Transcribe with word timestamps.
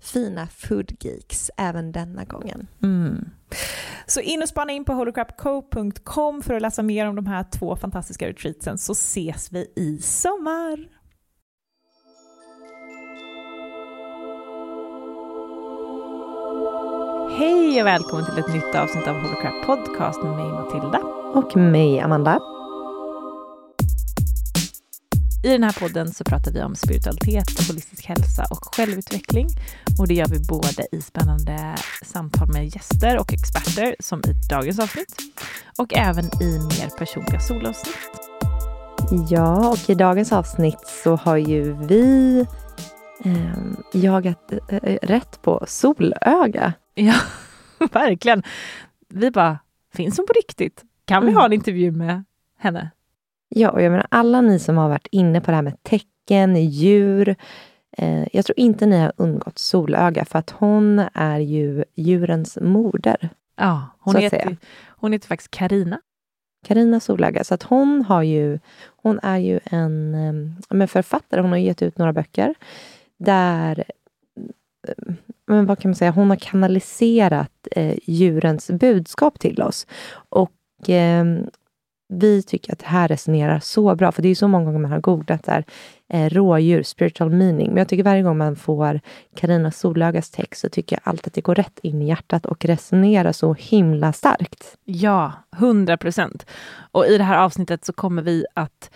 fina 0.00 0.46
food 0.46 0.92
geeks 1.00 1.50
även 1.56 1.92
denna 1.92 2.24
gången. 2.24 2.66
Mm. 2.82 3.30
Så 4.06 4.20
in 4.20 4.42
och 4.42 4.48
spana 4.48 4.72
in 4.72 4.84
på 4.84 4.92
holocrapco.com 4.92 6.42
för 6.42 6.54
att 6.54 6.62
läsa 6.62 6.82
mer 6.82 7.06
om 7.06 7.16
de 7.16 7.26
här 7.26 7.44
två 7.52 7.76
fantastiska 7.76 8.28
retreatsen 8.28 8.78
så 8.78 8.92
ses 8.92 9.52
vi 9.52 9.72
i 9.76 9.98
sommar. 9.98 10.88
Hej 17.38 17.80
och 17.80 17.86
välkommen 17.86 18.24
till 18.24 18.38
ett 18.38 18.54
nytt 18.54 18.74
avsnitt 18.74 19.08
av 19.08 19.14
Holocrap 19.14 19.66
Podcast 19.66 20.22
med 20.22 20.36
mig 20.36 20.46
Matilda. 20.46 20.98
Och 21.34 21.56
mig, 21.56 22.00
Amanda. 22.00 22.55
I 25.46 25.52
den 25.52 25.62
här 25.62 25.72
podden 25.80 26.12
så 26.12 26.24
pratar 26.24 26.52
vi 26.52 26.62
om 26.62 26.74
spiritualitet, 26.74 27.68
holistisk 27.68 28.06
hälsa 28.06 28.44
och 28.50 28.74
självutveckling. 28.74 29.46
Och 29.98 30.08
det 30.08 30.14
gör 30.14 30.26
vi 30.26 30.38
både 30.48 30.86
i 30.92 31.00
spännande 31.02 31.74
samtal 32.04 32.48
med 32.52 32.64
gäster 32.74 33.18
och 33.18 33.32
experter 33.32 33.96
som 34.00 34.18
i 34.20 34.32
dagens 34.50 34.78
avsnitt 34.78 35.16
och 35.78 35.94
även 35.94 36.24
i 36.24 36.58
mer 36.58 36.98
personliga 36.98 37.40
solavsnitt. 37.40 37.96
Ja, 39.30 39.68
och 39.68 39.90
i 39.90 39.94
dagens 39.94 40.32
avsnitt 40.32 40.86
så 41.04 41.16
har 41.16 41.36
ju 41.36 41.72
vi 41.86 42.40
eh, 43.24 43.56
jagat 44.02 44.52
eh, 44.68 44.96
rätt 45.02 45.42
på 45.42 45.64
solöga. 45.68 46.72
Ja, 46.94 47.14
verkligen. 47.92 48.42
Vi 49.08 49.30
bara, 49.30 49.58
finns 49.94 50.16
hon 50.16 50.26
på 50.26 50.32
riktigt? 50.32 50.82
Kan 51.04 51.22
vi 51.22 51.28
Mm. 51.28 51.36
ha 51.38 51.46
en 51.46 51.52
intervju 51.52 51.90
med 51.92 52.24
henne? 52.58 52.90
Ja, 53.48 53.70
och 53.70 53.82
jag 53.82 53.90
menar 53.90 54.06
alla 54.10 54.40
ni 54.40 54.58
som 54.58 54.76
har 54.76 54.88
varit 54.88 55.08
inne 55.10 55.40
på 55.40 55.50
det 55.50 55.54
här 55.54 55.62
med 55.62 55.82
tecken, 55.82 56.56
djur. 56.56 57.36
Eh, 57.98 58.24
jag 58.32 58.44
tror 58.44 58.58
inte 58.58 58.86
ni 58.86 58.98
har 58.98 59.12
undgått 59.16 59.58
solöga 59.58 60.24
för 60.24 60.38
att 60.38 60.50
hon 60.50 60.98
är 61.14 61.38
ju 61.38 61.84
djurens 61.94 62.58
moder. 62.60 63.28
Ja, 63.56 63.86
hon, 63.98 64.16
heter, 64.16 64.56
hon 64.86 65.12
heter 65.12 65.28
faktiskt 65.28 65.50
Karina. 65.50 66.00
Karina 66.66 67.00
Solöga. 67.00 67.44
Så 67.44 67.54
att 67.54 67.62
hon 67.62 68.04
har 68.04 68.22
ju, 68.22 68.58
hon 69.02 69.20
är 69.22 69.38
ju 69.38 69.60
en 69.64 70.14
eh, 70.14 70.76
men 70.76 70.88
författare. 70.88 71.40
Hon 71.40 71.50
har 71.50 71.58
gett 71.58 71.82
ut 71.82 71.98
några 71.98 72.12
böcker 72.12 72.54
där, 73.18 73.84
eh, 74.88 75.14
men 75.46 75.66
vad 75.66 75.78
kan 75.78 75.90
man 75.90 75.96
säga, 75.96 76.10
hon 76.10 76.30
har 76.30 76.36
kanaliserat 76.36 77.68
eh, 77.70 77.98
djurens 78.02 78.70
budskap 78.70 79.38
till 79.38 79.62
oss. 79.62 79.86
Och 80.28 80.90
eh, 80.90 81.24
vi 82.08 82.42
tycker 82.42 82.72
att 82.72 82.78
det 82.78 82.86
här 82.86 83.08
resonerar 83.08 83.58
så 83.58 83.94
bra, 83.94 84.12
för 84.12 84.22
det 84.22 84.28
är 84.28 84.30
ju 84.30 84.34
så 84.34 84.48
många 84.48 84.64
gånger 84.64 84.78
man 84.78 84.92
har 84.92 85.00
googlat 85.00 85.44
där, 85.44 85.64
eh, 86.08 86.30
rådjur, 86.30 86.82
spiritual 86.82 87.30
meaning. 87.30 87.68
Men 87.68 87.76
jag 87.76 87.88
tycker 87.88 88.04
varje 88.04 88.22
gång 88.22 88.38
man 88.38 88.56
får 88.56 89.00
Karina 89.36 89.70
Solögas 89.70 90.30
text 90.30 90.60
så 90.60 90.68
tycker 90.68 90.96
jag 90.96 91.10
alltid 91.10 91.26
att 91.26 91.34
det 91.34 91.40
går 91.40 91.54
rätt 91.54 91.78
in 91.82 92.02
i 92.02 92.08
hjärtat 92.08 92.46
och 92.46 92.64
resonerar 92.64 93.32
så 93.32 93.54
himla 93.54 94.12
starkt. 94.12 94.76
Ja, 94.84 95.32
100 95.56 95.96
procent. 95.96 96.46
Och 96.92 97.06
i 97.06 97.18
det 97.18 97.24
här 97.24 97.38
avsnittet 97.38 97.84
så 97.84 97.92
kommer 97.92 98.22
vi 98.22 98.44
att 98.54 98.90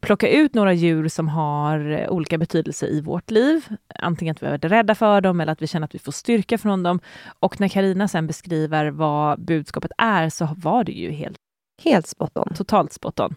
plocka 0.00 0.28
ut 0.28 0.54
några 0.54 0.72
djur 0.72 1.08
som 1.08 1.28
har 1.28 1.90
eh, 1.90 2.08
olika 2.08 2.38
betydelser 2.38 2.86
i 2.86 3.00
vårt 3.00 3.30
liv. 3.30 3.64
Antingen 3.94 4.32
att 4.32 4.42
vi 4.42 4.46
har 4.46 4.52
varit 4.52 4.64
rädda 4.64 4.94
för 4.94 5.20
dem 5.20 5.40
eller 5.40 5.52
att 5.52 5.62
vi 5.62 5.66
känner 5.66 5.84
att 5.84 5.94
vi 5.94 5.98
får 5.98 6.12
styrka 6.12 6.58
från 6.58 6.82
dem. 6.82 7.00
Och 7.40 7.60
när 7.60 7.68
Karina 7.68 8.08
sen 8.08 8.26
beskriver 8.26 8.90
vad 8.90 9.40
budskapet 9.40 9.90
är 9.98 10.28
så 10.28 10.48
var 10.56 10.84
det 10.84 10.92
ju 10.92 11.10
helt 11.10 11.38
Helt 11.84 12.06
spot 12.06 12.38
on. 12.38 12.54
totalt 12.54 12.92
spot 12.92 13.20
on. 13.20 13.34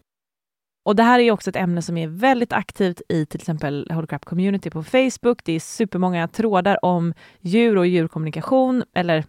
Och 0.86 0.96
det 0.96 1.04
här 1.04 1.20
är 1.20 1.32
också 1.32 1.50
ett 1.50 1.56
ämne 1.56 1.82
som 1.82 1.98
är 1.98 2.08
väldigt 2.08 2.54
aktivt 2.54 3.02
i 3.10 3.26
till 3.26 3.40
exempel 3.40 3.88
Holocrap 3.92 4.26
Community 4.26 4.70
på 4.70 4.84
Facebook. 4.84 5.44
Det 5.44 5.54
är 5.54 5.60
supermånga 5.60 6.28
trådar 6.28 6.86
om 6.86 7.14
djur 7.40 7.78
och 7.78 7.88
djurkommunikation 7.88 8.84
eller 8.94 9.24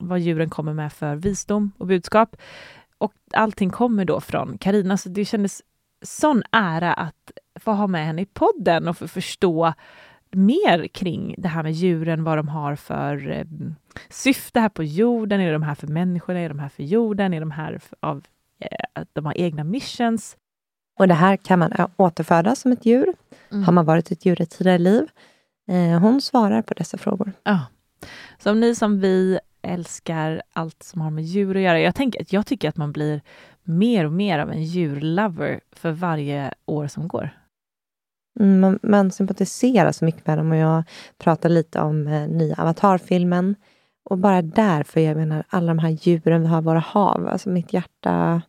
vad 0.00 0.20
djuren 0.20 0.50
kommer 0.50 0.72
med 0.72 0.92
för 0.92 1.16
visdom 1.16 1.72
och 1.78 1.86
budskap. 1.86 2.36
Och 2.98 3.12
allting 3.32 3.70
kommer 3.70 4.04
då 4.04 4.20
från 4.20 4.58
Karina, 4.58 4.96
så 4.96 5.08
det 5.08 5.24
kändes 5.24 5.62
sån 6.02 6.42
ära 6.52 6.92
att 6.92 7.32
få 7.60 7.72
ha 7.72 7.86
med 7.86 8.06
henne 8.06 8.22
i 8.22 8.26
podden 8.26 8.88
och 8.88 8.98
få 8.98 9.08
förstå 9.08 9.72
mer 10.30 10.88
kring 10.88 11.34
det 11.38 11.48
här 11.48 11.62
med 11.62 11.72
djuren, 11.72 12.24
vad 12.24 12.38
de 12.38 12.48
har 12.48 12.76
för 12.76 13.30
eh, 13.30 13.44
syfte 14.08 14.60
här 14.60 14.68
på 14.68 14.84
jorden? 14.84 15.40
Är 15.40 15.52
de 15.52 15.62
här 15.62 15.74
för 15.74 15.86
människorna? 15.86 16.40
Är 16.40 16.48
de 16.48 16.58
här 16.58 16.68
för 16.68 16.82
jorden? 16.82 17.34
Är 17.34 17.40
de 17.40 17.50
här 17.50 17.80
av 18.00 18.24
eh, 18.60 19.02
de 19.12 19.26
har 19.26 19.38
egna 19.38 19.64
missions? 19.64 20.36
Och 20.98 21.08
det 21.08 21.14
här 21.14 21.36
kan 21.36 21.58
man 21.58 21.72
återfödas 21.96 22.60
som 22.60 22.72
ett 22.72 22.86
djur. 22.86 23.14
Mm. 23.50 23.64
Har 23.64 23.72
man 23.72 23.84
varit 23.84 24.10
ett 24.10 24.26
djur 24.26 24.42
i 24.42 24.46
tidigare 24.46 24.78
liv? 24.78 25.08
Eh, 25.68 26.00
hon 26.00 26.20
svarar 26.20 26.62
på 26.62 26.74
dessa 26.74 26.98
frågor. 26.98 27.32
Ja. 27.44 27.60
Så 28.38 28.50
om 28.50 28.60
ni 28.60 28.74
som 28.74 29.00
vi 29.00 29.38
älskar 29.62 30.42
allt 30.52 30.82
som 30.82 31.00
har 31.00 31.10
med 31.10 31.24
djur 31.24 31.56
att 31.56 31.62
göra. 31.62 31.80
Jag, 31.80 31.94
tänker, 31.94 32.26
jag 32.28 32.46
tycker 32.46 32.68
att 32.68 32.76
man 32.76 32.92
blir 32.92 33.20
mer 33.62 34.04
och 34.04 34.12
mer 34.12 34.38
av 34.38 34.50
en 34.50 34.64
djurlover 34.64 35.60
för 35.72 35.90
varje 35.90 36.54
år 36.66 36.86
som 36.86 37.08
går. 37.08 37.30
Mm, 38.40 38.60
man, 38.60 38.78
man 38.82 39.10
sympatiserar 39.10 39.92
så 39.92 40.04
mycket 40.04 40.26
med 40.26 40.38
dem 40.38 40.52
och 40.52 40.56
jag 40.56 40.84
pratar 41.18 41.48
lite 41.48 41.80
om 41.80 42.06
eh, 42.06 42.28
nya 42.28 42.54
Avatar-filmen. 42.54 43.56
Och 44.04 44.18
bara 44.18 44.42
därför, 44.42 45.00
jag 45.00 45.16
menar 45.16 45.44
alla 45.48 45.66
de 45.66 45.78
här 45.78 45.98
djuren 46.00 46.42
vi 46.42 46.46
har 46.46 46.62
våra 46.62 46.78
hav. 46.78 47.28
Alltså 47.28 47.48
mitt 47.48 47.72
hjärta 47.72 48.42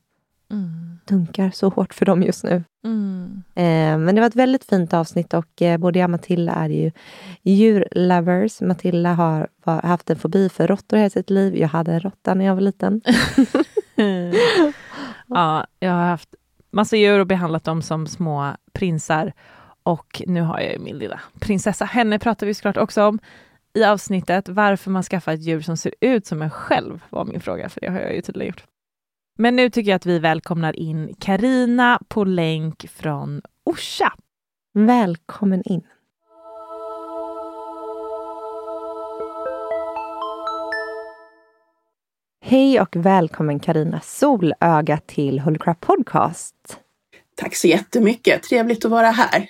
mm. 0.52 1.00
dunkar 1.06 1.52
så 1.54 1.70
hårt 1.70 1.94
för 1.94 2.06
dem 2.06 2.24
just 2.24 2.44
nu. 2.44 2.64
Mm. 2.84 3.44
Eh, 3.56 3.98
men 3.98 4.16
det 4.16 4.22
var 4.22 4.28
ett 4.28 4.36
väldigt 4.36 4.64
fint 4.64 4.94
avsnitt 4.94 5.34
och 5.34 5.62
eh, 5.62 5.78
både 5.78 6.00
jag 6.00 6.06
och 6.06 6.12
Matilda 6.12 6.52
är 6.52 6.70
ju 6.70 6.92
djurlovers. 7.44 8.62
Matilda 8.62 9.14
har 9.14 9.48
var, 9.64 9.82
haft 9.82 10.10
en 10.10 10.16
fobi 10.16 10.50
för 10.50 10.68
råttor 10.68 10.98
hela 10.98 11.10
sitt 11.10 11.30
liv. 11.30 11.56
Jag 11.58 11.68
hade 11.68 11.94
en 11.94 12.00
råtta 12.00 12.34
när 12.34 12.46
jag 12.46 12.56
var 12.56 12.62
liten. 12.62 13.02
ja, 15.28 15.68
jag 15.80 15.92
har 15.92 16.06
haft 16.06 16.36
massa 16.72 16.96
djur 16.96 17.20
och 17.20 17.28
behandlat 17.28 17.64
dem 17.64 17.82
som 17.82 18.08
små 18.08 18.56
prinsar. 18.74 19.34
Och 19.84 20.22
nu 20.28 20.42
har 20.42 20.60
jag 20.60 20.74
ju 20.74 20.80
min 20.80 20.98
lilla 20.98 21.22
prinsessa. 21.40 21.86
Henne 21.86 22.20
pratar 22.20 22.48
vi 22.48 22.54
såklart 22.54 22.78
också 22.78 23.04
om 23.04 23.20
i 23.76 23.84
avsnittet. 23.84 24.50
Varför 24.50 24.92
man 24.92 25.04
skaffar 25.04 25.34
ett 25.34 25.42
djur 25.42 25.62
som 25.62 25.78
ser 25.78 25.94
ut 26.02 26.26
som 26.26 26.42
en 26.42 26.50
själv 26.50 27.04
var 27.10 27.26
min 27.26 27.42
fråga, 27.42 27.70
för 27.70 27.82
det 27.82 27.88
har 27.88 28.00
jag 28.00 28.16
ju 28.16 28.22
tydligen 28.22 28.48
gjort. 28.48 28.64
Men 29.38 29.56
nu 29.56 29.70
tycker 29.70 29.92
jag 29.92 29.96
att 29.96 30.06
vi 30.06 30.20
välkomnar 30.20 30.80
in 30.80 31.16
Karina 31.20 32.00
på 32.08 32.24
länk 32.24 32.90
från 32.90 33.42
Orsa. 33.64 34.14
Välkommen 34.74 35.64
in. 35.66 35.84
Hej 42.42 42.82
och 42.82 42.96
välkommen 42.96 43.60
Karina 43.60 44.00
Solöga 44.04 44.98
till 45.06 45.40
Holy 45.40 45.60
Crap 45.60 45.80
Podcast. 45.80 46.80
Tack 47.36 47.56
så 47.56 47.68
jättemycket. 47.68 48.44
Trevligt 48.44 48.86
att 48.86 48.92
vara 48.92 49.08
här. 49.08 49.50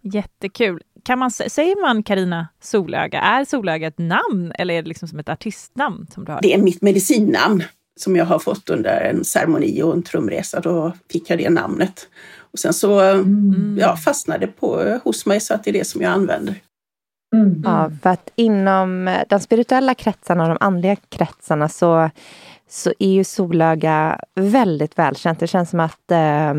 Jättekul. 0.00 0.82
Kan 1.04 1.18
man, 1.18 1.30
säger 1.30 1.82
man 1.82 2.02
Karina 2.02 2.48
Solöga? 2.60 3.20
Är 3.20 3.44
Solöga 3.44 3.86
ett 3.86 3.98
namn 3.98 4.52
eller 4.58 4.74
är 4.74 4.82
det 4.82 4.88
liksom 4.88 5.08
som 5.08 5.18
ett 5.18 5.28
artistnamn? 5.28 6.06
som 6.14 6.24
du 6.24 6.32
har? 6.32 6.40
Det 6.42 6.54
är 6.54 6.58
mitt 6.58 6.82
medicinnamn 6.82 7.62
som 7.96 8.16
jag 8.16 8.24
har 8.24 8.38
fått 8.38 8.70
under 8.70 9.00
en 9.00 9.24
ceremoni 9.24 9.82
och 9.82 9.92
en 9.92 10.02
trumresa. 10.02 10.60
Då 10.60 10.92
fick 11.10 11.30
jag 11.30 11.38
det 11.38 11.50
namnet. 11.50 12.08
Och 12.38 12.58
sen 12.58 12.72
så 12.72 13.00
mm. 13.00 13.78
ja, 13.80 13.96
fastnade 13.96 14.46
det 14.46 14.52
på, 14.52 15.00
hos 15.04 15.26
mig 15.26 15.40
så 15.40 15.54
att 15.54 15.64
det 15.64 15.70
är 15.70 15.72
det 15.72 15.84
som 15.84 16.02
jag 16.02 16.12
använder. 16.12 16.54
Mm. 17.36 17.62
Ja, 17.64 17.90
för 18.02 18.10
att 18.10 18.30
inom 18.36 19.16
de 19.28 19.40
spirituella 19.40 19.94
kretsarna 19.94 20.42
och 20.42 20.48
de 20.48 20.58
andliga 20.60 20.96
kretsarna 20.96 21.68
så, 21.68 22.10
så 22.68 22.92
är 22.98 23.10
ju 23.10 23.24
solöga 23.24 24.20
väldigt 24.34 24.98
välkänt. 24.98 25.40
Det 25.40 25.46
känns 25.46 25.70
som 25.70 25.80
att 25.80 26.10
eh, 26.10 26.50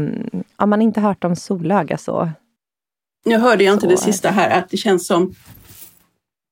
om 0.56 0.70
man 0.70 0.82
inte 0.82 1.02
hört 1.02 1.24
om 1.24 1.36
solöga 1.36 1.98
så... 1.98 2.30
Nu 3.26 3.38
hörde 3.38 3.64
jag 3.64 3.74
inte 3.74 3.88
det 3.88 3.98
sista 3.98 4.30
här, 4.30 4.60
att 4.60 4.70
det 4.70 4.78
känns 4.78 5.08
som 5.08 5.36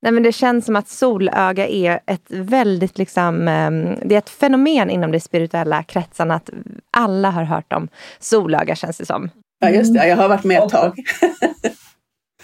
Nej, 0.04 0.12
men 0.12 0.24
det 0.24 0.31
känns 0.31 0.66
som 0.66 0.75
att 0.75 0.88
solöga 0.88 1.68
är 1.68 2.00
ett 2.06 2.25
väldigt 2.28 2.98
liksom, 2.98 3.48
ehm, 3.48 3.96
det 4.06 4.16
är 4.16 4.20
ett 4.20 4.30
fenomen 4.30 4.90
inom 4.90 5.12
de 5.12 5.20
spirituella 5.20 5.84
kretsarna. 5.84 6.36
Att 6.36 6.50
alla 6.92 7.30
har 7.30 7.44
hört 7.44 7.74
om 7.74 7.88
solöga 8.20 8.75
känns 8.75 8.98
det 8.98 9.06
som. 9.06 9.30
Ja 9.60 9.70
just 9.70 9.94
det, 9.94 10.08
jag 10.08 10.18
har 10.18 10.30
varit 10.30 10.44
med 10.44 10.64
ett 10.64 10.70
tag. 10.70 11.00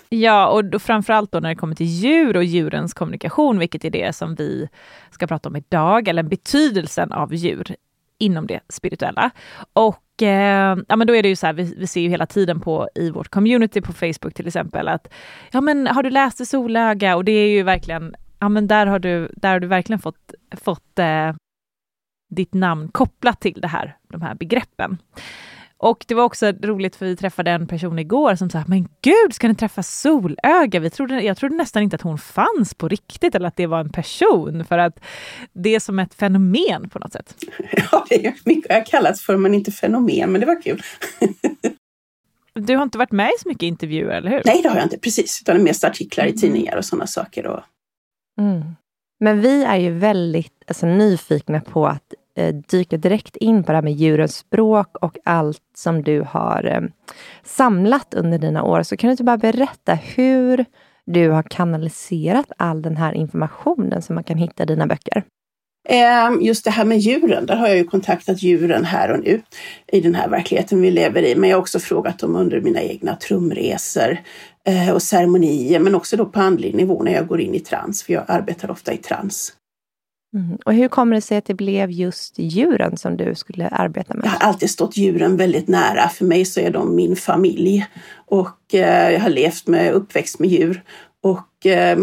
ja, 0.10 0.48
och 0.48 0.66
då, 0.66 0.80
framförallt 0.80 1.32
då 1.32 1.40
när 1.40 1.50
det 1.50 1.56
kommer 1.56 1.75
till 1.75 1.86
djur 1.86 2.38
och 2.38 2.44
djurens 2.44 2.94
kommunikation, 2.94 3.60
vilket 3.60 3.86
är 3.86 3.90
det 3.90 4.16
som 4.16 4.36
vi 4.36 4.70
ska 5.12 5.28
prata 5.28 5.50
om 5.50 5.56
idag, 5.56 6.08
eller 6.08 6.24
betydelsen 6.24 7.12
av 7.12 7.34
djur 7.34 7.75
inom 8.19 8.48
det 8.48 8.60
spirituella. 8.69 9.31
Och 9.74 10.24
eh, 10.24 10.77
ja, 10.88 10.95
men 10.95 11.07
då 11.07 11.16
är 11.16 11.24
det 11.24 11.30
ju 11.30 11.36
så 11.36 11.45
här, 11.45 11.54
vi, 11.54 11.75
vi, 11.77 11.88
ser 11.88 12.01
ju 12.01 12.10
hela 12.10 12.25
tiden 12.25 12.60
på 12.60 12.89
i 12.95 13.12
vårt 13.12 13.30
community 13.30 13.81
på 13.81 13.94
Facebook 13.94 14.33
till 14.33 14.48
exempel 14.48 14.88
att 14.88 15.07
ja 15.51 15.62
men 15.62 15.88
har 15.88 16.04
du 16.04 16.10
läst 16.10 16.38
det 16.38 16.45
solöga? 16.45 17.16
Och 17.16 17.25
det 17.25 17.31
är 17.31 17.50
ju 17.50 17.63
verkligen, 17.63 18.16
ja 18.39 18.50
men 18.50 18.68
där 18.68 18.86
har 18.86 19.00
du, 19.00 19.31
där 19.36 19.50
har 19.50 19.60
du 19.60 19.68
verkligen 19.68 20.00
fått, 20.00 20.33
fått 20.62 21.00
eh, 21.00 21.33
ditt 22.30 22.54
namn 22.54 22.89
kopplat 22.92 23.42
till 23.42 23.62
det 23.62 23.68
här, 23.68 23.98
de 24.10 24.22
här 24.22 24.36
begreppen. 24.36 24.98
Och 25.81 26.06
det 26.08 26.14
var 26.16 26.24
också 26.24 26.52
roligt 26.52 26.96
för 26.96 27.06
vi 27.06 27.16
träffade 27.16 27.52
en 27.52 27.68
person 27.68 28.00
igår 28.00 28.36
som 28.36 28.50
sa, 28.50 28.64
men 28.68 28.88
gud, 29.02 29.34
ska 29.34 29.48
ni 29.48 29.56
träffa 29.56 29.84
Solöga? 29.84 30.80
Vi 30.80 30.90
trodde, 30.90 31.22
jag 31.22 31.38
trodde 31.38 31.56
nästan 31.56 31.84
inte 31.84 31.96
att 31.96 32.02
hon 32.02 32.18
fanns 32.18 32.74
på 32.74 32.88
riktigt 32.88 33.36
eller 33.36 33.48
att 33.48 33.56
det 33.56 33.68
var 33.68 33.80
en 33.80 33.92
person, 33.92 34.66
för 34.66 34.78
att 34.78 35.00
det 35.54 35.76
är 35.76 35.80
som 35.80 36.00
ett 36.00 36.14
fenomen 36.14 36.90
på 36.90 37.00
något 37.00 37.14
sätt. 37.14 37.36
Ja, 37.92 38.06
det 38.10 38.26
är 38.26 38.34
mycket 38.46 38.66
jag 38.70 38.86
kallats 38.86 39.26
för, 39.26 39.38
men 39.38 39.54
inte 39.54 39.72
fenomen, 39.72 40.31
men 40.31 40.42
det 40.42 40.48
var 40.48 40.62
kul. 40.62 40.81
Du 42.54 42.75
har 42.75 42.84
inte 42.84 42.98
varit 42.98 43.12
med 43.12 43.30
i 43.30 43.42
så 43.42 43.50
mycket 43.50 43.64
intervjuer, 43.64 44.12
eller 44.12 44.32
hur? 44.32 44.42
Nej, 44.46 44.62
det 44.64 44.70
har 44.70 44.75
jag 44.75 44.86
inte 44.86 44.98
precis, 44.98 45.42
utan 45.42 45.64
mest 45.64 45.84
artiklar 45.84 46.25
i 46.25 46.30
mm. 46.30 46.40
tidningar 46.40 46.78
och 46.78 46.86
sådana 46.86 47.08
saker. 47.08 47.48
Och... 47.48 47.60
Mm. 48.40 48.62
Men 49.20 49.42
vi 49.42 49.64
är 49.64 49.78
ju 49.78 49.92
väldigt 49.92 50.64
alltså, 50.68 50.86
nyfikna 50.86 51.62
på 51.62 51.88
att 51.88 52.14
Eh, 52.39 52.53
dyka 52.53 52.97
direkt 52.97 53.36
in 53.36 53.63
på 53.63 53.71
det 53.71 53.77
här 53.77 53.83
med 53.83 53.94
djurens 53.94 54.36
språk 54.36 54.97
och 55.01 55.18
allt 55.24 55.62
som 55.75 56.03
du 56.03 56.21
har 56.21 56.65
eh, 56.65 56.81
samlat 57.44 58.13
under 58.13 58.38
dina 58.38 58.63
år. 58.63 58.83
Så 58.83 58.97
kan 58.97 59.07
du 59.07 59.12
inte 59.12 59.24
bara 59.24 59.38
berätta 59.38 59.94
hur 59.94 60.65
du 61.06 61.30
har 61.30 61.44
kanaliserat 61.44 62.51
all 62.57 62.81
den 62.81 62.97
här 62.97 63.13
informationen 63.13 64.01
som 64.01 64.15
man 64.15 64.24
kan 64.24 64.38
hitta 64.38 64.63
i 64.63 64.65
dina 64.65 64.88
böcker? 64.88 65.24
Ehm, 65.89 66.41
just 66.41 66.65
det 66.65 66.71
här 66.71 66.86
med 66.86 66.97
djuren, 66.97 67.45
där 67.45 67.56
har 67.56 67.68
jag 67.68 67.77
ju 67.77 67.83
kontaktat 67.83 68.44
djuren 68.44 68.86
här 68.86 69.12
och 69.12 69.19
nu 69.19 69.41
i 69.91 70.01
den 70.01 70.15
här 70.15 70.30
verkligheten 70.30 70.81
vi 70.81 70.91
lever 70.91 71.24
i. 71.24 71.36
Men 71.36 71.50
jag 71.50 71.57
har 71.57 71.62
också 71.62 71.80
frågat 71.80 72.19
dem 72.19 72.36
under 72.36 72.62
mina 72.62 72.81
egna 72.81 73.15
trumresor 73.15 74.18
eh, 74.68 74.89
och 74.89 75.01
ceremonier, 75.01 75.80
men 75.80 75.95
också 75.95 76.18
då 76.18 76.25
på 76.25 76.39
andlig 76.39 76.75
nivå 76.75 77.03
när 77.03 77.13
jag 77.13 77.27
går 77.27 77.41
in 77.41 77.56
i 77.56 77.59
trans, 77.59 78.03
för 78.03 78.13
jag 78.13 78.24
arbetar 78.27 78.71
ofta 78.71 78.94
i 78.94 78.97
trans. 78.97 79.53
Mm. 80.34 80.58
Och 80.66 80.74
hur 80.74 80.88
kommer 80.88 81.16
det 81.16 81.22
sig 81.22 81.38
att 81.38 81.46
det 81.46 81.54
blev 81.54 81.92
just 81.92 82.40
djuren 82.40 82.98
som 82.98 83.18
du 83.18 83.36
skulle 83.36 83.68
arbeta 83.68 84.13
med? 84.13 84.25
Jag 84.25 84.32
har 84.32 84.48
alltid 84.48 84.70
stått 84.70 84.98
djuren 84.98 85.38
väldigt 85.38 85.68
nära. 85.68 86.10
För 86.10 86.25
mig 86.25 86.46
så 86.46 86.60
är 86.60 86.72
de 86.72 86.96
min 86.96 87.15
familj. 87.15 87.86
Och 88.25 88.74
eh, 88.74 89.12
jag 89.12 89.20
har 89.20 89.30
levt 89.30 89.68
med, 89.68 89.94
uppväxt 89.94 90.39
med 90.39 90.50
djur. 90.50 90.84
Och 91.24 91.65
eh, 91.65 91.98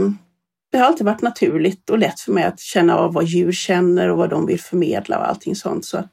det 0.73 0.79
har 0.79 0.87
alltid 0.87 1.07
varit 1.07 1.23
naturligt 1.23 1.91
och 1.91 1.99
lätt 1.99 2.21
för 2.21 2.33
mig 2.33 2.45
att 2.45 2.61
känna 2.61 2.97
av 2.97 3.13
vad 3.13 3.25
djur 3.25 3.53
känner 3.53 4.09
och 4.09 4.19
vad 4.19 4.31
de 4.31 4.47
vill 4.47 4.61
förmedla 4.61 5.19
och 5.19 5.29
allting 5.29 5.57
sånt. 5.57 5.85
Så 5.85 6.05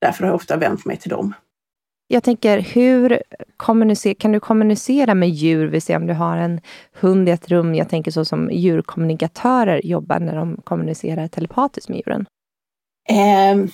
därför 0.00 0.22
har 0.22 0.28
jag 0.28 0.36
ofta 0.36 0.56
vänt 0.56 0.84
mig 0.84 0.96
till 0.96 1.10
dem. 1.10 1.34
Jag 2.06 2.22
tänker, 2.22 2.58
hur 2.58 3.22
kommunicer 3.56 4.14
kan 4.14 4.32
du 4.32 4.40
kommunicera 4.40 5.14
med 5.14 5.28
djur? 5.28 5.66
Vi 5.66 5.80
ser 5.80 5.96
om 5.96 6.06
du 6.06 6.14
har 6.14 6.36
en 6.36 6.60
hund 6.92 7.28
i 7.28 7.32
ett 7.32 7.48
rum. 7.48 7.74
Jag 7.74 7.88
tänker 7.88 8.10
så 8.10 8.24
som 8.24 8.50
djurkommunikatörer 8.52 9.86
jobbar 9.86 10.18
när 10.18 10.36
de 10.36 10.60
kommunicerar 10.64 11.28
telepatiskt 11.28 11.88
med 11.88 11.98
djuren. 11.98 12.26
Um. 13.52 13.70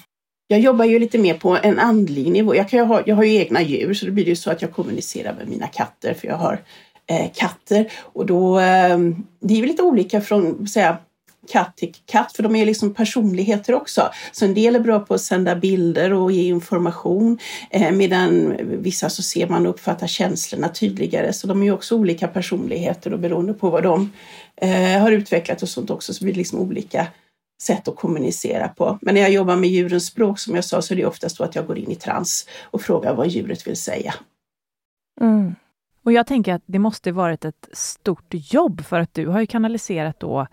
jag 0.46 0.60
jobbar 0.60 0.84
ju 0.84 0.98
lite 0.98 1.18
mer 1.18 1.34
på 1.34 1.58
en 1.62 1.78
andlig 1.78 2.32
nivå. 2.32 2.54
Jag, 2.54 2.68
kan 2.68 2.78
ju 2.78 2.84
ha, 2.84 3.02
jag 3.06 3.16
har 3.16 3.24
ju 3.24 3.34
egna 3.34 3.62
djur 3.62 3.94
så 3.94 4.06
det 4.06 4.12
blir 4.12 4.28
ju 4.28 4.36
så 4.36 4.50
att 4.50 4.62
jag 4.62 4.72
kommunicerar 4.72 5.34
med 5.34 5.48
mina 5.48 5.66
katter 5.66 6.14
för 6.14 6.28
jag 6.28 6.36
har 6.36 6.62
eh, 7.06 7.30
katter 7.34 7.92
och 7.98 8.26
då 8.26 8.58
eh, 8.58 8.98
det 9.40 9.54
är 9.54 9.58
ju 9.58 9.66
lite 9.66 9.82
olika 9.82 10.20
från 10.20 10.68
säga, 10.68 10.98
katt 11.48 11.76
till 11.76 11.94
katt, 12.06 12.32
för 12.32 12.42
de 12.42 12.56
är 12.56 12.66
liksom 12.66 12.94
personligheter 12.94 13.74
också. 13.74 14.10
Så 14.32 14.44
en 14.44 14.54
del 14.54 14.76
är 14.76 14.80
bra 14.80 15.00
på 15.00 15.14
att 15.14 15.20
sända 15.20 15.56
bilder 15.56 16.12
och 16.12 16.32
ge 16.32 16.42
information, 16.42 17.38
eh, 17.70 17.92
medan 17.92 18.56
vissa 18.62 19.10
så 19.10 19.22
ser 19.22 19.48
man 19.48 19.66
och 19.66 19.74
uppfattar 19.74 20.06
känslorna 20.06 20.68
tydligare. 20.68 21.32
Så 21.32 21.46
de 21.46 21.60
är 21.60 21.64
ju 21.64 21.72
också 21.72 21.96
olika 21.96 22.28
personligheter 22.28 23.12
och 23.12 23.18
beroende 23.18 23.54
på 23.54 23.70
vad 23.70 23.82
de 23.82 24.12
eh, 24.56 25.00
har 25.00 25.12
utvecklat 25.12 25.62
och 25.62 25.68
sånt 25.68 25.90
också 25.90 26.14
så 26.14 26.24
blir 26.24 26.34
det 26.34 26.38
liksom 26.38 26.58
olika 26.58 27.06
sätt 27.62 27.88
att 27.88 27.96
kommunicera 27.96 28.68
på. 28.68 28.98
Men 29.02 29.14
när 29.14 29.20
jag 29.20 29.30
jobbar 29.30 29.56
med 29.56 29.70
djurens 29.70 30.06
språk, 30.06 30.38
som 30.38 30.54
jag 30.54 30.64
sa, 30.64 30.82
så 30.82 30.94
är 30.94 30.96
det 30.96 31.06
oftast 31.06 31.36
så 31.36 31.44
att 31.44 31.54
jag 31.54 31.66
går 31.66 31.78
in 31.78 31.90
i 31.90 31.94
trans 31.94 32.46
och 32.62 32.82
frågar 32.82 33.14
vad 33.14 33.28
djuret 33.28 33.66
vill 33.66 33.76
säga. 33.76 34.14
Mm. 35.20 35.54
Och 36.02 36.12
jag 36.12 36.26
tänker 36.26 36.54
att 36.54 36.62
det 36.66 36.78
måste 36.78 37.12
varit 37.12 37.44
ett 37.44 37.68
stort 37.72 38.28
jobb 38.30 38.84
för 38.84 39.00
att 39.00 39.14
du 39.14 39.26
har 39.26 39.40
ju 39.40 39.46
kanaliserat 39.46 40.20
då 40.20 40.46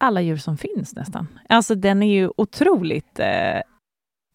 alla 0.00 0.20
djur 0.20 0.36
som 0.36 0.58
finns 0.58 0.96
nästan. 0.96 1.28
Alltså 1.48 1.74
den 1.74 2.02
är 2.02 2.12
ju 2.12 2.30
otroligt 2.36 3.18
eh, 3.18 3.60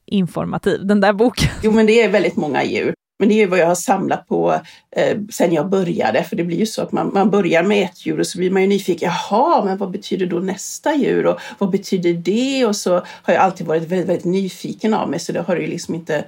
informativ, 0.05 0.85
den 0.85 1.01
där 1.01 1.13
boken. 1.13 1.49
Jo, 1.63 1.71
men 1.71 1.85
det 1.85 2.03
är 2.03 2.09
väldigt 2.09 2.35
många 2.35 2.63
djur. 2.63 2.93
Men 3.19 3.29
det 3.29 3.41
är 3.41 3.47
vad 3.47 3.59
jag 3.59 3.67
har 3.67 3.75
samlat 3.75 4.27
på 4.27 4.53
eh, 4.91 5.17
sen 5.31 5.53
jag 5.53 5.69
började, 5.69 6.23
för 6.23 6.35
det 6.35 6.43
blir 6.43 6.57
ju 6.57 6.65
så 6.65 6.81
att 6.81 6.91
man, 6.91 7.11
man 7.13 7.29
börjar 7.29 7.63
med 7.63 7.83
ett 7.83 8.05
djur 8.05 8.19
och 8.19 8.27
så 8.27 8.37
blir 8.37 8.51
man 8.51 8.61
ju 8.61 8.67
nyfiken. 8.67 9.11
Jaha, 9.11 9.65
men 9.65 9.77
vad 9.77 9.91
betyder 9.91 10.25
då 10.25 10.39
nästa 10.39 10.95
djur 10.95 11.25
och 11.25 11.39
vad 11.57 11.69
betyder 11.69 12.13
det? 12.13 12.65
Och 12.65 12.75
så 12.75 12.93
har 12.93 13.33
jag 13.33 13.37
alltid 13.37 13.67
varit 13.67 13.83
väldigt, 13.83 14.09
väldigt 14.09 14.25
nyfiken 14.25 14.93
av 14.93 15.09
mig, 15.09 15.19
så 15.19 15.31
det 15.31 15.41
har 15.41 15.55
ju 15.55 15.67
liksom 15.67 15.95
inte 15.95 16.25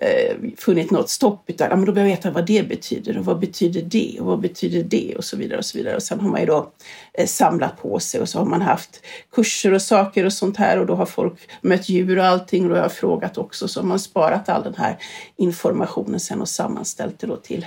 eh, 0.00 0.36
funnit 0.56 0.90
något 0.90 1.10
stopp 1.10 1.44
utan 1.46 1.70
ja, 1.70 1.76
men 1.76 1.84
då 1.84 1.92
behöver 1.92 2.10
jag 2.10 2.16
veta 2.16 2.30
vad 2.30 2.46
det 2.46 2.68
betyder 2.68 3.18
och 3.18 3.24
vad 3.24 3.38
betyder 3.38 3.82
det 3.82 4.16
och 4.20 4.26
vad 4.26 4.40
betyder 4.40 4.82
det 4.82 5.14
och 5.16 5.24
så 5.24 5.36
vidare 5.36 5.58
och 5.58 5.64
så 5.64 5.78
vidare. 5.78 5.96
Och 5.96 6.02
sen 6.02 6.20
har 6.20 6.28
man 6.28 6.40
ju 6.40 6.46
då 6.46 6.72
eh, 7.14 7.26
samlat 7.26 7.82
på 7.82 7.98
sig 7.98 8.20
och 8.20 8.28
så 8.28 8.38
har 8.38 8.46
man 8.46 8.62
haft 8.62 9.02
kurser 9.32 9.74
och 9.74 9.82
saker 9.82 10.24
och 10.24 10.32
sånt 10.32 10.56
här 10.56 10.78
och 10.78 10.86
då 10.86 10.94
har 10.94 11.06
folk 11.06 11.50
mött 11.60 11.88
djur 11.88 12.18
och 12.18 12.24
allting 12.24 12.62
och 12.62 12.68
då 12.68 12.74
har 12.74 12.82
jag 12.82 12.92
frågat 12.92 13.38
också 13.38 13.68
så 13.68 13.80
har 13.80 13.86
man 13.86 13.98
sparat 13.98 14.48
all 14.48 14.62
den 14.62 14.74
här 14.74 14.96
informationen 15.36 16.20
sen 16.20 16.40
och 16.40 16.48
sammanställt 16.48 17.18
det 17.18 17.26
då 17.26 17.36
till 17.36 17.66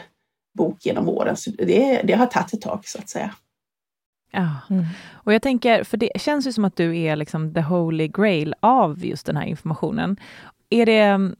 bok 0.57 0.85
genom 0.85 1.09
åren. 1.09 1.37
Så 1.37 1.51
det, 1.51 2.01
det 2.03 2.13
har 2.13 2.25
tagit 2.25 2.53
ett 2.53 2.61
tag 2.61 2.81
så 2.85 2.99
att 2.99 3.09
säga. 3.09 3.35
Ja, 4.31 4.55
mm. 4.69 4.85
och 5.11 5.33
jag 5.33 5.41
tänker, 5.41 5.83
för 5.83 5.97
det 5.97 6.11
känns 6.15 6.47
ju 6.47 6.51
som 6.51 6.65
att 6.65 6.75
du 6.75 6.97
är 6.97 7.15
liksom 7.15 7.53
the 7.53 7.61
holy 7.61 8.07
grail 8.07 8.55
av 8.59 9.05
just 9.05 9.25
den 9.25 9.37
här 9.37 9.45
informationen. 9.45 10.17
Är 10.69 10.85
det 10.85 11.33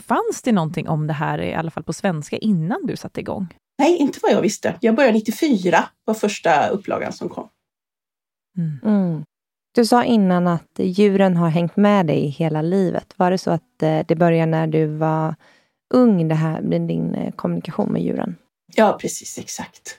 Fanns 0.00 0.42
det 0.42 0.52
någonting 0.52 0.88
om 0.88 1.06
det 1.06 1.12
här, 1.12 1.38
i 1.38 1.54
alla 1.54 1.70
fall 1.70 1.82
på 1.82 1.92
svenska, 1.92 2.36
innan 2.36 2.86
du 2.86 2.96
satte 2.96 3.20
igång? 3.20 3.46
Nej, 3.78 3.96
inte 3.96 4.18
vad 4.22 4.32
jag 4.32 4.42
visste. 4.42 4.74
Jag 4.80 4.94
började 4.94 5.18
94, 5.18 5.84
var 6.04 6.14
första 6.14 6.68
upplagan 6.68 7.12
som 7.12 7.28
kom. 7.28 7.48
Mm. 8.58 8.78
Mm. 8.84 9.24
Du 9.74 9.84
sa 9.84 10.04
innan 10.04 10.46
att 10.46 10.70
djuren 10.78 11.36
har 11.36 11.48
hängt 11.48 11.76
med 11.76 12.06
dig 12.06 12.28
hela 12.28 12.62
livet. 12.62 13.14
Var 13.16 13.30
det 13.30 13.38
så 13.38 13.50
att 13.50 13.82
eh, 13.82 14.00
det 14.08 14.16
började 14.16 14.50
när 14.50 14.66
du 14.66 14.86
var 14.86 15.34
ung, 15.94 16.28
det 16.28 16.34
här 16.34 16.60
med 16.60 16.80
din 16.80 17.14
eh, 17.14 17.32
kommunikation 17.32 17.92
med 17.92 18.02
djuren? 18.02 18.36
Ja, 18.74 18.98
precis, 19.00 19.38
exakt. 19.38 19.98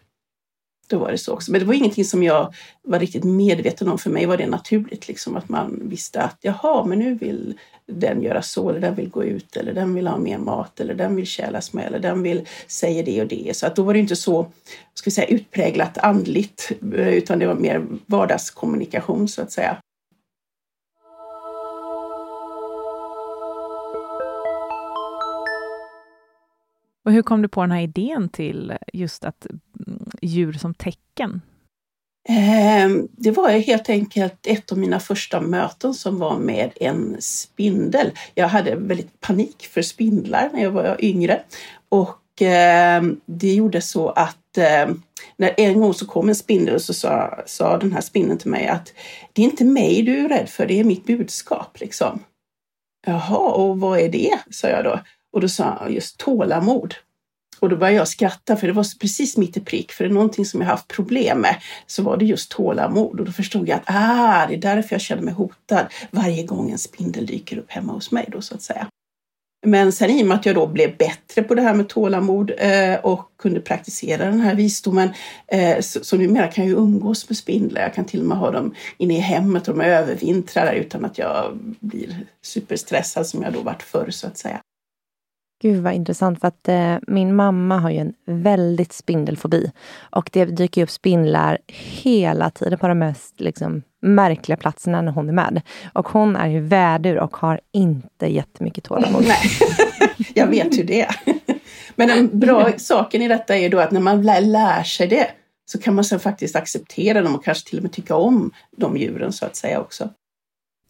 Då 0.88 0.98
var 0.98 1.12
det 1.12 1.18
så 1.18 1.34
också. 1.34 1.52
Men 1.52 1.62
det 1.62 1.68
var 1.68 1.74
ingenting 1.74 2.06
som 2.06 2.24
jag 2.24 2.54
var 2.84 3.00
riktigt 3.00 3.24
medveten 3.24 3.90
om. 3.90 3.98
För 3.98 4.10
mig 4.10 4.26
var 4.26 4.38
det 4.38 4.48
naturligt, 4.48 5.08
liksom, 5.08 5.36
att 5.36 5.50
man 5.50 5.82
visste 5.84 6.22
att 6.22 6.38
jaha, 6.42 6.86
men 6.86 7.00
nu 7.00 7.16
vill 7.16 7.58
den 7.86 8.22
göra 8.22 8.42
så, 8.42 8.70
eller 8.70 8.80
den 8.80 8.96
vill 8.96 9.10
gå 9.10 9.24
ut, 9.24 9.58
eller 9.58 9.74
den 9.74 9.94
vill 9.94 10.08
ha 10.08 10.18
mer 10.18 10.38
mat, 10.38 10.80
eller 10.80 10.94
den 10.94 11.16
vill 11.16 11.28
kälas 11.28 11.74
med, 11.74 11.86
eller 11.86 12.00
den 12.00 12.24
vill 12.24 12.48
säga 12.68 13.04
det 13.04 13.22
och 13.22 13.28
det. 13.28 13.58
Så 13.58 13.68
att 13.68 13.76
då 13.76 13.84
var 13.84 13.94
det 13.94 14.00
inte 14.00 14.16
så 14.16 14.52
ska 14.94 15.08
vi 15.08 15.12
säga, 15.12 15.28
utpräglat 15.28 15.98
andligt, 15.98 16.72
eh, 16.94 17.08
utan 17.08 17.40
det 17.40 17.48
var 17.48 17.56
mer 17.56 17.86
vardagskommunikation 18.06 19.28
så 19.28 19.42
att 19.42 19.52
säga. 19.52 19.78
Och 27.08 27.14
hur 27.14 27.22
kom 27.22 27.42
du 27.42 27.48
på 27.48 27.62
den 27.62 27.72
här 27.72 27.82
idén 27.82 28.30
till 28.30 28.78
just 28.94 29.26
att 29.26 29.46
mm, 29.88 30.10
djur 30.22 30.54
som 30.54 30.74
tecken? 30.74 31.42
Ehm, 32.30 33.08
det 33.12 33.32
var 33.32 33.50
helt 33.50 33.90
enkelt 33.90 34.48
ett 34.48 34.72
av 34.72 34.78
mina 34.78 35.00
första 35.00 35.42
möten 35.42 35.94
som 35.94 36.20
var 36.20 36.38
med 36.38 36.72
en 36.76 37.16
spindel. 37.20 38.12
Jag 38.34 38.48
hade 38.48 38.76
väldigt 38.76 39.20
panik 39.20 39.68
för 39.72 39.82
spindlar 39.82 40.50
när 40.54 40.64
jag 40.64 40.72
var 40.72 40.98
yngre 41.00 41.42
och 41.90 42.42
ehm, 42.42 43.20
det 43.26 43.54
gjorde 43.54 43.82
så 43.82 44.10
att 44.10 44.58
ehm, 44.58 45.02
när 45.38 45.54
en 45.58 45.80
gång 45.80 45.94
så 45.94 46.08
kom 46.08 46.30
en 46.30 46.36
spindel 46.36 46.76
och 46.76 46.82
så 46.82 46.94
sa, 46.94 47.44
sa 47.46 47.78
den 47.78 47.94
här 47.94 48.02
spindeln 48.02 48.40
till 48.40 48.52
mig 48.52 48.68
att 48.68 48.94
det 49.34 49.42
är 49.42 49.46
inte 49.46 49.66
mig 49.66 50.02
du 50.02 50.20
är 50.20 50.30
rädd 50.30 50.50
för, 50.50 50.66
det 50.66 50.80
är 50.80 50.84
mitt 50.84 51.06
budskap 51.06 51.80
liksom. 51.80 52.20
Jaha, 53.06 53.52
och 53.52 53.80
vad 53.80 54.00
är 54.00 54.10
det? 54.10 54.40
sa 54.50 54.68
jag 54.68 54.84
då. 54.84 55.00
Och 55.34 55.42
då 55.42 55.50
sa 55.50 55.78
han 55.80 55.94
just 55.94 56.18
tålamod. 56.18 56.96
Och 57.60 57.70
då 57.70 57.76
började 57.76 57.98
jag 57.98 58.08
skratta 58.08 58.56
för 58.56 58.68
det 58.68 58.74
var 58.74 59.00
precis 59.00 59.38
mitt 59.38 59.58
i 59.58 59.60
prick. 59.60 59.92
För 59.92 60.04
det 60.04 60.10
är 60.10 60.14
någonting 60.14 60.46
som 60.46 60.62
jag 60.62 60.68
haft 60.68 60.88
problem 60.88 61.40
med 61.40 61.56
så 61.88 62.04
var 62.04 62.18
det 62.18 62.26
just 62.26 62.52
tålamod. 62.52 63.20
Och 63.20 63.26
då 63.26 63.32
förstod 63.32 63.70
jag 63.70 63.76
att 63.76 63.84
ah, 63.86 64.46
det 64.48 64.54
är 64.54 64.62
därför 64.62 64.96
jag 64.96 65.02
känner 65.02 65.22
mig 65.22 65.34
hotad 65.34 65.86
varje 66.12 66.44
gång 66.44 66.72
en 66.72 66.78
spindel 66.78 67.26
dyker 67.26 67.58
upp 67.58 67.72
hemma 67.72 67.94
hos 67.94 68.12
mig 68.12 68.26
då 68.32 68.42
så 68.42 68.56
att 68.56 68.62
säga. 68.62 68.88
Men 69.66 69.92
sen 69.92 70.10
i 70.10 70.24
och 70.24 70.28
med 70.28 70.38
att 70.38 70.46
jag 70.46 70.56
då 70.56 70.68
blev 70.68 70.98
bättre 70.98 71.44
på 71.44 71.56
det 71.56 71.62
här 71.62 71.74
med 71.74 71.90
tålamod 71.90 72.52
eh, 72.58 72.96
och 72.96 73.32
kunde 73.38 73.60
praktisera 73.60 74.26
den 74.26 74.40
här 74.40 74.56
visdomen 74.56 75.10
eh, 75.48 75.80
så, 75.80 76.04
så 76.04 76.18
numera 76.18 76.48
kan 76.48 76.64
jag 76.64 76.72
ju 76.72 76.78
umgås 76.78 77.30
med 77.30 77.38
spindlar. 77.38 77.82
Jag 77.82 77.94
kan 77.94 78.06
till 78.06 78.20
och 78.20 78.26
med 78.26 78.38
ha 78.38 78.52
dem 78.52 78.76
inne 78.98 79.18
i 79.18 79.20
hemmet 79.20 79.68
och 79.68 79.78
de 79.78 79.84
övervintrar 79.84 80.74
utan 80.74 81.06
att 81.06 81.18
jag 81.18 81.58
blir 81.80 82.26
superstressad 82.42 83.28
som 83.28 83.44
jag 83.44 83.54
då 83.54 83.62
varit 83.62 83.84
förr 83.84 84.10
så 84.10 84.28
att 84.28 84.38
säga. 84.38 84.62
Gud 85.62 85.84
vad 85.84 85.94
intressant, 85.94 86.40
för 86.40 86.48
att 86.48 86.68
eh, 86.68 86.96
min 87.08 87.36
mamma 87.36 87.78
har 87.78 87.90
ju 87.90 87.98
en 87.98 88.14
väldigt 88.26 88.94
spindelfobi. 88.94 89.72
Och 90.00 90.30
det 90.34 90.46
dyker 90.46 90.84
upp 90.84 90.90
spindlar 90.90 91.58
hela 92.04 92.50
tiden 92.50 92.80
på 92.80 92.88
de 92.88 93.00
mest 93.00 93.40
liksom, 93.40 93.82
märkliga 94.02 94.58
platserna 94.58 95.02
när 95.02 95.12
hon 95.12 95.30
är 95.30 95.34
med. 95.34 95.62
Och 95.94 96.10
hon 96.10 96.36
är 96.36 96.48
ju 96.48 96.60
vädur 96.60 97.18
och 97.18 97.38
har 97.38 97.60
inte 97.74 98.28
jättemycket 98.28 98.84
tålamod. 98.84 99.24
Nej, 99.28 99.42
jag 100.34 100.48
vet 100.48 100.78
hur 100.78 100.84
det 100.84 101.02
är. 101.02 101.16
Men 101.96 102.08
den 102.08 102.40
bra 102.40 102.72
saken 102.78 103.22
i 103.22 103.28
detta 103.28 103.58
är 103.58 103.70
då 103.70 103.80
att 103.80 103.92
när 103.92 104.02
man 104.02 104.22
lär, 104.22 104.42
lär 104.42 104.84
sig 104.84 105.08
det 105.08 105.28
så 105.66 105.80
kan 105.80 105.96
man 105.96 106.04
sen 106.04 106.20
faktiskt 106.20 106.56
acceptera 106.56 107.22
dem 107.22 107.36
och 107.36 107.44
kanske 107.44 107.70
till 107.70 107.80
och 107.80 107.84
med 107.84 107.92
tycka 107.92 108.16
om 108.16 108.52
de 108.78 108.98
djuren 108.98 109.34
så 109.34 109.46
att 109.46 109.56
säga 109.56 109.80
också. 109.80 110.10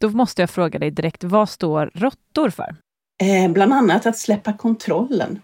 Då 0.00 0.10
måste 0.10 0.42
jag 0.42 0.50
fråga 0.50 0.78
dig 0.78 0.90
direkt, 0.90 1.24
vad 1.24 1.48
står 1.48 1.90
råttor 1.94 2.50
för? 2.50 2.76
Eh, 3.22 3.52
bland 3.52 3.72
annat 3.72 4.06
att 4.06 4.18
släppa 4.18 4.52
kontrollen. 4.52 5.40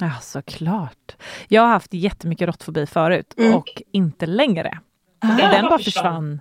Ja, 0.00 0.12
såklart. 0.22 1.16
Jag 1.48 1.62
har 1.62 1.68
haft 1.68 1.94
jättemycket 1.94 2.48
råttfobi 2.48 2.86
förut 2.86 3.34
mm. 3.36 3.54
och 3.54 3.82
inte 3.92 4.26
längre. 4.26 4.78
Ah, 5.18 5.36
den 5.36 5.64
bara 5.64 5.78
försvann. 5.78 6.40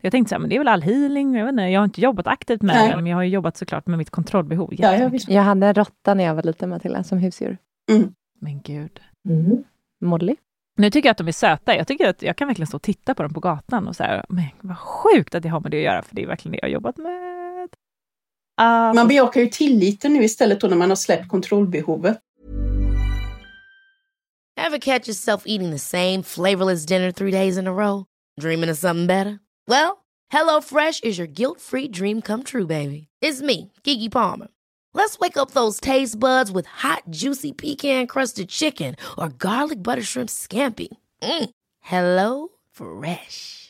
Jag 0.00 0.12
tänkte 0.12 0.28
så 0.28 0.34
här, 0.34 0.40
men 0.40 0.50
det 0.50 0.56
är 0.56 0.60
väl 0.60 0.68
all 0.68 0.82
healing, 0.82 1.34
jag, 1.34 1.44
vet 1.44 1.52
inte, 1.52 1.62
jag 1.62 1.80
har 1.80 1.84
inte 1.84 2.00
jobbat 2.00 2.26
aktivt 2.26 2.62
med 2.62 2.76
Nej. 2.76 2.88
den, 2.88 2.96
men 2.98 3.06
jag 3.06 3.16
har 3.16 3.22
jobbat 3.22 3.56
såklart 3.56 3.86
med 3.86 3.98
mitt 3.98 4.10
kontrollbehov. 4.10 4.68
Ja, 4.72 4.96
jag, 4.96 5.20
jag 5.28 5.42
hade 5.42 5.66
en 5.66 5.74
råtta 5.74 6.14
när 6.14 6.24
jag 6.24 6.34
var 6.34 6.42
liten, 6.42 6.70
Matilda, 6.70 7.04
som 7.04 7.18
husdjur. 7.18 7.58
Mm. 7.90 8.14
Men 8.40 8.60
gud. 8.60 9.00
Mm. 9.28 9.64
Molly? 10.00 10.36
Nu 10.76 10.90
tycker 10.90 11.08
jag 11.08 11.10
att 11.10 11.18
de 11.18 11.28
är 11.28 11.32
söta. 11.32 11.76
Jag 11.76 11.86
tycker 11.86 12.08
att 12.08 12.22
jag 12.22 12.36
kan 12.36 12.48
verkligen 12.48 12.66
stå 12.66 12.76
och 12.76 12.82
titta 12.82 13.14
på 13.14 13.22
dem 13.22 13.34
på 13.34 13.40
gatan 13.40 13.88
och 13.88 13.96
så 13.96 14.02
här, 14.02 14.24
men 14.28 14.44
vad 14.60 14.78
sjukt 14.78 15.34
att 15.34 15.42
det 15.42 15.48
har 15.48 15.60
med 15.60 15.70
det 15.70 15.76
att 15.76 15.84
göra, 15.84 16.02
för 16.02 16.16
det 16.16 16.22
är 16.22 16.26
verkligen 16.26 16.52
det 16.52 16.58
jag 16.58 16.68
har 16.68 16.72
jobbat 16.72 16.96
med. 16.96 17.29
Uh, 18.60 18.94
man 18.94 19.08
bejakar 19.08 19.40
ju 19.40 19.48
tilliten 19.48 20.12
nu 20.12 20.24
istället 20.24 20.60
då 20.60 20.66
när 20.68 20.76
man 20.76 20.88
har 20.88 20.96
släppt 20.96 21.28
kontrollbehovet. 21.28 22.20
Have 24.56 24.78
catch 24.78 25.08
yourself 25.08 25.42
eating 25.46 25.70
the 25.70 25.78
same 25.78 26.22
flavorless 26.22 26.86
dinner 26.86 27.12
three 27.12 27.30
days 27.30 27.56
in 27.56 27.66
a 27.66 27.72
row? 27.72 28.04
Dreaming 28.40 28.70
of 28.70 28.76
something 28.76 29.06
better? 29.06 29.38
Well, 29.66 30.04
hello 30.28 30.60
fresh 30.60 31.00
is 31.02 31.18
your 31.18 31.26
guilt 31.26 31.60
free 31.60 31.88
dream 31.88 32.20
come 32.20 32.42
true 32.42 32.66
baby. 32.66 33.08
It's 33.22 33.40
me, 33.40 33.72
Gigi 33.84 34.08
Palmer. 34.08 34.48
Let's 34.92 35.18
wake 35.18 35.36
up 35.38 35.52
those 35.52 35.80
taste 35.80 36.18
buds 36.18 36.52
with 36.52 36.66
hot 36.66 37.02
juicy 37.08 37.52
pecan 37.52 38.06
crusted 38.06 38.48
chicken 38.48 38.96
or 39.16 39.28
garlic 39.28 39.82
butter 39.82 40.02
shrimp 40.02 40.28
scampi. 40.28 40.88
Mm. 41.22 41.50
Hello 41.80 42.48
fresh. 42.70 43.69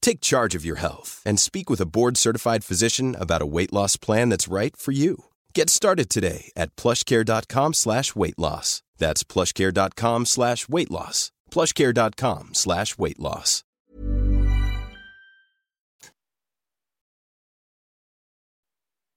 Take 0.00 0.20
charge 0.20 0.54
of 0.54 0.64
your 0.64 0.76
health 0.80 1.22
and 1.26 1.38
speak 1.38 1.70
with 1.70 1.80
a 1.80 1.86
board 1.86 2.16
certified 2.16 2.64
physician 2.64 3.16
about 3.18 3.42
a 3.42 3.46
weight 3.46 3.72
loss 3.72 3.96
plan 3.96 4.30
that's 4.30 4.52
right 4.52 4.76
for 4.76 4.92
you. 4.92 5.24
Get 5.54 5.70
started 5.70 6.08
today 6.10 6.50
at 6.56 6.76
plushcare.com 6.76 7.74
slash 7.74 8.16
weight 8.16 8.38
loss. 8.38 8.82
That's 8.98 9.24
plushcare.com 9.24 10.26
slash 10.26 10.68
weight 10.68 10.90
loss. 10.90 11.32
Plushcare.com 11.50 12.50
slash 12.54 12.98
weight 12.98 13.18
loss. 13.18 13.64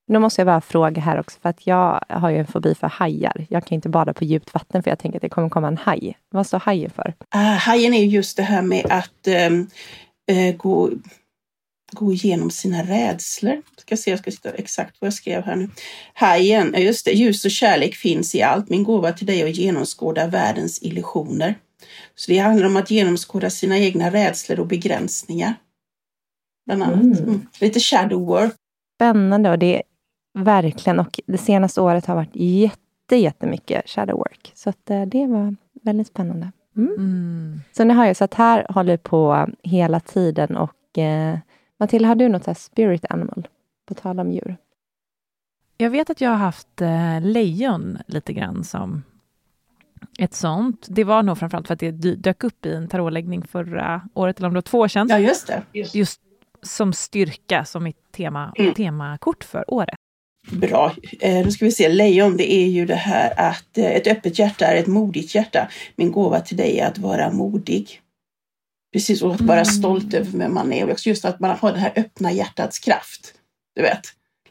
Nu 0.07 0.19
måste 0.19 0.41
jag 0.41 0.45
bara 0.45 0.61
fråga 0.61 1.01
här 1.01 1.19
också, 1.19 1.39
för 1.41 1.49
att 1.49 1.67
jag 1.67 2.03
har 2.09 2.29
ju 2.29 2.37
en 2.37 2.47
fobi 2.47 2.75
för 2.75 2.87
hajar. 2.87 3.45
Jag 3.49 3.65
kan 3.65 3.75
inte 3.75 3.89
bada 3.89 4.13
på 4.13 4.23
djupt 4.23 4.53
vatten 4.53 4.83
för 4.83 4.91
jag 4.91 4.99
tänker 4.99 5.17
att 5.17 5.21
det 5.21 5.29
kommer 5.29 5.49
komma 5.49 5.67
en 5.67 5.77
haj. 5.77 6.17
Vad 6.29 6.47
står 6.47 6.59
hajen 6.59 6.89
för? 6.89 7.13
Uh, 7.35 7.41
hajen 7.41 7.93
är 7.93 8.03
just 8.03 8.37
det 8.37 8.43
här 8.43 8.61
med 8.61 8.85
att 8.89 9.27
um, 9.49 9.69
eh, 10.31 10.55
gå, 10.55 10.91
gå 11.91 12.13
igenom 12.13 12.51
sina 12.51 12.83
rädslor. 12.83 13.61
Ska 13.77 13.97
se, 13.97 14.09
jag 14.09 14.19
ska 14.19 14.31
titta 14.31 14.49
exakt 14.49 15.01
vad 15.01 15.05
jag 15.07 15.13
skrev 15.13 15.43
här 15.43 15.55
nu. 15.55 15.69
Hajen, 16.13 16.75
just 16.77 17.05
det, 17.05 17.11
ljus 17.11 17.45
och 17.45 17.51
kärlek 17.51 17.95
finns 17.95 18.35
i 18.35 18.41
allt. 18.41 18.69
Min 18.69 18.83
gåva 18.83 19.11
till 19.11 19.27
dig 19.27 19.41
är 19.41 19.49
att 19.49 19.57
genomskåda 19.57 20.27
världens 20.27 20.83
illusioner. 20.83 21.55
Så 22.15 22.31
det 22.31 22.37
handlar 22.37 22.67
om 22.67 22.77
att 22.77 22.91
genomskåda 22.91 23.49
sina 23.49 23.77
egna 23.77 24.11
rädslor 24.11 24.59
och 24.59 24.67
begränsningar. 24.67 25.53
Bland 26.65 26.83
annat. 26.83 27.03
Mm. 27.03 27.17
Mm. 27.17 27.47
Lite 27.59 27.79
shadow 27.79 28.25
work. 28.25 28.53
Spännande 28.97 29.49
och 29.49 29.59
det 29.59 29.81
verkligen, 30.33 30.99
och 30.99 31.19
det 31.25 31.37
senaste 31.37 31.81
året 31.81 32.05
har 32.05 32.15
varit 32.15 32.35
jätte, 32.35 33.15
jättemycket 33.15 33.89
shadow 33.89 34.17
work. 34.17 34.51
Så 34.55 34.69
att 34.69 34.89
eh, 34.89 35.01
det 35.01 35.27
var 35.27 35.55
väldigt 35.83 36.07
spännande. 36.07 36.51
Mm. 36.77 36.93
mm. 36.97 37.61
Så 37.71 37.83
ni 37.83 37.93
har 37.93 38.07
ju, 38.07 38.13
så 38.13 38.23
att 38.23 38.33
här 38.33 38.65
håller 38.69 38.97
på 38.97 39.47
hela 39.63 39.99
tiden 39.99 40.57
och 40.57 40.97
eh, 40.97 41.37
Matilda, 41.77 42.07
har 42.07 42.15
du 42.15 42.29
något 42.29 42.43
så 42.43 42.53
spirit 42.53 43.05
animal? 43.09 43.47
På 43.85 43.93
tal 43.93 44.19
om 44.19 44.31
djur. 44.31 44.57
Jag 45.77 45.89
vet 45.89 46.09
att 46.09 46.21
jag 46.21 46.29
har 46.29 46.37
haft 46.37 46.81
eh, 46.81 47.21
lejon 47.21 47.97
lite 48.07 48.33
grann 48.33 48.63
som 48.63 49.03
ett 50.19 50.33
sånt. 50.33 50.87
Det 50.89 51.03
var 51.03 51.23
nog 51.23 51.37
framförallt 51.37 51.67
för 51.67 51.73
att 51.73 51.79
det 51.79 51.91
dök 52.15 52.43
upp 52.43 52.65
i 52.65 52.73
en 52.73 52.87
tarotläggning 52.87 53.43
förra 53.43 54.01
året, 54.13 54.37
eller 54.37 54.47
om 54.47 54.53
det 54.53 54.57
var 54.57 54.61
två 54.61 54.79
år 54.79 54.87
sedan. 54.87 55.07
Ja, 55.09 55.19
just 55.19 55.47
det. 55.47 55.63
Just, 55.73 55.95
just 55.95 56.21
som 56.61 56.93
styrka, 56.93 57.65
som 57.65 57.83
mitt 57.83 58.11
tema, 58.11 58.53
mm. 58.55 58.73
temakort 58.73 59.43
för 59.43 59.73
året. 59.73 59.95
Bra. 60.51 60.95
Eh, 61.19 61.43
då 61.43 61.51
ska 61.51 61.65
vi 61.65 61.71
se. 61.71 61.89
Lejon, 61.89 62.37
det 62.37 62.53
är 62.53 62.67
ju 62.67 62.85
det 62.85 62.95
här 62.95 63.33
att 63.37 63.77
eh, 63.77 63.85
ett 63.85 64.07
öppet 64.07 64.39
hjärta 64.39 64.65
är 64.65 64.75
ett 64.75 64.87
modigt 64.87 65.35
hjärta. 65.35 65.69
Min 65.95 66.11
gåva 66.11 66.39
till 66.39 66.57
dig 66.57 66.79
är 66.79 66.87
att 66.87 66.97
vara 66.97 67.31
modig. 67.31 67.99
Precis, 68.93 69.21
och 69.21 69.33
att 69.33 69.41
vara 69.41 69.59
mm. 69.59 69.65
stolt 69.65 70.13
över 70.13 70.37
vem 70.37 70.53
man 70.53 70.73
är. 70.73 70.89
Och 70.89 71.07
just 71.07 71.25
att 71.25 71.39
man 71.39 71.57
har 71.59 71.71
det 71.71 71.79
här 71.79 71.93
öppna 71.95 72.31
hjärtats 72.31 72.79
kraft. 72.79 73.33
Du 73.75 73.81
vet. 73.81 74.01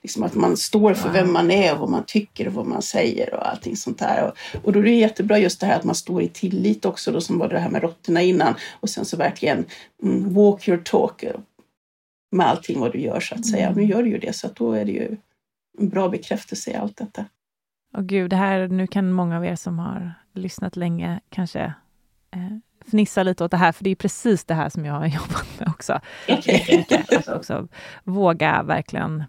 Liksom 0.02 0.22
att 0.22 0.34
man 0.34 0.56
står 0.56 0.94
för 0.94 1.10
vem 1.10 1.32
man 1.32 1.50
är 1.50 1.72
och 1.72 1.80
vad 1.80 1.90
man 1.90 2.04
tycker 2.06 2.46
och 2.46 2.54
vad 2.54 2.66
man 2.66 2.82
säger 2.82 3.34
och 3.34 3.48
allting 3.48 3.76
sånt 3.76 3.98
där. 3.98 4.24
Och, 4.24 4.64
och 4.64 4.72
då 4.72 4.78
är 4.78 4.84
det 4.84 4.90
jättebra 4.90 5.38
just 5.38 5.60
det 5.60 5.66
här 5.66 5.76
att 5.76 5.84
man 5.84 5.94
står 5.94 6.22
i 6.22 6.28
tillit 6.28 6.84
också 6.84 7.12
då 7.12 7.20
som 7.20 7.38
var 7.38 7.48
det 7.48 7.58
här 7.58 7.70
med 7.70 7.82
råttorna 7.82 8.22
innan. 8.22 8.54
Och 8.80 8.90
sen 8.90 9.04
så 9.04 9.16
verkligen 9.16 9.64
mm, 10.02 10.34
walk 10.34 10.68
your 10.68 10.80
talk 10.84 11.24
med 12.32 12.48
allting 12.48 12.80
vad 12.80 12.92
du 12.92 13.00
gör 13.00 13.20
så 13.20 13.34
att 13.34 13.46
säga. 13.46 13.66
Mm. 13.66 13.78
Nu 13.78 13.88
gör 13.88 14.02
du 14.02 14.10
ju 14.10 14.18
det 14.18 14.32
så 14.36 14.46
att 14.46 14.56
då 14.56 14.72
är 14.72 14.84
det 14.84 14.92
ju 14.92 15.16
bra 15.78 16.08
bekräftelse 16.08 16.70
i 16.70 16.74
allt 16.74 16.96
detta. 16.96 17.24
Och 17.92 18.06
gud, 18.06 18.30
det 18.30 18.36
här, 18.36 18.68
nu 18.68 18.86
kan 18.86 19.12
många 19.12 19.36
av 19.36 19.44
er 19.44 19.56
som 19.56 19.78
har 19.78 20.14
lyssnat 20.34 20.76
länge 20.76 21.20
kanske 21.28 21.74
eh, 22.30 22.56
fnissa 22.86 23.22
lite 23.22 23.44
åt 23.44 23.50
det 23.50 23.56
här, 23.56 23.72
för 23.72 23.84
det 23.84 23.90
är 23.90 23.94
precis 23.94 24.44
det 24.44 24.54
här 24.54 24.68
som 24.68 24.84
jag 24.84 24.94
har 24.94 25.06
jobbat 25.06 25.58
med 25.58 25.68
också. 25.68 26.00
Okay. 26.28 26.84
Att 27.16 27.28
också 27.28 27.68
våga 28.04 28.62
verkligen 28.62 29.24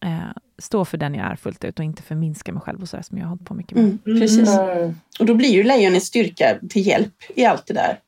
eh, 0.00 0.32
stå 0.58 0.84
för 0.84 0.98
den 0.98 1.14
jag 1.14 1.26
är 1.32 1.36
fullt 1.36 1.64
ut 1.64 1.78
och 1.78 1.84
inte 1.84 2.02
förminska 2.02 2.52
mig 2.52 2.62
själv 2.62 2.82
och 2.82 2.88
så 2.88 2.96
där, 2.96 3.02
som 3.02 3.18
jag 3.18 3.24
har 3.24 3.28
hållit 3.28 3.44
på 3.44 3.54
mycket 3.54 3.76
med. 3.76 3.84
Mm, 3.84 4.20
precis. 4.20 4.58
Mm. 4.58 4.94
Och 5.20 5.26
då 5.26 5.34
blir 5.34 5.48
ju 5.48 5.62
lejonets 5.62 6.06
styrka 6.06 6.58
till 6.68 6.86
hjälp 6.86 7.14
i 7.36 7.44
allt 7.44 7.66
det 7.66 7.74
där, 7.74 7.98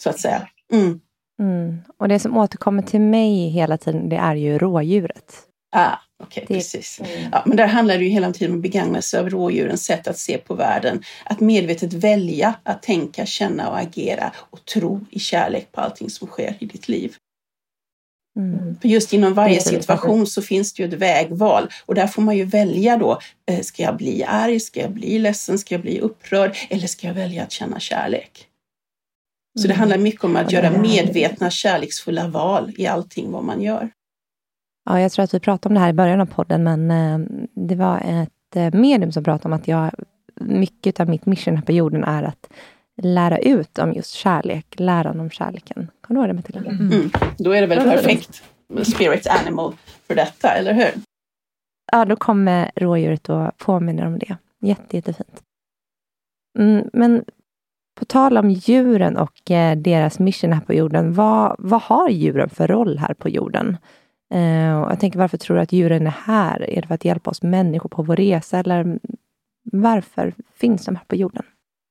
så 0.00 0.10
att 0.10 0.20
säga. 0.20 0.48
Mm. 0.72 1.00
Mm. 1.38 1.78
Och 1.96 2.08
det 2.08 2.18
som 2.18 2.36
återkommer 2.36 2.82
till 2.82 3.00
mig 3.00 3.48
hela 3.48 3.78
tiden, 3.78 4.08
det 4.08 4.16
är 4.16 4.34
ju 4.34 4.58
rådjuret. 4.58 5.49
Ah, 5.72 5.96
okay, 6.18 6.46
precis. 6.46 7.00
Mm. 7.00 7.28
Ja, 7.32 7.42
men 7.46 7.56
där 7.56 7.66
handlar 7.66 7.98
det 7.98 8.04
ju 8.04 8.10
hela 8.10 8.32
tiden 8.32 8.52
om 8.52 8.58
att 8.58 8.62
begagna 8.62 9.02
sig 9.02 9.20
av 9.20 9.30
rådjurens 9.30 9.84
sätt 9.84 10.08
att 10.08 10.18
se 10.18 10.38
på 10.38 10.54
världen. 10.54 11.02
Att 11.24 11.40
medvetet 11.40 11.92
välja 11.92 12.54
att 12.62 12.82
tänka, 12.82 13.26
känna 13.26 13.70
och 13.70 13.78
agera 13.78 14.32
och 14.36 14.64
tro 14.64 15.06
i 15.10 15.18
kärlek 15.18 15.72
på 15.72 15.80
allting 15.80 16.10
som 16.10 16.28
sker 16.28 16.56
i 16.60 16.66
ditt 16.66 16.88
liv. 16.88 17.14
Mm. 18.36 18.76
För 18.80 18.88
just 18.88 19.12
inom 19.12 19.34
varje 19.34 19.60
situation 19.60 20.26
så 20.26 20.42
finns 20.42 20.72
det 20.72 20.82
ju 20.82 20.88
ett 20.88 20.94
vägval 20.94 21.68
och 21.86 21.94
där 21.94 22.06
får 22.06 22.22
man 22.22 22.36
ju 22.36 22.44
välja 22.44 22.96
då. 22.96 23.20
Eh, 23.50 23.60
ska 23.60 23.82
jag 23.82 23.96
bli 23.96 24.24
arg? 24.24 24.60
Ska 24.60 24.80
jag 24.80 24.90
bli 24.90 25.18
ledsen? 25.18 25.58
Ska 25.58 25.74
jag 25.74 25.82
bli 25.82 26.00
upprörd? 26.00 26.56
Eller 26.70 26.86
ska 26.86 27.06
jag 27.06 27.14
välja 27.14 27.42
att 27.42 27.52
känna 27.52 27.80
kärlek? 27.80 28.46
Så 29.58 29.66
det 29.66 29.74
mm. 29.74 29.78
handlar 29.78 29.98
mycket 29.98 30.24
om 30.24 30.36
att 30.36 30.52
göra 30.52 30.70
medvetna 30.70 31.50
kärleksfulla 31.50 32.28
val 32.28 32.72
i 32.76 32.86
allting 32.86 33.30
vad 33.30 33.44
man 33.44 33.62
gör. 33.62 33.90
Ja, 34.90 35.00
jag 35.00 35.12
tror 35.12 35.22
att 35.24 35.34
vi 35.34 35.40
pratade 35.40 35.72
om 35.72 35.74
det 35.74 35.80
här 35.80 35.88
i 35.88 35.92
början 35.92 36.20
av 36.20 36.26
podden, 36.26 36.62
men 36.62 36.90
eh, 36.90 37.18
det 37.54 37.74
var 37.74 38.00
ett 38.04 38.56
eh, 38.56 38.80
medium 38.80 39.12
som 39.12 39.24
pratade 39.24 39.48
om 39.48 39.60
att 39.60 39.68
jag, 39.68 39.90
mycket 40.40 41.00
av 41.00 41.08
mitt 41.08 41.26
mission 41.26 41.56
här 41.56 41.62
på 41.62 41.72
jorden 41.72 42.04
är 42.04 42.22
att 42.22 42.48
lära 43.02 43.38
ut 43.38 43.78
om 43.78 43.92
just 43.92 44.14
kärlek, 44.14 44.66
lära 44.70 45.10
om 45.10 45.30
kärleken. 45.30 45.90
Kommer 46.00 46.20
du 46.20 46.26
ihåg 46.26 46.28
det 46.28 46.34
Matilda? 46.34 46.70
Mm. 46.70 46.92
Mm. 46.92 47.10
Då 47.38 47.52
är 47.52 47.60
det 47.60 47.66
väl 47.66 47.78
perfekt 47.78 48.42
spirit 48.82 49.26
animal 49.26 49.74
för 50.06 50.14
detta, 50.14 50.48
eller 50.48 50.72
hur? 50.72 50.90
Ja, 51.92 52.04
då 52.04 52.16
kommer 52.16 52.70
rådjuret 52.76 53.28
och 53.28 53.58
påminner 53.58 54.06
om 54.06 54.18
det. 54.18 54.36
Jätte, 54.60 54.96
jättefint. 54.96 55.42
Mm, 56.58 56.90
men 56.92 57.24
på 57.98 58.04
tal 58.04 58.38
om 58.38 58.50
djuren 58.50 59.16
och 59.16 59.50
eh, 59.50 59.76
deras 59.76 60.18
mission 60.18 60.52
här 60.52 60.60
på 60.60 60.74
jorden, 60.74 61.12
vad, 61.12 61.56
vad 61.58 61.82
har 61.82 62.08
djuren 62.08 62.50
för 62.50 62.68
roll 62.68 62.98
här 62.98 63.14
på 63.14 63.28
jorden? 63.28 63.76
Eh, 64.34 64.82
och 64.82 64.92
jag 64.92 65.00
tänker, 65.00 65.18
varför 65.18 65.38
tror 65.38 65.56
du 65.56 65.62
att 65.62 65.72
djuren 65.72 66.06
är 66.06 66.14
här? 66.24 66.70
Är 66.70 66.82
det 66.82 66.88
för 66.88 66.94
att 66.94 67.04
hjälpa 67.04 67.30
oss 67.30 67.42
människor 67.42 67.88
på 67.88 68.02
vår 68.02 68.16
resa? 68.16 68.58
Eller 68.58 68.98
varför 69.72 70.34
finns 70.56 70.84
de 70.84 70.96
här 70.96 71.04
på 71.04 71.16
jorden? 71.16 71.42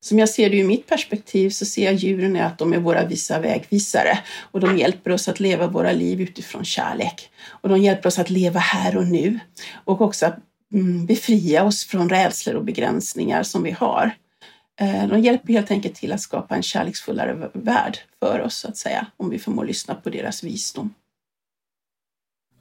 Som 0.02 0.18
jag 0.18 0.28
ser 0.28 0.50
det 0.50 0.56
i 0.56 0.64
mitt 0.64 0.86
perspektiv 0.86 1.50
så 1.50 1.64
ser 1.64 1.84
jag 1.84 1.94
djuren 1.94 2.36
är 2.36 2.42
att 2.44 2.58
de 2.58 2.72
är 2.72 2.78
våra 2.78 3.06
visa 3.06 3.40
vägvisare 3.40 4.18
och 4.50 4.60
de 4.60 4.78
hjälper 4.78 5.10
oss 5.10 5.28
att 5.28 5.40
leva 5.40 5.66
våra 5.66 5.92
liv 5.92 6.20
utifrån 6.20 6.64
kärlek. 6.64 7.30
Och 7.46 7.68
de 7.68 7.78
hjälper 7.78 8.08
oss 8.08 8.18
att 8.18 8.30
leva 8.30 8.60
här 8.60 8.96
och 8.96 9.06
nu 9.06 9.38
och 9.84 10.00
också 10.00 10.26
att 10.26 10.36
mm, 10.72 11.06
befria 11.06 11.64
oss 11.64 11.84
från 11.84 12.08
rädslor 12.08 12.54
och 12.54 12.64
begränsningar 12.64 13.42
som 13.42 13.62
vi 13.62 13.70
har. 13.70 14.10
Eh, 14.80 15.06
de 15.08 15.20
hjälper 15.20 15.52
helt 15.52 15.70
enkelt 15.70 15.94
till 15.94 16.12
att 16.12 16.20
skapa 16.20 16.54
en 16.54 16.62
kärleksfullare 16.62 17.50
värld 17.52 17.98
för 18.20 18.40
oss, 18.40 18.56
så 18.56 18.68
att 18.68 18.76
säga, 18.76 19.06
om 19.16 19.30
vi 19.30 19.38
förmår 19.38 19.64
lyssna 19.64 19.94
på 19.94 20.10
deras 20.10 20.44
visdom. 20.44 20.94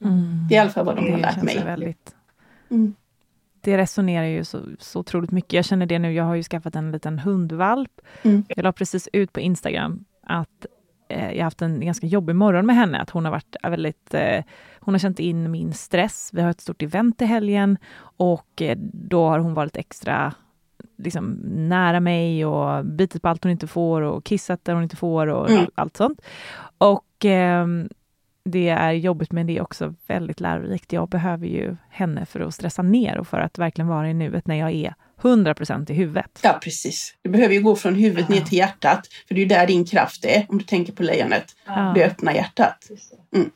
Mm. 0.02 0.48
Det 0.50 0.56
är 0.56 0.58
i 0.58 0.62
alla 0.62 0.70
fall 0.70 0.86
vad 0.86 0.96
de 0.96 1.06
det 1.06 1.12
har 1.12 1.20
lärt 1.20 1.44
mig. 1.44 1.64
Väldigt... 1.64 2.16
Mm. 2.70 2.96
Det 3.62 3.78
resonerar 3.78 4.26
ju 4.26 4.44
så, 4.44 4.62
så 4.80 5.00
otroligt 5.00 5.32
mycket. 5.32 5.54
Jag 5.54 5.66
känner 5.66 5.86
det 5.86 6.00
nu, 6.00 6.14
jag 6.14 6.24
har 6.24 6.36
ju 6.36 6.44
skaffat 6.44 6.76
en 6.76 6.92
liten 6.92 7.20
hundvalp. 7.20 8.02
Mm. 8.22 8.44
Jag 8.48 8.64
la 8.64 8.72
precis 8.72 9.10
ut 9.14 9.34
på 9.34 9.40
Instagram 9.40 10.06
att 10.24 10.66
eh, 11.10 11.32
jag 11.32 11.38
har 11.38 11.44
haft 11.44 11.62
en 11.62 11.86
ganska 11.86 12.08
jobbig 12.08 12.36
morgon 12.36 12.66
med 12.66 12.76
henne, 12.76 13.00
att 13.00 13.10
hon 13.10 13.26
har 13.26 13.32
varit 13.32 13.56
väldigt 13.64 14.14
eh, 14.14 14.44
hon 14.80 14.94
har 14.94 15.00
känt 15.00 15.20
in 15.20 15.52
min 15.52 15.74
stress. 15.74 16.30
Vi 16.34 16.42
har 16.42 16.50
ett 16.50 16.62
stort 16.62 16.82
event 16.82 17.22
i 17.22 17.26
helgen 17.26 17.78
och 18.02 18.62
eh, 18.62 18.78
då 18.94 19.28
har 19.28 19.40
hon 19.40 19.54
varit 19.54 19.78
extra 19.78 20.34
liksom, 20.98 21.40
nära 21.44 22.00
mig 22.00 22.46
och 22.46 22.86
bitit 22.86 23.22
på 23.22 23.28
allt 23.28 23.44
hon 23.44 23.52
inte 23.52 23.68
får 23.68 24.02
och 24.02 24.24
kissat 24.24 24.66
där 24.66 24.74
hon 24.74 24.84
inte 24.84 24.96
får 24.96 25.28
och 25.28 25.50
mm. 25.50 25.66
allt 25.76 25.98
sånt. 25.98 26.22
Och 26.78 27.26
eh, 27.26 27.68
det 28.44 28.70
är 28.70 28.92
jobbigt 28.92 29.32
men 29.32 29.48
det 29.48 29.58
är 29.58 29.62
också 29.62 29.96
väldigt 30.08 30.40
lärorikt. 30.40 30.94
Jag 30.94 31.10
behöver 31.10 31.48
ju 31.48 31.76
henne 31.90 32.26
för 32.26 32.40
att 32.40 32.54
stressa 32.54 32.82
ner 32.82 33.18
och 33.18 33.28
för 33.28 33.40
att 33.40 33.58
verkligen 33.58 33.88
vara 33.88 34.10
i 34.10 34.14
nuet 34.14 34.48
när 34.48 34.56
jag 34.56 34.72
är 34.72 34.94
100% 35.22 35.92
i 35.92 35.94
huvudet. 35.94 36.40
Ja, 36.44 36.60
precis. 36.64 37.16
Du 37.22 37.30
behöver 37.30 37.54
ju 37.54 37.62
gå 37.62 37.76
från 37.76 37.96
huvudet 37.96 38.26
ja. 38.30 38.36
ner 38.36 38.42
till 38.42 38.58
hjärtat, 38.58 39.08
för 39.28 39.36
det 39.36 39.42
är 39.42 39.46
där 39.46 39.68
din 39.68 39.86
kraft 39.86 40.26
är, 40.26 40.46
om 40.50 40.58
du 40.58 40.64
tänker 40.64 40.94
på 40.94 41.04
lejonet. 41.04 41.56
Ja. 41.66 41.92
Det 41.96 42.06
öppna 42.06 42.34
hjärtat. 42.34 42.90
Mm. 43.36 43.50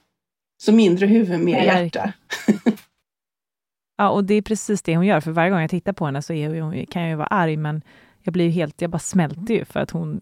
Så 0.57 0.71
mindre 0.71 1.05
huvud, 1.05 1.39
mer 1.39 1.65
ja, 1.65 1.79
hjärta. 1.81 2.13
ja, 3.97 4.09
och 4.09 4.23
det 4.23 4.33
är 4.33 4.41
precis 4.41 4.81
det 4.81 4.95
hon 4.95 5.05
gör, 5.05 5.21
för 5.21 5.31
varje 5.31 5.49
gång 5.49 5.61
jag 5.61 5.69
tittar 5.69 5.93
på 5.93 6.05
henne 6.05 6.21
så 6.21 6.33
är 6.33 6.61
hon, 6.61 6.85
kan 6.85 7.01
jag 7.01 7.09
ju 7.09 7.15
vara 7.15 7.27
arg, 7.27 7.57
men 7.57 7.81
jag 8.21 8.33
blir 8.33 8.49
helt, 8.49 8.81
jag 8.81 8.91
bara 8.91 8.99
smälter 8.99 9.53
ju 9.53 9.65
för 9.65 9.79
att 9.79 9.91
hon, 9.91 10.21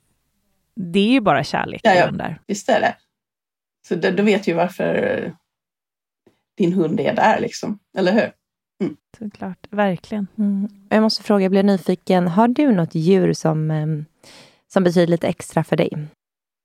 det 0.76 1.00
är 1.00 1.12
ju 1.12 1.22
bara 1.22 1.44
kärlek 1.44 1.82
ja, 1.84 1.94
ja. 1.94 2.12
där. 2.12 2.42
Visst 2.48 2.70
är 2.70 2.82
det. 2.82 2.96
Så 3.88 3.96
då, 3.96 4.12
då 4.12 4.24
vet 4.24 4.48
ju 4.48 4.54
varför 4.54 5.34
din 6.58 6.74
hund 6.74 7.00
är 7.00 7.16
där, 7.16 7.40
liksom. 7.40 7.80
eller 7.98 8.12
hur? 8.12 8.32
Mm. 8.84 8.98
Såklart, 9.20 9.68
verkligen. 9.70 10.28
Mm. 10.38 10.70
Jag 10.90 11.02
måste 11.02 11.24
fråga, 11.24 11.44
jag 11.44 11.52
blir 11.52 11.64
nyfiken. 11.64 12.28
Har 12.28 12.48
du 12.48 12.72
något 12.72 12.96
djur 12.96 13.34
som, 13.34 13.72
ehm, 13.72 14.06
som 14.74 14.84
betyder 14.84 15.08
lite 15.08 15.28
extra 15.28 15.64
för 15.64 15.76
dig? 15.76 15.90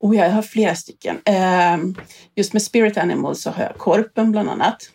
Oh, 0.00 0.16
jag 0.16 0.30
har 0.30 0.42
flera 0.42 0.74
stycken. 0.74 1.18
Ehm, 1.24 1.94
just 2.34 2.52
med 2.52 2.62
spirit 2.62 2.98
animals 2.98 3.42
så 3.42 3.50
har 3.50 3.62
jag 3.62 3.74
korpen 3.74 4.32
bland 4.32 4.50
annat. 4.50 4.90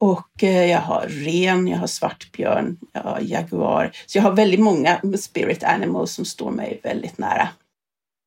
Och 0.00 0.44
eh, 0.44 0.70
jag 0.70 0.80
har 0.80 1.06
ren, 1.08 1.68
jag 1.68 1.78
har 1.78 1.86
svartbjörn, 1.86 2.78
jag 2.92 3.02
har 3.02 3.20
jaguar. 3.20 3.92
Så 4.06 4.18
jag 4.18 4.22
har 4.22 4.32
väldigt 4.32 4.60
många 4.60 5.00
spirit 5.18 5.64
animals 5.64 6.12
som 6.12 6.24
står 6.24 6.50
mig 6.50 6.80
väldigt 6.82 7.18
nära. 7.18 7.48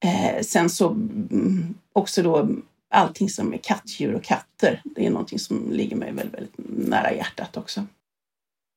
Eh, 0.06 0.42
sen 0.42 0.70
så 0.70 0.90
mm, 0.90 1.76
också 1.94 2.24
då 2.24 2.50
allting 2.94 3.30
som 3.30 3.54
är 3.54 3.58
kattdjur 3.58 4.16
och 4.16 4.24
katter. 4.24 4.82
Det 4.86 5.06
är 5.06 5.10
någonting 5.10 5.40
som 5.40 5.72
ligger 5.72 5.96
mig 5.96 6.12
väldigt, 6.12 6.34
väldigt 6.34 6.56
nära 6.88 7.14
hjärtat 7.14 7.58
också. 7.58 7.86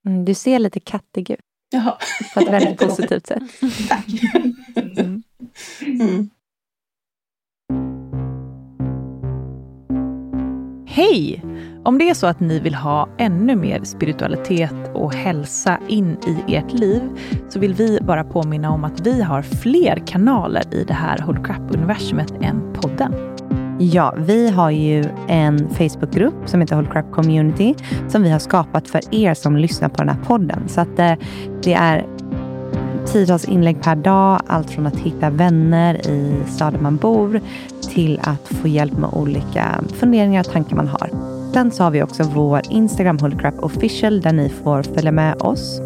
Mm, 0.07 0.25
du 0.25 0.35
ser 0.35 0.59
lite 0.59 0.81
kattig 0.81 1.31
ut. 1.31 1.41
Jaha. 1.71 1.99
På 2.35 2.41
ett 2.41 2.49
väldigt 2.49 2.79
positivt 2.89 3.27
sätt. 3.27 3.43
Tack. 3.89 4.07
Mm. 4.77 5.23
Mm. 5.81 6.31
Hej! 10.87 11.45
Om 11.85 11.99
det 11.99 12.11
är 12.11 12.15
så 12.15 12.27
att 12.27 12.41
ni 12.41 12.61
vill 12.61 12.75
ha 12.75 13.09
ännu 13.19 13.57
mer 13.57 13.85
spiritualitet 13.85 14.75
och 14.95 15.15
hälsa 15.15 15.79
in 15.89 16.17
i 16.27 16.55
ert 16.55 16.73
liv 16.73 17.03
så 17.49 17.59
vill 17.59 17.75
vi 17.75 17.99
bara 18.01 18.25
påminna 18.25 18.71
om 18.71 18.85
att 18.85 19.07
vi 19.07 19.23
har 19.23 19.43
fler 19.43 20.07
kanaler 20.07 20.75
i 20.75 20.85
det 20.85 20.95
här 20.95 21.19
Holy 21.19 21.41
Crap-universumet 21.43 22.33
än 22.43 22.73
podden. 22.73 23.38
Ja, 23.81 24.15
vi 24.17 24.51
har 24.51 24.71
ju 24.71 25.05
en 25.29 25.69
Facebookgrupp 25.69 26.35
som 26.47 26.61
heter 26.61 26.77
Holy 26.77 26.89
Crap 26.89 27.13
Community 27.13 27.75
som 28.09 28.23
vi 28.23 28.31
har 28.31 28.39
skapat 28.39 28.89
för 28.89 29.15
er 29.15 29.35
som 29.35 29.57
lyssnar 29.57 29.89
på 29.89 29.97
den 29.97 30.09
här 30.09 30.25
podden. 30.25 30.69
Så 30.69 30.81
att 30.81 30.99
eh, 30.99 31.13
det 31.63 31.75
är 31.75 32.07
tiotals 33.07 33.45
inlägg 33.45 33.83
per 33.83 33.97
dag. 33.97 34.41
Allt 34.47 34.71
från 34.71 34.87
att 34.87 34.97
hitta 34.97 35.31
vänner 35.31 35.95
i 36.09 36.33
staden 36.47 36.83
man 36.83 36.97
bor 36.97 37.41
till 37.95 38.21
att 38.23 38.49
få 38.49 38.69
hjälp 38.69 38.99
med 38.99 39.11
olika 39.13 39.81
funderingar 39.93 40.41
och 40.41 40.53
tankar 40.53 40.77
man 40.77 40.89
har. 40.89 41.11
Sen 41.53 41.71
så 41.71 41.85
har 41.85 41.91
vi 41.91 42.03
också 42.03 42.23
vår 42.23 42.61
Instagram 42.71 43.19
Holycrap 43.19 43.55
official 43.59 44.21
där 44.21 44.33
ni 44.33 44.49
får 44.49 44.83
följa 44.83 45.13
med 45.13 45.43
oss. 45.43 45.81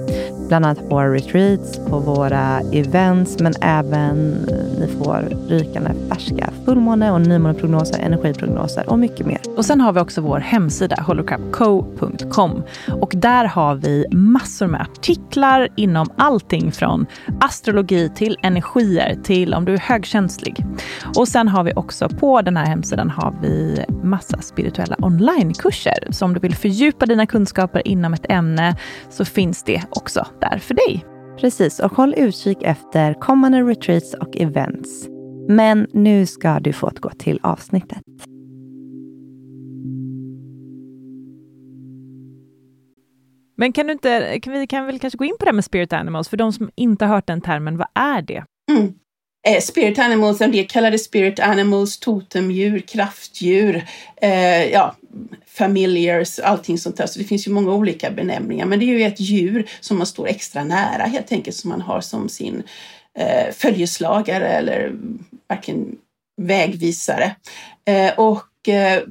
Bland 0.52 0.64
annat 0.64 0.88
på 0.88 0.94
våra 0.94 1.14
retreats, 1.14 1.78
på 1.88 1.98
våra 1.98 2.60
events, 2.60 3.38
men 3.40 3.52
även 3.60 4.30
ni 4.78 4.88
får 4.98 5.48
rykande 5.48 5.90
färska 6.08 6.50
fullmåne 6.64 7.12
och 7.12 7.20
nymåneprognoser, 7.20 7.98
energiprognoser 7.98 8.88
och 8.88 8.98
mycket 8.98 9.26
mer. 9.26 9.40
Och 9.56 9.64
sen 9.64 9.80
har 9.80 9.92
vi 9.92 10.00
också 10.00 10.20
vår 10.20 10.38
hemsida 10.38 10.96
holocrapco.com 11.02 12.62
och 13.00 13.12
där 13.16 13.44
har 13.44 13.74
vi 13.74 14.06
massor 14.10 14.66
med 14.66 14.80
artiklar 14.80 15.68
inom 15.76 16.08
allting 16.16 16.72
från 16.72 17.06
astrologi 17.40 18.08
till 18.14 18.36
energier 18.42 19.18
till 19.22 19.54
om 19.54 19.64
du 19.64 19.74
är 19.74 19.78
högkänslig. 19.78 20.64
Och 21.16 21.28
sen 21.28 21.48
har 21.48 21.64
vi 21.64 21.72
också 21.76 22.08
på 22.08 22.42
den 22.42 22.56
här 22.56 22.66
hemsidan 22.66 23.10
har 23.10 23.34
vi 23.42 23.84
massa 24.02 24.40
spirituella 24.40 24.96
onlinekurser. 24.98 26.08
Så 26.10 26.24
om 26.24 26.34
du 26.34 26.40
vill 26.40 26.54
fördjupa 26.54 27.06
dina 27.06 27.26
kunskaper 27.26 27.88
inom 27.88 28.14
ett 28.14 28.26
ämne 28.28 28.76
så 29.10 29.24
finns 29.24 29.62
det 29.62 29.82
också 29.90 30.26
där 30.50 30.58
för 30.58 30.74
dig. 30.74 31.04
Precis, 31.40 31.80
och 31.80 31.92
håll 31.92 32.14
utkik 32.16 32.58
efter 32.62 33.14
kommande 33.14 33.62
retreats 33.62 34.14
och 34.14 34.36
events. 34.36 35.08
Men 35.48 35.86
nu 35.92 36.26
ska 36.26 36.60
du 36.60 36.72
få 36.72 36.90
gå 37.00 37.10
till 37.10 37.40
avsnittet. 37.42 37.98
Men 43.56 43.72
kan 43.72 43.86
du 43.86 43.92
inte, 43.92 44.40
kan 44.40 44.52
vi 44.52 44.66
kan 44.66 44.86
väl 44.86 44.98
kanske 44.98 45.16
gå 45.16 45.24
in 45.24 45.36
på 45.38 45.44
det 45.44 45.48
här 45.48 45.54
med 45.54 45.64
spirit 45.64 45.92
animals, 45.92 46.28
för 46.28 46.36
de 46.36 46.52
som 46.52 46.70
inte 46.74 47.04
har 47.04 47.14
hört 47.14 47.26
den 47.26 47.40
termen, 47.40 47.76
vad 47.76 47.88
är 47.94 48.22
det? 48.22 48.44
Mm. 48.70 48.94
Eh, 49.48 49.60
spirit 49.60 49.98
animals, 49.98 50.40
en 50.40 50.52
del 50.52 50.66
kallar 50.66 50.90
det 50.90 50.98
spirit 50.98 51.40
animals, 51.40 51.98
totemdjur, 51.98 52.78
kraftdjur, 52.78 53.84
eh, 54.22 54.64
ja, 54.64 54.96
familiars, 55.46 56.38
allting 56.38 56.78
sånt 56.78 56.96
där. 56.96 57.06
Så 57.06 57.18
det 57.18 57.24
finns 57.24 57.46
ju 57.46 57.50
många 57.50 57.72
olika 57.72 58.10
benämningar. 58.10 58.66
Men 58.66 58.78
det 58.78 58.84
är 58.84 58.98
ju 58.98 59.02
ett 59.02 59.20
djur 59.20 59.70
som 59.80 59.98
man 59.98 60.06
står 60.06 60.28
extra 60.28 60.64
nära 60.64 61.02
helt 61.02 61.32
enkelt, 61.32 61.56
som 61.56 61.70
man 61.70 61.80
har 61.80 62.00
som 62.00 62.28
sin 62.28 62.62
eh, 63.18 63.54
följeslagare 63.54 64.48
eller 64.48 64.92
varken 65.48 65.96
vägvisare. 66.42 67.36
Eh, 67.84 68.18
och 68.18 68.68
eh, 68.68 69.02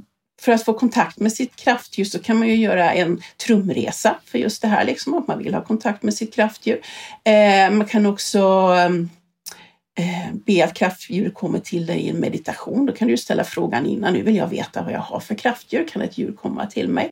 för 0.42 0.52
att 0.52 0.66
få 0.66 0.74
kontakt 0.74 1.20
med 1.20 1.34
sitt 1.34 1.56
kraftdjur 1.56 2.06
så 2.06 2.20
kan 2.20 2.40
man 2.40 2.48
ju 2.48 2.56
göra 2.56 2.94
en 2.94 3.22
trumresa 3.46 4.16
för 4.26 4.38
just 4.40 4.62
det 4.62 4.68
här, 4.68 4.86
liksom, 4.86 5.14
att 5.14 5.28
man 5.28 5.44
vill 5.44 5.54
ha 5.54 5.64
kontakt 5.64 6.04
med 6.04 6.14
sitt 6.14 6.34
kraftdjur. 6.34 6.82
Eh, 7.24 7.72
man 7.72 7.86
kan 7.86 8.06
också 8.06 8.40
eh, 8.78 8.90
Eh, 9.99 10.34
be 10.45 10.63
att 10.63 10.73
kraftdjur 10.73 11.30
kommer 11.30 11.60
till 11.60 11.86
dig 11.86 11.99
i 11.99 12.10
en 12.10 12.19
meditation. 12.19 12.86
Då 12.86 12.93
kan 12.93 13.08
du 13.08 13.17
ställa 13.17 13.43
frågan 13.43 13.86
innan, 13.86 14.13
nu 14.13 14.21
vill 14.21 14.36
jag 14.36 14.47
veta 14.47 14.84
vad 14.84 14.93
jag 14.93 14.99
har 14.99 15.19
för 15.19 15.36
kraftdjur, 15.36 15.88
kan 15.88 16.01
ett 16.01 16.17
djur 16.17 16.32
komma 16.32 16.65
till 16.65 16.89
mig? 16.89 17.10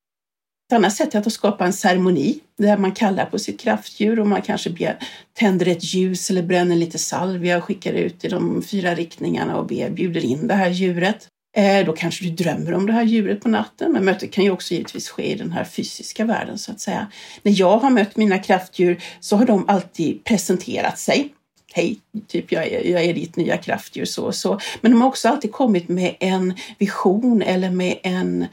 Ett 0.70 0.76
annat 0.76 0.94
sätt 0.94 1.16
är 1.16 1.20
att 1.20 1.34
skapa 1.34 1.66
en 1.66 1.74
ceremoni 1.74 2.40
där 2.58 2.78
man 2.78 2.92
kallar 2.92 3.26
på 3.26 3.40
sitt 3.40 3.60
kraftdjur 3.60 4.20
och 4.20 4.28
man 4.28 4.42
kanske 4.42 4.70
ber, 4.70 4.98
tänder 5.34 5.68
ett 5.68 5.94
ljus 5.94 6.30
eller 6.30 6.44
bränner 6.44 6.76
lite 6.76 6.98
salvia 6.98 7.58
och 7.58 7.64
skickar 7.64 7.94
ut 7.94 8.26
i 8.26 8.28
de 8.28 8.62
fyra 8.62 8.96
riktningarna 8.96 9.58
och 9.58 9.66
ber, 9.66 9.90
bjuder 9.90 10.26
in 10.26 10.48
det 10.48 10.54
här 10.54 10.70
djuret. 10.70 11.28
Eh, 11.58 11.86
då 11.86 11.94
kanske 11.94 12.26
du 12.26 12.30
drömmer 12.30 12.74
om 12.74 12.86
det 12.86 12.94
här 12.94 13.04
djuret 13.04 13.42
på 13.42 13.50
natten, 13.50 13.92
men 13.92 14.06
mötet 14.06 14.32
kan 14.32 14.44
ju 14.44 14.52
också 14.52 14.74
givetvis 14.74 15.10
ske 15.10 15.32
i 15.32 15.36
den 15.36 15.52
här 15.52 15.64
fysiska 15.64 16.26
världen 16.26 16.58
så 16.58 16.72
att 16.72 16.80
säga. 16.80 17.08
När 17.44 17.60
jag 17.60 17.78
har 17.78 17.90
mött 17.90 18.18
mina 18.18 18.40
kraftdjur 18.40 19.02
så 19.20 19.36
har 19.36 19.46
de 19.46 19.66
alltid 19.68 20.24
presenterat 20.24 21.00
sig. 21.00 21.34
Hej, 21.74 22.00
typ 22.28 22.52
jag 22.52 22.68
är, 22.68 22.86
jag 22.86 23.04
är 23.04 23.14
ditt 23.14 23.36
nya 23.36 23.58
kraftdjur 23.58 24.06
så 24.06 24.32
så. 24.32 24.60
Men 24.82 24.92
de 24.92 25.02
har 25.02 25.08
också 25.08 25.28
alltid 25.30 25.52
kommit 25.52 25.90
med 25.90 26.16
en 26.20 26.54
vision 26.78 27.42
eller 27.42 27.70
med 27.70 28.00
en 28.04 28.46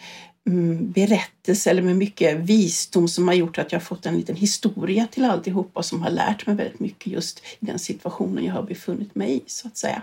mm, 0.46 0.92
berättelse 0.92 1.70
eller 1.70 1.82
med 1.82 1.96
mycket 1.96 2.36
visdom 2.36 3.08
som 3.08 3.28
har 3.28 3.34
gjort 3.34 3.58
att 3.58 3.72
jag 3.72 3.82
fått 3.82 4.06
en 4.06 4.16
liten 4.16 4.36
historia 4.36 5.06
till 5.10 5.24
alltihopa 5.24 5.82
som 5.82 6.02
har 6.02 6.10
lärt 6.10 6.46
mig 6.46 6.56
väldigt 6.56 6.80
mycket 6.80 7.12
just 7.12 7.38
i 7.38 7.66
den 7.66 7.78
situationen 7.78 8.44
jag 8.44 8.54
har 8.54 8.62
befunnit 8.62 9.14
mig 9.14 9.36
i 9.36 9.42
så 9.46 9.68
att 9.68 9.76
säga. 9.76 10.02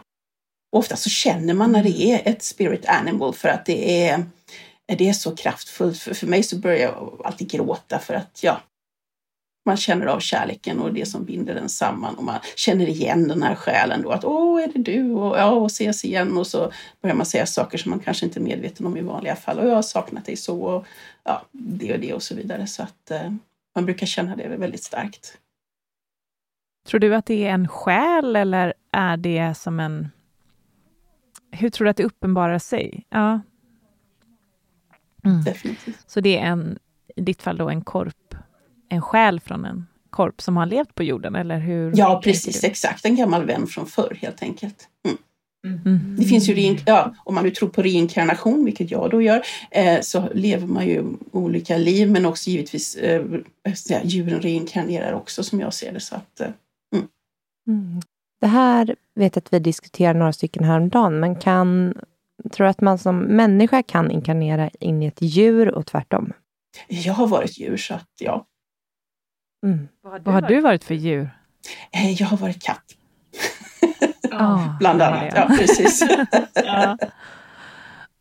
Ofta 0.76 0.95
så 0.95 1.10
känner 1.10 1.54
man 1.54 1.71
när 1.71 1.84
det 1.84 2.12
är 2.12 2.21
ett 2.26 2.43
spirit 2.43 2.86
animal 2.86 3.34
för 3.34 3.49
att 3.49 3.65
det 3.65 4.08
är, 4.08 4.26
det 4.86 5.10
är 5.10 5.13
så 5.13 5.36
kraftfullt. 5.36 5.97
För, 5.97 6.13
för 6.13 6.28
mig 6.28 6.43
så 6.43 6.56
börjar 6.56 6.80
jag 6.80 7.21
alltid 7.26 7.49
gråta 7.49 7.99
för 7.99 8.13
att 8.13 8.39
ja, 8.43 8.62
man 9.65 9.78
känner 9.78 10.06
av 10.06 10.19
kärleken 10.19 10.80
och 10.80 10.93
det 10.93 11.06
som 11.06 11.26
binder 11.26 11.54
den 11.54 11.69
samman 11.69 12.15
och 12.15 12.23
man 12.23 12.39
känner 12.56 12.89
igen 12.89 13.28
den 13.28 13.43
här 13.43 13.56
själen 13.56 14.02
då 14.02 14.12
att 14.12 14.26
åh, 14.26 14.63
är 14.63 14.67
det 14.67 14.80
du? 14.80 15.12
Och 15.12 15.38
ja, 15.38 15.52
och 15.52 15.65
ses 15.65 16.06
igen 16.06 16.38
och 16.38 16.47
så 16.47 16.71
börjar 17.02 17.15
man 17.15 17.26
säga 17.26 17.45
saker 17.45 17.78
som 17.78 17.89
man 17.89 17.99
kanske 17.99 18.26
inte 18.26 18.39
är 18.39 18.41
medveten 18.41 18.86
om 18.86 18.97
i 18.97 19.02
vanliga 19.02 19.36
fall 19.36 19.60
och 19.60 19.67
jag 19.67 19.76
har 19.76 19.82
saknat 19.82 20.26
dig 20.26 20.36
så 20.36 20.62
och 20.62 20.86
ja, 21.23 21.41
det 21.52 21.93
och 21.93 21.99
det 21.99 22.13
och 22.13 22.23
så 22.23 22.36
vidare. 22.36 22.67
Så 22.67 22.84
att 22.84 23.12
eh, 23.12 23.34
man 23.76 23.86
brukar 23.86 24.08
känna 24.08 24.36
det 24.36 24.47
väldigt 24.47 24.84
starkt. 24.84 25.38
Tror 26.88 26.99
du 26.99 27.15
att 27.15 27.26
det 27.26 27.47
är 27.47 27.54
en 27.54 27.67
själ 27.67 28.36
eller 28.36 28.73
är 28.91 29.17
det 29.17 29.54
som 29.58 29.80
en 29.80 30.10
hur 31.54 31.69
tror 31.69 31.86
du 31.86 31.89
att 31.91 31.97
det 31.97 32.04
uppenbarar 32.04 32.60
sig? 32.60 33.06
Ja. 33.10 33.41
Mm. 35.26 35.43
Definitivt. 35.43 36.04
Så 36.08 36.19
det 36.19 36.38
är 36.38 36.45
en, 36.45 36.80
i 37.15 37.21
ditt 37.21 37.41
fall 37.41 37.58
då 37.58 37.69
en 37.69 37.82
korp, 37.82 38.36
en 38.93 39.01
själ 39.01 39.39
från 39.39 39.65
en 39.65 39.88
korp 40.10 40.41
som 40.41 40.58
har 40.58 40.65
levt 40.65 40.95
på 40.95 41.03
jorden, 41.03 41.36
eller 41.36 41.60
hur? 41.60 41.93
Ja, 41.95 42.21
precis, 42.23 42.63
exakt. 42.63 43.06
En 43.06 43.15
gammal 43.15 43.45
vän 43.45 43.67
från 43.67 43.86
förr 43.86 44.17
helt 44.21 44.43
enkelt. 44.43 44.88
Mm. 45.06 45.17
Mm. 45.86 46.15
Det 46.19 46.25
finns 46.25 46.49
ju, 46.49 46.77
ja, 46.86 47.15
om 47.23 47.36
man 47.36 47.43
nu 47.43 47.51
tror 47.51 47.69
på 47.69 47.82
reinkarnation, 47.82 48.65
vilket 48.65 48.91
jag 48.91 49.10
då 49.12 49.21
gör, 49.21 49.41
eh, 49.71 50.01
så 50.01 50.29
lever 50.34 50.67
man 50.67 50.88
ju 50.88 51.03
olika 51.32 51.77
liv, 51.77 52.12
men 52.12 52.25
också 52.25 52.49
givetvis 52.49 52.95
eh, 52.95 53.25
djuren 54.03 54.41
reinkarnerar 54.41 55.13
också 55.13 55.43
som 55.43 55.60
jag 55.60 55.73
ser 55.73 55.91
det. 55.91 55.99
Så 55.99 56.15
att, 56.15 56.39
eh, 56.39 56.47
mm. 56.95 57.08
mm. 57.67 58.01
Det 58.41 58.47
här 58.47 58.95
vet 59.15 59.36
jag 59.36 59.41
att 59.41 59.53
vi 59.53 59.60
diskuterade 59.60 60.19
några 60.19 60.34
stycken 60.34 60.63
häromdagen, 60.63 61.19
men 61.19 61.36
kan, 61.36 61.93
tror 62.51 62.65
du 62.65 62.69
att 62.69 62.82
man 62.82 62.97
som 62.97 63.19
människa 63.19 63.84
kan 63.84 64.12
inkarnera 64.12 64.69
in 64.79 65.03
i 65.03 65.06
ett 65.06 65.21
djur 65.21 65.69
och 65.75 65.86
tvärtom? 65.86 66.34
Jag 66.88 67.13
har 67.13 67.27
varit 67.27 67.60
djur, 67.60 67.77
så 67.77 67.93
att 67.93 68.10
ja. 68.19 68.45
Mm. 69.63 69.88
Vad 70.02 70.12
har 70.12 70.19
du, 70.19 70.26
Vad 70.26 70.34
har 70.34 70.49
du 70.49 70.62
varit 70.62 70.84
för 70.84 70.95
djur? 70.95 71.30
Eh, 71.91 72.12
jag 72.12 72.28
har 72.28 72.38
varit 72.38 72.63
katt. 72.63 72.84
Oh, 74.34 74.78
Bland 74.78 75.02
annat, 75.02 75.34
ja 75.36 75.56
precis. 75.60 76.04
ja. 76.54 76.97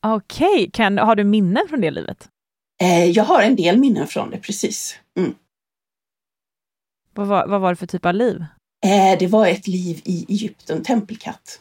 Okej, 0.00 0.68
okay. 0.68 0.96
har 0.96 1.16
du 1.16 1.24
minnen 1.24 1.68
från 1.68 1.80
det 1.80 1.90
livet? 1.90 2.28
Eh, 2.82 3.04
jag 3.04 3.24
har 3.24 3.42
en 3.42 3.56
del 3.56 3.78
minnen 3.78 4.06
från 4.06 4.30
det, 4.30 4.38
precis. 4.38 4.98
Mm. 5.18 5.34
Vad, 7.14 7.26
var, 7.26 7.46
vad 7.46 7.60
var 7.60 7.70
det 7.70 7.76
för 7.76 7.86
typ 7.86 8.06
av 8.06 8.14
liv? 8.14 8.44
Eh, 8.84 9.18
det 9.18 9.26
var 9.26 9.46
ett 9.46 9.66
liv 9.66 10.00
i 10.04 10.26
Egypten, 10.28 10.82
tempelkatt. 10.82 11.60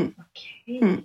Mm. 0.00 0.14
Mm. 0.66 1.02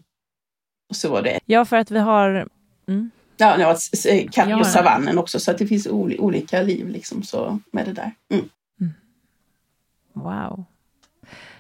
Och 0.89 0.95
så 0.95 1.11
var 1.11 1.21
det... 1.21 1.39
Ja, 1.45 1.65
för 1.65 1.77
att 1.77 1.91
vi 1.91 1.99
har... 1.99 2.49
Mm. 2.87 3.11
Ja, 3.39 3.57
var 3.57 4.31
katt 4.31 4.61
i 4.61 4.63
savannen 4.63 5.17
också, 5.17 5.39
så 5.39 5.51
att 5.51 5.57
det 5.57 5.67
finns 5.67 5.87
olika 5.87 6.61
liv 6.61 6.89
liksom 6.89 7.23
så 7.23 7.59
med 7.71 7.85
det 7.85 7.93
där. 7.93 8.11
Mm. 8.33 8.49
Mm. 8.81 8.93
Wow. 10.13 10.65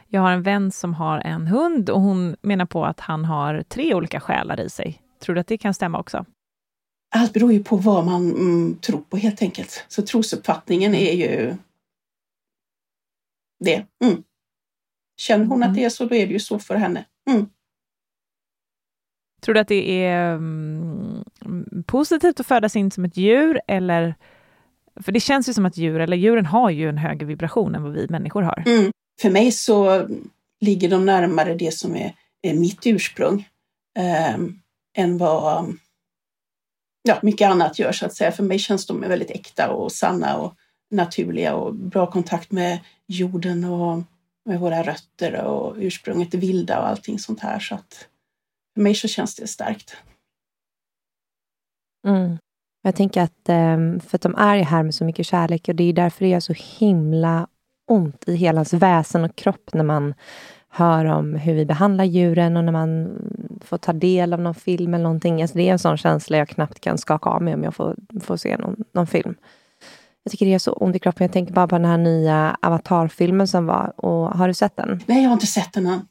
Jag 0.07 0.21
har 0.21 0.31
en 0.31 0.43
vän 0.43 0.71
som 0.71 0.93
har 0.93 1.19
en 1.19 1.47
hund 1.47 1.89
och 1.89 2.01
hon 2.01 2.35
menar 2.41 2.65
på 2.65 2.85
att 2.85 2.99
han 2.99 3.25
har 3.25 3.63
tre 3.63 3.93
olika 3.93 4.19
själar 4.19 4.59
i 4.59 4.69
sig. 4.69 5.01
Tror 5.19 5.35
du 5.35 5.41
att 5.41 5.47
det 5.47 5.57
kan 5.57 5.73
stämma 5.73 5.99
också? 5.99 6.25
Allt 7.15 7.33
beror 7.33 7.53
ju 7.53 7.63
på 7.63 7.75
vad 7.75 8.05
man 8.05 8.31
mm, 8.31 8.77
tror 8.79 9.01
på 9.01 9.17
helt 9.17 9.41
enkelt. 9.41 9.85
Så 9.87 10.01
trosuppfattningen 10.01 10.95
är 10.95 11.13
ju 11.13 11.55
det. 13.59 13.85
Mm. 14.03 14.23
Känner 15.17 15.45
hon 15.45 15.57
mm. 15.57 15.69
att 15.69 15.75
det 15.75 15.83
är 15.83 15.89
så, 15.89 16.05
då 16.05 16.15
är 16.15 16.27
det 16.27 16.33
ju 16.33 16.39
så 16.39 16.59
för 16.59 16.75
henne. 16.75 17.05
Mm. 17.29 17.49
Tror 19.39 19.53
du 19.53 19.59
att 19.59 19.67
det 19.67 20.05
är 20.05 20.35
um, 20.35 21.23
positivt 21.85 22.39
att 22.39 22.47
födas 22.47 22.75
in 22.75 22.91
som 22.91 23.05
ett 23.05 23.17
djur 23.17 23.61
eller 23.67 24.15
för 25.03 25.11
det 25.11 25.19
känns 25.19 25.49
ju 25.49 25.53
som 25.53 25.65
att 25.65 25.77
djur, 25.77 25.99
eller 25.99 26.17
djuren 26.17 26.45
har 26.45 26.69
ju 26.69 26.89
en 26.89 26.97
högre 26.97 27.25
vibration 27.25 27.75
än 27.75 27.83
vad 27.83 27.93
vi 27.93 28.07
människor 28.09 28.41
har. 28.41 28.63
Mm. 28.65 28.91
För 29.21 29.29
mig 29.29 29.51
så 29.51 30.07
ligger 30.61 30.89
de 30.89 31.05
närmare 31.05 31.55
det 31.55 31.73
som 31.73 31.95
är, 31.95 32.15
är 32.41 32.53
mitt 32.53 32.87
ursprung 32.87 33.47
eh, 33.97 34.35
än 34.97 35.17
vad 35.17 35.77
ja, 37.03 37.19
mycket 37.21 37.49
annat 37.49 37.79
gör 37.79 37.91
så 37.91 38.05
att 38.05 38.13
säga. 38.13 38.31
För 38.31 38.43
mig 38.43 38.59
känns 38.59 38.85
de 38.85 39.01
väldigt 39.01 39.31
äkta 39.31 39.69
och 39.69 39.91
sanna 39.91 40.37
och 40.37 40.55
naturliga 40.91 41.55
och 41.55 41.75
bra 41.75 42.11
kontakt 42.11 42.51
med 42.51 42.79
jorden 43.07 43.63
och 43.63 44.01
med 44.45 44.59
våra 44.59 44.83
rötter 44.83 45.43
och 45.43 45.75
ursprunget, 45.77 46.31
det 46.31 46.37
vilda 46.37 46.79
och 46.79 46.87
allting 46.87 47.19
sånt 47.19 47.39
här. 47.39 47.59
Så 47.59 47.75
att 47.75 48.07
för 48.79 48.83
mig 48.83 48.95
så 48.95 49.07
känns 49.07 49.35
det 49.35 49.47
starkt. 49.47 49.95
Mm. 52.07 52.37
Jag 52.81 52.95
tänker 52.95 53.21
att, 53.21 53.49
ehm, 53.49 53.99
för 53.99 54.17
att 54.17 54.21
de 54.21 54.35
är 54.35 54.55
ju 54.55 54.63
här 54.63 54.83
med 54.83 54.95
så 54.95 55.05
mycket 55.05 55.25
kärlek 55.25 55.67
och 55.67 55.75
det 55.75 55.83
är 55.83 55.93
därför 55.93 56.25
det 56.25 56.31
gör 56.31 56.39
så 56.39 56.53
himla 56.79 57.47
ont 57.87 58.27
i 58.27 58.35
hela 58.35 58.57
ens 58.57 58.73
väsen 58.73 59.23
och 59.23 59.35
kropp 59.35 59.73
när 59.73 59.83
man 59.83 60.13
hör 60.69 61.05
om 61.05 61.35
hur 61.35 61.53
vi 61.53 61.65
behandlar 61.65 62.05
djuren 62.05 62.57
och 62.57 62.63
när 62.63 62.71
man 62.71 63.17
får 63.61 63.77
ta 63.77 63.93
del 63.93 64.33
av 64.33 64.39
någon 64.39 64.55
film 64.55 64.93
eller 64.93 65.03
någonting. 65.03 65.41
Alltså 65.41 65.57
det 65.57 65.67
är 65.67 65.71
en 65.71 65.79
sån 65.79 65.97
känsla 65.97 66.37
jag 66.37 66.49
knappt 66.49 66.79
kan 66.79 66.97
skaka 66.97 67.29
av 67.29 67.41
mig 67.41 67.53
om 67.53 67.63
jag 67.63 67.75
får, 67.75 67.95
får 68.21 68.37
se 68.37 68.57
någon, 68.57 68.83
någon 68.93 69.07
film. 69.07 69.35
Jag 70.23 70.31
tycker 70.31 70.45
det 70.45 70.51
gör 70.51 70.59
så 70.59 70.73
ont 70.73 70.95
i 70.95 70.99
kroppen. 70.99 71.25
Jag 71.25 71.33
tänker 71.33 71.53
bara 71.53 71.67
på 71.67 71.75
den 71.75 71.85
här 71.85 71.97
nya 71.97 72.57
Avatar-filmen 72.61 73.47
som 73.47 73.65
var. 73.65 73.93
Och, 73.97 74.37
har 74.37 74.47
du 74.47 74.53
sett 74.53 74.75
den? 74.75 75.03
Nej, 75.05 75.21
jag 75.21 75.29
har 75.29 75.33
inte 75.33 75.47
sett 75.47 75.73
den 75.73 75.85
än. 75.87 76.01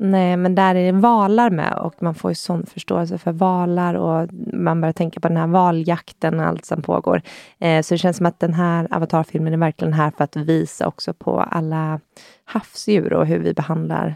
Nej, 0.00 0.36
men 0.36 0.54
där 0.54 0.74
är 0.74 0.92
det 0.92 0.98
valar 0.98 1.50
med 1.50 1.72
och 1.72 2.02
man 2.02 2.14
får 2.14 2.30
ju 2.30 2.34
sån 2.34 2.66
förståelse 2.66 3.18
för 3.18 3.32
valar 3.32 3.94
och 3.94 4.28
man 4.52 4.80
börjar 4.80 4.92
tänka 4.92 5.20
på 5.20 5.28
den 5.28 5.36
här 5.36 5.46
valjakten 5.46 6.40
och 6.40 6.46
allt 6.46 6.64
som 6.64 6.82
pågår. 6.82 7.22
Eh, 7.58 7.82
så 7.82 7.94
det 7.94 7.98
känns 7.98 8.16
som 8.16 8.26
att 8.26 8.40
den 8.40 8.54
här 8.54 8.88
avatarfilmen 8.90 9.52
är 9.52 9.56
verkligen 9.56 9.92
här 9.92 10.10
för 10.10 10.24
att 10.24 10.36
visa 10.36 10.86
också 10.86 11.14
på 11.14 11.40
alla 11.40 12.00
havsdjur 12.44 13.12
och 13.12 13.26
hur 13.26 13.38
vi 13.38 13.54
behandlar, 13.54 14.14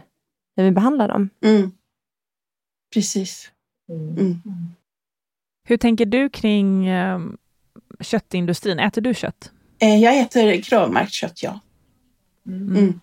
hur 0.55 0.63
vi 0.63 0.71
behandlar 0.71 1.07
dem. 1.07 1.29
Mm. 1.45 1.71
Precis. 2.93 3.51
Mm. 3.89 4.41
Hur 5.67 5.77
tänker 5.77 6.05
du 6.05 6.29
kring 6.29 6.87
eh, 6.87 7.19
köttindustrin? 7.99 8.79
Äter 8.79 9.01
du 9.01 9.13
kött? 9.13 9.51
Eh, 9.79 9.97
jag 9.97 10.19
äter 10.19 10.61
kravmärkt 10.61 11.11
kött, 11.11 11.43
ja. 11.43 11.59
Mm. 12.47 12.99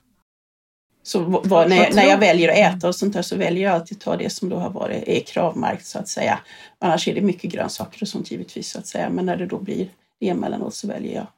Så 1.03 1.21
vad, 1.45 1.69
när, 1.69 1.77
jag, 1.77 1.95
när 1.95 2.05
jag 2.05 2.19
väljer 2.19 2.49
att 2.49 2.77
äta 2.77 2.89
och 2.89 2.95
sånt 2.95 3.13
där 3.13 3.23
så 3.23 3.37
väljer 3.37 3.65
jag 3.65 3.75
alltid 3.75 3.97
att 3.97 4.03
ta 4.03 4.17
det 4.17 4.31
som 4.31 4.49
då 4.49 4.57
har 4.57 4.71
varit 4.71 5.03
är 5.07 5.21
kravmärkt 5.21 5.87
så 5.87 5.99
att 5.99 6.09
säga. 6.09 6.41
Annars 6.79 7.09
är 7.09 7.15
det 7.15 7.21
mycket 7.21 7.53
grönsaker 7.53 8.03
och 8.03 8.09
sånt 8.09 8.31
givetvis 8.31 8.71
så 8.71 8.79
att 8.79 8.87
säga. 8.87 9.11
Men 9.11 9.27
när 9.27 9.37
det 9.37 9.47
då 9.47 9.59
blir 9.59 9.89
det 10.21 10.29
emellanåt 10.29 10.75
så 10.75 10.89
väljer 10.89 11.15
jag 11.15 11.23
att 11.23 11.35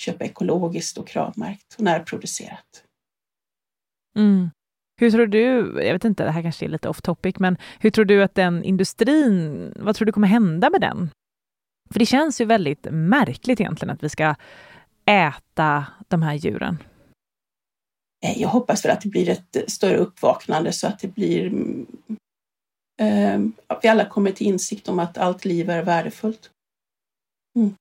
köpa 0.00 0.24
ekologiskt 0.24 0.98
och 0.98 1.08
kravmärkt 1.08 1.74
och 1.78 1.84
närproducerat. 1.84 2.82
Mm. 4.16 4.50
Hur 5.00 5.10
tror 5.10 5.26
du, 5.26 5.72
jag 5.84 5.92
vet 5.92 6.04
inte, 6.04 6.24
det 6.24 6.30
här 6.30 6.42
kanske 6.42 6.64
är 6.64 6.68
lite 6.68 6.88
off 6.88 7.02
topic, 7.02 7.34
men 7.38 7.56
hur 7.78 7.90
tror 7.90 8.04
du 8.04 8.22
att 8.22 8.34
den 8.34 8.64
industrin, 8.64 9.72
vad 9.76 9.96
tror 9.96 10.06
du 10.06 10.12
kommer 10.12 10.28
hända 10.28 10.70
med 10.70 10.80
den? 10.80 11.10
För 11.90 11.98
det 11.98 12.06
känns 12.06 12.40
ju 12.40 12.44
väldigt 12.44 12.86
märkligt 12.90 13.60
egentligen 13.60 13.94
att 13.94 14.02
vi 14.02 14.08
ska 14.08 14.34
äta 15.06 15.86
de 16.08 16.22
här 16.22 16.34
djuren. 16.34 16.78
Eh, 18.24 18.42
jag 18.42 18.48
hoppas 18.48 18.84
väl 18.84 18.92
att 18.92 19.00
det 19.00 19.08
blir 19.08 19.28
ett 19.28 19.70
större 19.70 19.96
uppvaknande 19.96 20.72
så 20.72 20.86
att 20.86 20.98
det 20.98 21.08
blir 21.08 21.46
eh, 23.00 23.40
att 23.66 23.80
vi 23.82 23.88
alla 23.88 24.04
kommer 24.04 24.30
till 24.30 24.46
insikt 24.46 24.88
om 24.88 24.98
att 24.98 25.18
allt 25.18 25.44
liv 25.44 25.70
är 25.70 25.82
värdefullt. 25.82 26.50
Mm. 27.56 27.74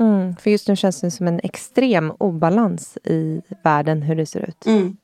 Mm, 0.00 0.36
för 0.36 0.50
just 0.50 0.68
nu 0.68 0.76
känns 0.76 1.00
det 1.00 1.10
som 1.10 1.28
en 1.28 1.40
extrem 1.42 2.12
obalans 2.18 2.98
i 3.04 3.42
världen 3.62 4.02
hur 4.02 4.16
det 4.16 4.26
ser 4.26 4.48
ut. 4.48 4.66
Mm. 4.66 4.96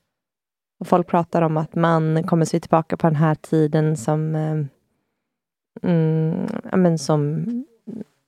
Och 0.80 0.88
folk 0.88 1.06
pratar 1.06 1.42
om 1.42 1.56
att 1.56 1.74
man 1.74 2.22
kommer 2.22 2.44
se 2.44 2.60
tillbaka 2.60 2.96
på 2.96 3.06
den 3.06 3.16
här 3.16 3.34
tiden 3.34 3.96
som, 3.96 4.34
eh, 4.34 4.64
mm, 5.82 6.46
ja, 6.70 6.76
men 6.76 6.98
som 6.98 7.44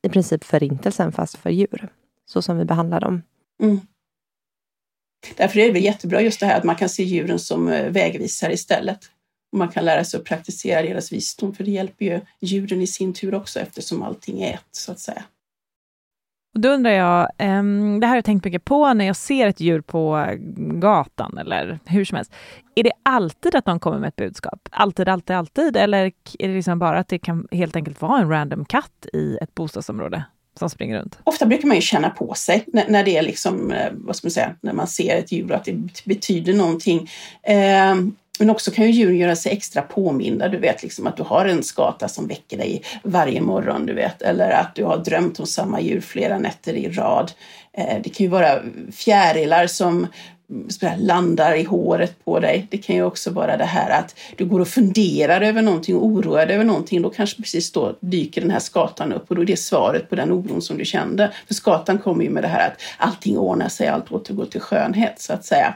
i 0.02 0.08
princip 0.08 0.44
förintelsen 0.44 1.12
fast 1.12 1.36
för 1.36 1.50
djur. 1.50 1.88
Så 2.26 2.42
som 2.42 2.58
vi 2.58 2.64
behandlar 2.64 3.00
dem. 3.00 3.22
Mm. 3.62 3.80
Därför 5.36 5.58
är 5.58 5.66
det 5.66 5.72
väl 5.72 5.84
jättebra 5.84 6.20
just 6.20 6.40
det 6.40 6.46
här 6.46 6.58
att 6.58 6.64
man 6.64 6.76
kan 6.76 6.88
se 6.88 7.02
djuren 7.02 7.38
som 7.38 7.68
eh, 7.68 7.90
vägvisare 7.90 8.52
istället. 8.52 8.98
Och 9.52 9.58
man 9.58 9.68
kan 9.68 9.84
lära 9.84 10.04
sig 10.04 10.18
att 10.18 10.24
praktisera 10.26 10.82
deras 10.82 11.12
visdom, 11.12 11.54
för 11.54 11.64
det 11.64 11.70
hjälper 11.70 12.04
ju 12.04 12.20
djuren 12.40 12.82
i 12.82 12.86
sin 12.86 13.12
tur 13.12 13.34
också 13.34 13.60
eftersom 13.60 14.02
allting 14.02 14.42
är 14.42 14.54
ett, 14.54 14.68
så 14.70 14.92
att 14.92 14.98
säga. 14.98 15.24
Och 16.54 16.60
då 16.60 16.68
undrar 16.68 16.90
jag, 16.90 17.28
ehm, 17.38 18.00
det 18.00 18.06
här 18.06 18.10
har 18.10 18.16
jag 18.16 18.24
tänkt 18.24 18.44
mycket 18.44 18.64
på 18.64 18.94
när 18.94 19.04
jag 19.04 19.16
ser 19.16 19.46
ett 19.46 19.60
djur 19.60 19.80
på 19.80 20.26
gatan 20.80 21.38
eller 21.38 21.78
hur 21.84 22.04
som 22.04 22.16
helst. 22.16 22.32
Är 22.74 22.82
det 22.82 22.92
alltid 23.02 23.54
att 23.54 23.64
de 23.64 23.80
kommer 23.80 23.98
med 23.98 24.08
ett 24.08 24.16
budskap? 24.16 24.68
Alltid, 24.70 25.08
alltid, 25.08 25.36
alltid? 25.36 25.76
Eller 25.76 26.04
är 26.38 26.48
det 26.48 26.54
liksom 26.54 26.78
bara 26.78 26.98
att 26.98 27.08
det 27.08 27.18
kan 27.18 27.48
helt 27.50 27.76
enkelt 27.76 28.00
vara 28.00 28.20
en 28.20 28.28
random 28.28 28.64
katt 28.64 29.06
i 29.12 29.38
ett 29.42 29.54
bostadsområde? 29.54 30.24
Som 30.58 30.70
springer 30.70 30.98
runt? 30.98 31.18
Ofta 31.24 31.46
brukar 31.46 31.68
man 31.68 31.76
ju 31.76 31.82
känna 31.82 32.10
på 32.10 32.34
sig 32.34 32.64
när, 32.66 32.88
när 32.88 33.04
det 33.04 33.16
är 33.16 33.22
liksom, 33.22 33.72
eh, 33.72 33.88
vad 33.92 34.16
ska 34.16 34.26
man 34.26 34.32
säga, 34.32 34.54
när 34.60 34.72
man 34.72 34.86
ser 34.86 35.16
ett 35.16 35.32
djur 35.32 35.52
att 35.52 35.64
det 35.64 36.04
betyder 36.04 36.52
någonting. 36.52 37.10
Eh, 37.42 37.94
men 38.40 38.50
också 38.50 38.70
kan 38.70 38.84
ju 38.84 38.90
djuren 38.90 39.16
göra 39.16 39.36
sig 39.36 39.52
extra 39.52 39.82
påminda. 39.82 40.48
Du 40.48 40.58
vet 40.58 40.82
liksom 40.82 41.06
att 41.06 41.16
du 41.16 41.22
har 41.22 41.46
en 41.46 41.62
skata 41.62 42.08
som 42.08 42.26
väcker 42.26 42.58
dig 42.58 42.82
varje 43.02 43.40
morgon, 43.40 43.86
du 43.86 43.94
vet. 43.94 44.22
Eller 44.22 44.50
att 44.50 44.74
du 44.74 44.84
har 44.84 44.98
drömt 44.98 45.40
om 45.40 45.46
samma 45.46 45.80
djur 45.80 46.00
flera 46.00 46.38
nätter 46.38 46.72
i 46.72 46.88
rad. 46.88 47.32
Eh, 47.72 47.98
det 48.02 48.10
kan 48.10 48.24
ju 48.24 48.30
vara 48.30 48.62
fjärilar 48.92 49.66
som 49.66 50.06
landar 50.98 51.54
i 51.54 51.64
håret 51.64 52.24
på 52.24 52.40
dig. 52.40 52.66
Det 52.70 52.78
kan 52.78 52.96
ju 52.96 53.02
också 53.02 53.30
vara 53.30 53.56
det 53.56 53.64
här 53.64 54.00
att 54.00 54.18
du 54.36 54.44
går 54.44 54.60
och 54.60 54.68
funderar 54.68 55.40
över 55.40 55.62
någonting, 55.62 55.96
oroad 55.96 56.50
över 56.50 56.64
någonting. 56.64 57.02
Då 57.02 57.10
kanske 57.10 57.42
precis 57.42 57.72
då 57.72 57.96
dyker 58.00 58.40
den 58.40 58.50
här 58.50 58.58
skatan 58.58 59.12
upp 59.12 59.30
och 59.30 59.36
då 59.36 59.42
är 59.42 59.46
det 59.46 59.56
svaret 59.56 60.10
på 60.10 60.16
den 60.16 60.32
oron 60.32 60.62
som 60.62 60.78
du 60.78 60.84
kände. 60.84 61.32
För 61.46 61.54
skatan 61.54 61.98
kommer 61.98 62.24
ju 62.24 62.30
med 62.30 62.44
det 62.44 62.48
här 62.48 62.68
att 62.68 62.80
allting 62.98 63.38
ordnar 63.38 63.68
sig, 63.68 63.88
allt 63.88 64.12
återgår 64.12 64.46
till 64.46 64.60
skönhet 64.60 65.20
så 65.20 65.32
att 65.32 65.44
säga. 65.44 65.74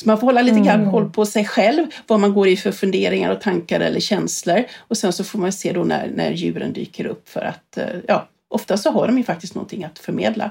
Så 0.00 0.08
man 0.08 0.18
får 0.18 0.26
hålla 0.26 0.42
lite 0.42 0.60
grann 0.60 0.80
mm. 0.80 0.90
koll 0.90 1.10
på 1.10 1.26
sig 1.26 1.44
själv, 1.44 1.86
vad 2.06 2.20
man 2.20 2.34
går 2.34 2.48
i 2.48 2.56
för 2.56 2.72
funderingar 2.72 3.30
och 3.30 3.40
tankar 3.40 3.80
eller 3.80 4.00
känslor. 4.00 4.64
Och 4.78 4.96
sen 4.96 5.12
så 5.12 5.24
får 5.24 5.38
man 5.38 5.52
se 5.52 5.72
då 5.72 5.84
när, 5.84 6.10
när 6.14 6.30
djuren 6.30 6.72
dyker 6.72 7.06
upp 7.06 7.28
för 7.28 7.40
att, 7.40 7.78
eh, 7.78 7.86
ja, 8.08 8.28
ofta 8.48 8.76
så 8.76 8.90
har 8.90 9.06
de 9.06 9.18
ju 9.18 9.24
faktiskt 9.24 9.54
någonting 9.54 9.84
att 9.84 9.98
förmedla. 9.98 10.50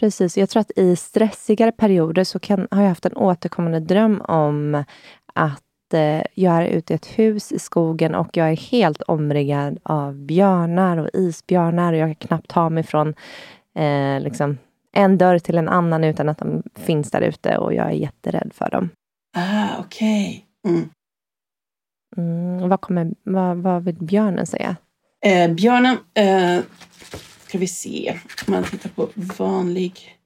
Precis, 0.00 0.38
jag 0.38 0.50
tror 0.50 0.60
att 0.60 0.78
i 0.78 0.96
stressigare 0.96 1.72
perioder 1.72 2.24
så 2.24 2.38
kan, 2.38 2.68
har 2.70 2.82
jag 2.82 2.88
haft 2.88 3.06
en 3.06 3.16
återkommande 3.16 3.80
dröm 3.80 4.20
om 4.20 4.84
att 5.34 5.94
eh, 5.94 6.22
jag 6.34 6.54
är 6.54 6.66
ute 6.66 6.92
i 6.92 6.96
ett 6.96 7.06
hus 7.06 7.52
i 7.52 7.58
skogen 7.58 8.14
och 8.14 8.36
jag 8.36 8.50
är 8.50 8.56
helt 8.56 9.02
omringad 9.02 9.78
av 9.82 10.14
björnar 10.14 10.96
och 10.96 11.08
isbjörnar 11.12 11.92
och 11.92 11.98
jag 11.98 12.08
kan 12.08 12.28
knappt 12.28 12.48
ta 12.48 12.70
mig 12.70 12.82
från 12.82 13.14
eh, 13.74 14.20
liksom, 14.20 14.58
en 14.92 15.18
dörr 15.18 15.38
till 15.38 15.58
en 15.58 15.68
annan 15.68 16.04
utan 16.04 16.28
att 16.28 16.38
de 16.38 16.62
finns 16.74 17.10
där 17.10 17.20
ute 17.20 17.58
och 17.58 17.74
jag 17.74 17.86
är 17.86 17.92
jätterädd 17.92 18.50
för 18.54 18.70
dem. 18.70 18.90
Ah, 19.36 19.68
okej. 19.78 20.46
Okay. 20.64 20.74
Mm. 20.74 20.88
Mm, 22.16 22.68
vad, 22.68 22.80
kommer, 22.80 23.14
vad, 23.22 23.56
vad 23.56 23.84
vill 23.84 23.96
björnen 23.96 24.46
säga? 24.46 24.76
Eh, 25.24 25.50
björnen 25.50 25.96
eh, 26.14 26.60
ska 27.48 27.58
vi 27.58 27.68
se, 27.68 28.18
om 28.46 28.52
man 28.52 28.64
tittar 28.64 28.90
på 28.90 29.08
vanlig 29.14 30.18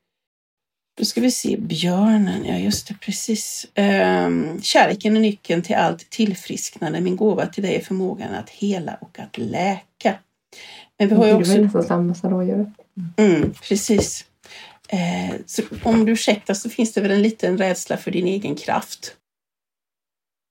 då 0.99 1.05
ska 1.05 1.21
vi 1.21 1.31
se 1.31 1.57
björnen, 1.57 2.45
ja 2.45 2.57
just 2.57 2.89
det, 2.89 2.95
precis. 2.95 3.67
Um, 3.77 4.63
kärleken 4.63 5.17
är 5.17 5.21
nyckeln 5.21 5.63
till 5.63 5.77
allt 5.77 6.11
tillfrisknande. 6.11 7.01
Min 7.01 7.17
gåva 7.17 7.47
till 7.47 7.63
dig 7.63 7.77
är 7.77 7.81
förmågan 7.81 8.35
att 8.35 8.51
hela 8.51 8.95
och 8.95 9.19
att 9.19 9.39
läka. 9.39 10.19
Men 10.99 11.09
vi 11.09 11.15
har 11.15 11.27
ju 11.27 11.35
också... 11.35 11.53
Det 11.53 11.67
var 11.67 11.83
samma 11.83 12.15
som 12.15 12.31
rådjur. 12.31 12.73
Mm, 13.17 13.53
precis. 13.69 14.25
Uh, 14.93 15.37
så 15.47 15.63
om 15.83 16.05
du 16.05 16.13
ursäktar 16.13 16.55
så 16.55 16.71
finns 16.71 16.93
det 16.93 17.01
väl 17.01 17.11
en 17.11 17.23
liten 17.23 17.59
rädsla 17.59 17.97
för 17.97 18.11
din 18.11 18.27
egen 18.27 18.57
kraft. 18.57 19.17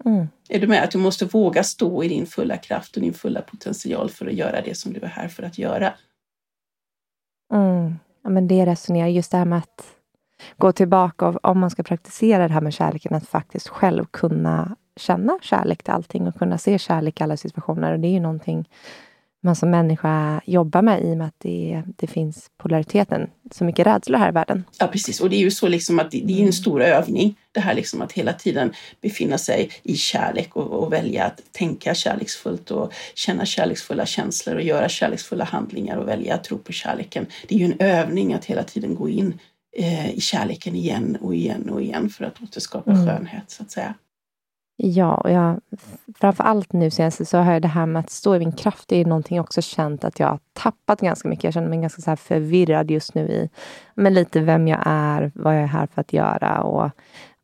Mm. 0.05 0.27
Är 0.49 0.60
du 0.60 0.67
med? 0.67 0.84
Att 0.84 0.91
du 0.91 0.97
måste 0.97 1.25
våga 1.25 1.63
stå 1.63 2.03
i 2.03 2.07
din 2.07 2.25
fulla 2.25 2.57
kraft 2.57 2.95
och 2.95 3.01
din 3.01 3.13
fulla 3.13 3.41
potential 3.41 4.10
för 4.10 4.25
att 4.25 4.34
göra 4.34 4.62
det 4.62 4.77
som 4.77 4.93
du 4.93 4.99
är 4.99 5.07
här 5.07 5.27
för 5.27 5.43
att 5.43 5.57
göra. 5.57 5.93
Mm. 7.51 7.99
Ja, 8.23 8.29
men 8.29 8.47
det 8.47 8.65
resonerar 8.65 9.07
just 9.07 9.31
det 9.31 9.37
här 9.37 9.45
med 9.45 9.59
att 9.59 9.85
gå 10.57 10.71
tillbaka 10.71 11.27
och 11.27 11.45
om 11.45 11.59
man 11.59 11.69
ska 11.69 11.83
praktisera 11.83 12.47
det 12.47 12.53
här 12.53 12.61
med 12.61 12.73
kärleken, 12.73 13.15
att 13.15 13.27
faktiskt 13.27 13.67
själv 13.67 14.05
kunna 14.05 14.75
känna 14.95 15.39
kärlek 15.41 15.83
till 15.83 15.93
allting 15.93 16.27
och 16.27 16.35
kunna 16.35 16.57
se 16.57 16.79
kärlek 16.79 17.21
i 17.21 17.23
alla 17.23 17.37
situationer. 17.37 17.93
Och 17.93 17.99
det 17.99 18.07
är 18.07 18.11
ju 18.11 18.19
någonting 18.19 18.69
man 19.43 19.56
som 19.56 19.69
människa 19.69 20.41
jobbar 20.45 20.82
med 20.82 21.04
i 21.04 21.13
och 21.13 21.17
med 21.17 21.27
att 21.27 21.36
det, 21.38 21.84
det 21.95 22.08
finns 22.08 22.47
polariteten, 22.58 23.30
så 23.51 23.63
mycket 23.63 23.88
rädsla 23.88 24.17
här 24.17 24.30
i 24.30 24.32
världen. 24.32 24.63
Ja 24.80 24.88
precis, 24.88 25.21
och 25.21 25.30
det 25.30 25.36
är 25.36 25.39
ju 25.39 25.51
så 25.51 25.67
liksom 25.67 25.99
att 25.99 26.12
det, 26.12 26.21
det 26.25 26.41
är 26.41 26.45
en 26.45 26.54
stor 26.54 26.82
övning 26.82 27.36
det 27.51 27.60
här 27.60 27.73
liksom 27.73 28.01
att 28.01 28.12
hela 28.12 28.34
tiden 28.34 28.73
befinna 29.01 29.38
sig 29.38 29.69
i 29.84 29.95
kärlek 29.95 30.56
och, 30.56 30.84
och, 30.84 30.93
välja 30.93 31.25
att 31.25 31.41
tänka 31.51 31.93
kärleksfullt 31.93 32.71
och 32.71 32.93
känna 33.15 33.45
kärleksfulla 33.45 34.06
känslor 34.06 34.56
och 34.56 34.62
göra 34.62 34.89
kärleksfulla 34.89 35.43
handlingar 35.43 35.97
och 35.97 36.08
välja 36.08 36.36
att 36.36 36.43
tro 36.43 36.58
på 36.58 36.71
kärleken. 36.71 37.25
Det 37.47 37.56
är 37.56 37.60
ju 37.60 37.65
en 37.65 37.80
övning 37.80 38.34
att 38.34 38.45
hela 38.45 38.63
tiden 38.63 38.95
gå 38.95 39.10
in 39.10 39.39
eh, 39.77 40.12
i 40.12 40.21
kärleken 40.21 40.75
igen 40.75 41.17
och 41.21 41.36
igen 41.36 41.69
och 41.69 41.82
igen 41.82 42.10
för 42.10 42.25
att 42.25 42.41
återskapa 42.43 42.91
mm. 42.91 43.08
skönhet 43.08 43.51
så 43.51 43.63
att 43.63 43.71
säga. 43.71 43.93
Ja, 44.84 45.15
och 45.15 45.32
jag, 45.32 45.60
framför 46.15 46.44
allt 46.44 46.74
nu 46.74 46.91
senast 46.91 47.28
så 47.28 47.38
har 47.38 47.54
jag 47.54 47.62
det 47.62 47.67
här 47.67 47.86
med 47.86 48.00
att 48.00 48.10
stå 48.10 48.36
i 48.36 48.39
min 48.39 48.52
kraft. 48.52 48.88
Det 48.88 48.96
är 48.96 49.06
någonting 49.06 49.38
jag 49.38 49.44
också 49.44 49.62
känt 49.62 50.04
att 50.04 50.20
jag 50.20 50.28
har 50.28 50.39
tappat 50.54 51.02
ganska 51.02 51.30
mycket. 51.30 51.44
Jag 51.44 51.54
känner 51.54 51.70
mig 51.70 51.82
ganska 51.82 52.02
så 52.02 52.15
förvirrad 52.15 52.91
just 52.91 53.15
nu 53.15 53.22
i 53.22 53.50
men 53.96 54.13
lite 54.13 54.39
vem 54.39 54.67
jag 54.67 54.84
är, 54.86 55.32
vad 55.36 55.56
jag 55.56 55.63
är 55.63 55.67
här 55.67 55.88
för 55.88 56.02
att 56.02 56.13
göra. 56.13 56.62
Och, 56.62 56.91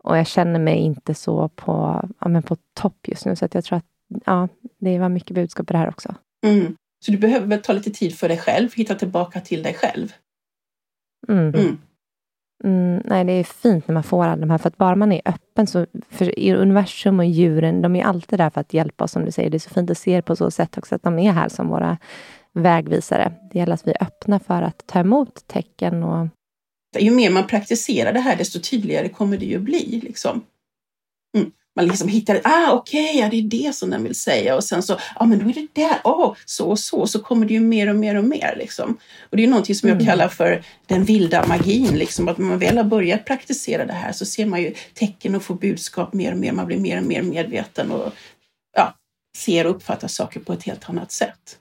och 0.04 0.18
jag 0.18 0.28
känner 0.28 0.60
mig 0.60 0.76
inte 0.78 1.14
så 1.14 1.50
på, 1.50 2.06
ja, 2.20 2.28
men 2.28 2.44
på 2.44 2.58
topp 2.74 3.08
just 3.08 3.26
nu. 3.26 3.36
Så 3.36 3.46
att 3.46 3.54
jag 3.54 3.64
tror 3.64 3.78
att 3.78 3.86
ja, 4.26 4.48
det 4.80 5.00
var 5.00 5.10
mycket 5.10 5.36
budskap 5.36 5.70
i 5.70 5.74
det 5.74 5.80
här 5.80 5.90
också. 5.90 6.16
Mm. 6.46 6.76
Så 7.06 7.12
du 7.12 7.18
behöver 7.18 7.58
ta 7.58 7.74
lite 7.74 7.92
tid 7.92 8.18
för 8.18 8.28
dig 8.28 8.38
själv, 8.38 8.70
hitta 8.74 8.96
tillbaka 8.96 9.42
till 9.42 9.64
dig 9.64 9.74
själv? 9.74 10.14
Mm. 11.28 11.56
Mm. 11.56 11.78
Mm, 12.64 13.02
nej, 13.06 13.24
det 13.24 13.32
är 13.32 13.44
fint 13.44 13.88
när 13.88 13.94
man 13.94 14.04
får 14.04 14.24
alla 14.24 14.36
de 14.36 14.50
här, 14.50 14.58
för 14.58 14.68
att 14.68 14.78
bara 14.78 14.96
man 14.96 15.12
är 15.12 15.22
öppen 15.26 15.68
så, 15.68 15.86
för 16.10 16.40
universum 16.56 17.20
och 17.20 17.26
djuren, 17.26 17.82
de 17.82 17.96
är 17.96 18.04
alltid 18.04 18.40
där 18.40 18.50
för 18.50 18.62
att 18.62 18.74
hjälpa 18.74 19.04
oss, 19.04 19.12
som 19.12 19.26
du 19.26 19.32
säger. 19.32 19.50
Det 19.50 19.58
är 19.58 19.60
så 19.60 19.70
fint 19.70 19.92
att 19.92 19.98
se 19.98 20.22
på 20.22 20.36
så 20.36 20.52
sätt 20.52 20.78
också, 20.78 20.96
att 20.96 21.04
de 21.04 21.20
är 21.20 21.32
här 21.32 21.50
som 21.50 21.68
våra 21.68 21.98
vägvisare. 22.54 23.34
Det 23.52 23.60
gäller 23.60 23.74
att 23.74 23.88
vi 23.88 23.92
är 23.92 24.04
öppna 24.04 24.40
för 24.40 24.62
att 24.62 24.88
ta 24.88 25.00
emot 25.00 25.48
tecken 25.48 26.04
och... 26.04 26.28
Ju 27.00 27.12
mer 27.12 27.30
man 27.30 27.48
praktiserar 27.48 28.14
det 28.14 28.20
här, 28.20 28.36
desto 28.36 28.60
tydligare 28.60 29.10
kommer 29.10 29.38
det 29.38 29.46
ju 29.46 29.60
bli. 29.60 30.02
Liksom. 30.04 30.42
Mm 31.38 31.52
man 31.78 31.88
liksom 31.88 32.08
hittar, 32.08 32.42
ah 32.44 32.72
okej, 32.72 33.10
okay, 33.10 33.22
ja 33.22 33.30
det 33.30 33.38
är 33.38 33.66
det 33.66 33.76
som 33.76 33.90
den 33.90 34.04
vill 34.04 34.16
säga 34.16 34.56
och 34.56 34.64
sen 34.64 34.84
så, 34.84 34.94
ja 34.94 35.00
ah, 35.16 35.26
men 35.26 35.40
då 35.40 35.50
är 35.50 35.54
det 35.54 35.68
där, 35.74 35.98
oh, 36.04 36.36
så 36.46 36.70
och 36.70 36.80
så, 36.80 37.08
så 37.08 37.20
kommer 37.20 37.46
det 37.46 37.54
ju 37.54 37.60
mer 37.60 37.90
och 37.90 37.96
mer 37.96 38.16
och 38.16 38.24
mer 38.24 38.56
liksom. 38.58 38.98
Och 39.30 39.38
det 39.38 39.44
är 39.44 39.48
någonting 39.48 39.76
som 39.76 39.90
jag 39.90 39.96
mm. 39.96 40.08
kallar 40.08 40.28
för 40.28 40.64
den 40.86 41.04
vilda 41.04 41.48
magin, 41.48 41.98
liksom 41.98 42.28
att 42.28 42.38
när 42.38 42.46
man 42.46 42.60
väl 42.60 42.78
har 42.78 42.84
börjat 42.84 43.26
praktisera 43.26 43.86
det 43.86 43.94
här 43.94 44.12
så 44.12 44.26
ser 44.26 44.46
man 44.46 44.62
ju 44.62 44.74
tecken 44.94 45.36
och 45.36 45.44
får 45.44 45.56
budskap 45.56 46.14
mer 46.14 46.32
och 46.32 46.38
mer, 46.38 46.52
man 46.52 46.66
blir 46.66 46.78
mer 46.78 46.98
och 46.98 47.04
mer 47.04 47.22
medveten 47.22 47.92
och 47.92 48.14
ja, 48.76 48.94
ser 49.38 49.68
och 49.68 49.76
uppfattar 49.76 50.08
saker 50.08 50.40
på 50.40 50.54
ett 50.54 50.64
helt 50.64 50.90
annat 50.90 51.12
sätt. 51.12 51.58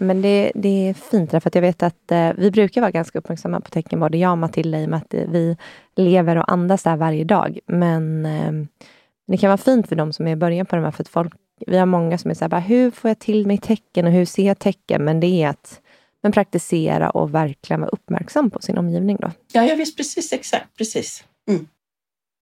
Men 0.00 0.22
det, 0.22 0.52
det 0.54 0.88
är 0.88 0.94
fint, 0.94 1.30
för 1.30 1.46
att 1.46 1.54
jag 1.54 1.62
vet 1.62 1.82
att 1.82 2.12
eh, 2.12 2.30
vi 2.36 2.50
brukar 2.50 2.80
vara 2.80 2.90
ganska 2.90 3.18
uppmärksamma 3.18 3.60
på 3.60 3.70
tecken, 3.70 4.00
både 4.00 4.18
jag 4.18 4.32
och 4.32 4.38
Matilda, 4.38 4.80
i 4.80 4.84
och 4.84 4.90
med 4.90 4.96
att 4.96 5.14
eh, 5.14 5.24
vi 5.28 5.56
lever 5.96 6.36
och 6.36 6.52
andas 6.52 6.82
där 6.82 6.96
varje 6.96 7.24
dag. 7.24 7.58
Men 7.66 8.26
eh, 8.26 8.52
det 9.26 9.36
kan 9.36 9.48
vara 9.48 9.58
fint 9.58 9.88
för 9.88 9.96
de 9.96 10.12
som 10.12 10.26
är 10.26 10.32
i 10.32 10.36
början 10.36 10.66
på 10.66 10.76
de 10.76 10.84
här, 10.84 10.90
för 10.90 11.02
att 11.02 11.08
folk, 11.08 11.32
vi 11.66 11.78
har 11.78 11.86
många 11.86 12.18
som 12.18 12.30
är 12.30 12.34
så 12.34 12.48
här, 12.48 12.60
hur 12.60 12.90
får 12.90 13.08
jag 13.08 13.18
till 13.18 13.46
mig 13.46 13.58
tecken 13.58 14.06
och 14.06 14.12
hur 14.12 14.24
ser 14.24 14.46
jag 14.46 14.58
tecken? 14.58 15.04
Men 15.04 15.20
det 15.20 15.42
är 15.42 15.48
att 15.48 15.80
men 16.22 16.32
praktisera 16.32 17.10
och 17.10 17.34
verkligen 17.34 17.80
vara 17.80 17.90
uppmärksam 17.90 18.50
på 18.50 18.58
sin 18.62 18.78
omgivning. 18.78 19.16
Då. 19.20 19.30
Ja, 19.52 19.64
jag 19.64 19.76
visst 19.76 19.96
precis, 19.96 20.32
exakt, 20.32 20.76
precis. 20.78 21.24
Mm. 21.48 21.66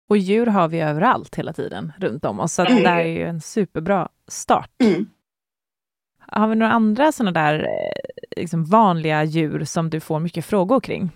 Och 0.09 0.17
djur 0.17 0.45
har 0.45 0.67
vi 0.67 0.79
överallt 0.79 1.35
hela 1.35 1.53
tiden 1.53 1.91
runt 1.97 2.25
om 2.25 2.39
oss, 2.39 2.53
så 2.53 2.65
mm. 2.65 2.83
det 2.83 2.89
är 2.89 3.05
ju 3.05 3.23
en 3.23 3.41
superbra 3.41 4.09
start. 4.27 4.69
Mm. 4.83 5.09
Har 6.35 6.47
vi 6.47 6.55
några 6.55 6.71
andra 6.71 7.11
sådana 7.11 7.31
där 7.31 7.59
eh, 7.59 8.41
liksom 8.41 8.65
vanliga 8.65 9.23
djur 9.23 9.65
som 9.65 9.89
du 9.89 9.99
får 9.99 10.19
mycket 10.19 10.45
frågor 10.45 10.79
kring? 10.79 11.09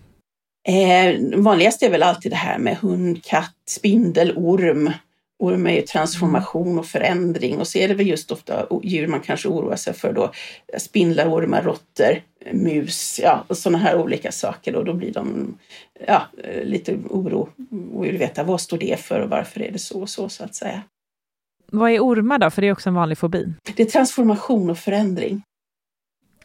Eh, 0.68 1.16
vanligast 1.36 1.84
är 1.84 1.90
väl 1.90 2.04
alltid 2.04 2.32
det 2.32 2.36
här 2.36 2.60
med 2.60 2.78
hund, 2.78 3.24
katt, 3.24 3.56
spindel, 3.68 4.34
orm. 4.36 4.92
Orm 5.40 5.68
är 5.68 5.72
ju 5.72 5.82
transformation 5.82 6.80
och 6.80 6.86
förändring 6.86 7.58
och 7.58 7.68
så 7.68 7.78
är 7.78 7.88
det 7.88 7.94
väl 7.94 8.08
just 8.08 8.32
ofta 8.32 8.68
djur 8.84 9.08
man 9.08 9.20
kanske 9.20 9.48
oroar 9.48 9.76
sig 9.76 9.94
för 9.94 10.14
då. 10.14 10.32
Spindlar, 10.78 11.28
ormar, 11.28 11.62
råttor, 11.62 12.22
mus, 12.52 13.20
ja, 13.24 13.46
och 13.48 13.58
sådana 13.58 13.78
här 13.78 13.98
olika 13.98 14.32
saker. 14.32 14.76
Och 14.76 14.86
då 14.86 14.94
blir 14.94 15.14
de 15.14 15.58
ja, 16.08 16.28
eh, 16.44 16.64
lite 16.64 16.98
oro 17.10 17.50
och 17.94 18.06
vill 18.06 18.18
veta 18.18 18.44
vad 18.44 18.62
står 18.62 18.78
det 18.78 19.00
för 19.00 19.20
och 19.20 19.30
varför 19.30 19.62
är 19.62 19.72
det 19.72 19.80
så 19.80 20.02
och 20.02 20.10
så 20.10 20.30
så 20.30 20.44
att 20.44 20.56
säga. 20.56 20.82
Vad 21.72 21.92
är 21.92 22.00
ormar 22.00 22.40
då? 22.40 22.50
För 22.50 22.62
det 22.62 22.68
är 22.68 22.72
också 22.72 22.90
en 22.90 22.96
vanlig 22.96 23.18
fobi. 23.18 23.54
Det 23.76 23.84
är 23.84 23.88
transformation 23.88 24.70
och 24.70 24.78
förändring. 24.78 25.44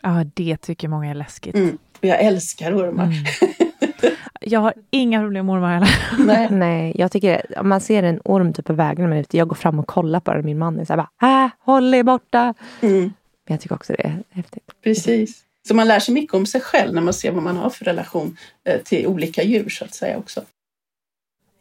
Ja, 0.03 0.25
det 0.35 0.57
tycker 0.57 0.89
många 0.89 1.11
är 1.11 1.15
läskigt. 1.15 1.55
Mm. 1.55 1.79
Och 2.01 2.05
jag 2.05 2.21
älskar 2.21 2.77
ormar. 2.77 3.05
Mm. 3.05 3.25
Jag 4.45 4.61
har 4.61 4.75
inga 4.91 5.21
problem 5.21 5.47
med 5.47 5.55
ormar 5.55 5.73
heller. 5.73 5.89
Nej. 6.27 6.49
Nej, 6.51 6.93
jag 6.99 7.13
tycker 7.13 7.59
om 7.59 7.69
man 7.69 7.81
ser 7.81 8.03
en 8.03 8.21
orm 8.25 8.53
typ 8.53 8.67
på 8.67 8.73
vägen 8.73 9.11
när 9.11 9.27
jag 9.31 9.49
går 9.49 9.57
fram 9.57 9.79
och 9.79 9.87
kollar 9.87 10.21
på 10.21 10.35
den. 10.35 10.45
Min 10.45 10.59
man 10.59 10.81
är 10.81 10.85
så 10.85 10.93
här 10.93 11.07
bara, 11.21 11.45
äh, 11.45 11.51
håll 11.59 11.95
er 11.95 12.03
borta. 12.03 12.55
Mm. 12.81 13.01
Men 13.01 13.13
jag 13.45 13.61
tycker 13.61 13.75
också 13.75 13.93
det 13.93 14.03
är 14.03 14.23
häftigt. 14.31 14.71
Precis. 14.85 15.43
Så 15.69 15.75
man 15.75 15.89
lär 15.89 16.01
sig 16.01 16.15
mycket 16.15 16.35
om 16.35 16.47
sig 16.47 16.61
själv 16.61 16.95
när 16.95 17.03
man 17.03 17.15
ser 17.15 17.33
vad 17.33 17.43
man 17.43 17.57
har 17.57 17.71
för 17.71 17.85
relation 17.85 18.37
eh, 18.65 18.81
till 18.81 19.07
olika 19.07 19.43
djur 19.43 19.69
så 19.69 19.85
att 19.85 19.95
säga 19.95 20.19
också. 20.19 20.43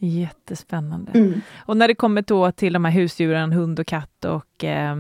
Jättespännande. 0.04 1.12
Mm. 1.12 1.42
Och 1.66 1.78
när 1.78 1.88
det 1.88 1.96
kommer 1.96 2.22
då 2.22 2.52
till 2.52 2.74
de 2.74 2.86
här 2.86 2.92
husdjuren, 2.92 3.52
hund 3.52 3.80
och 3.80 3.88
katt 3.88 4.26
och 4.26 4.64
eh, 4.64 4.96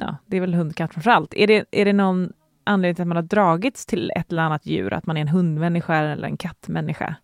ja, 0.00 0.16
det 0.26 0.36
är 0.36 0.40
väl 0.40 0.54
hund 0.54 0.70
och 0.70 0.76
katt 0.76 0.94
framför 0.94 1.10
allt. 1.10 1.34
Är 1.34 1.46
det, 1.46 1.64
är 1.70 1.84
det 1.84 1.92
någon 1.92 2.32
anledning 2.64 2.94
till 2.94 3.02
att 3.02 3.08
man 3.08 3.16
har 3.16 3.22
dragits 3.22 3.86
till 3.86 4.12
ett 4.16 4.32
eller 4.32 4.42
annat 4.42 4.66
djur, 4.66 4.92
att 4.92 5.06
man 5.06 5.16
är 5.16 5.20
en 5.20 5.28
hundmänniska 5.28 5.94
eller 5.96 6.28
en 6.28 6.36
kattmänniska? 6.36 7.16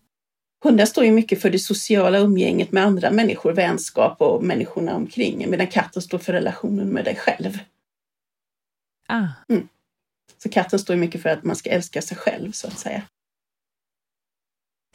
Hundar 0.63 0.85
står 0.85 1.05
ju 1.05 1.11
mycket 1.11 1.41
för 1.41 1.49
det 1.49 1.59
sociala 1.59 2.19
umgänget 2.19 2.71
med 2.71 2.83
andra 2.83 3.11
människor, 3.11 3.53
vänskap 3.53 4.21
och 4.21 4.43
människorna 4.43 4.95
omkring, 4.95 5.49
medan 5.49 5.67
katten 5.67 6.01
står 6.01 6.17
för 6.17 6.33
relationen 6.33 6.87
med 6.87 7.05
dig 7.05 7.15
själv. 7.15 7.59
Ah. 9.07 9.27
Mm. 9.49 9.67
Så 10.37 10.49
katten 10.49 10.79
står 10.79 10.95
mycket 10.95 11.21
för 11.21 11.29
att 11.29 11.43
man 11.43 11.55
ska 11.55 11.69
älska 11.69 12.01
sig 12.01 12.17
själv, 12.17 12.51
så 12.51 12.67
att 12.67 12.77
säga. 12.77 13.01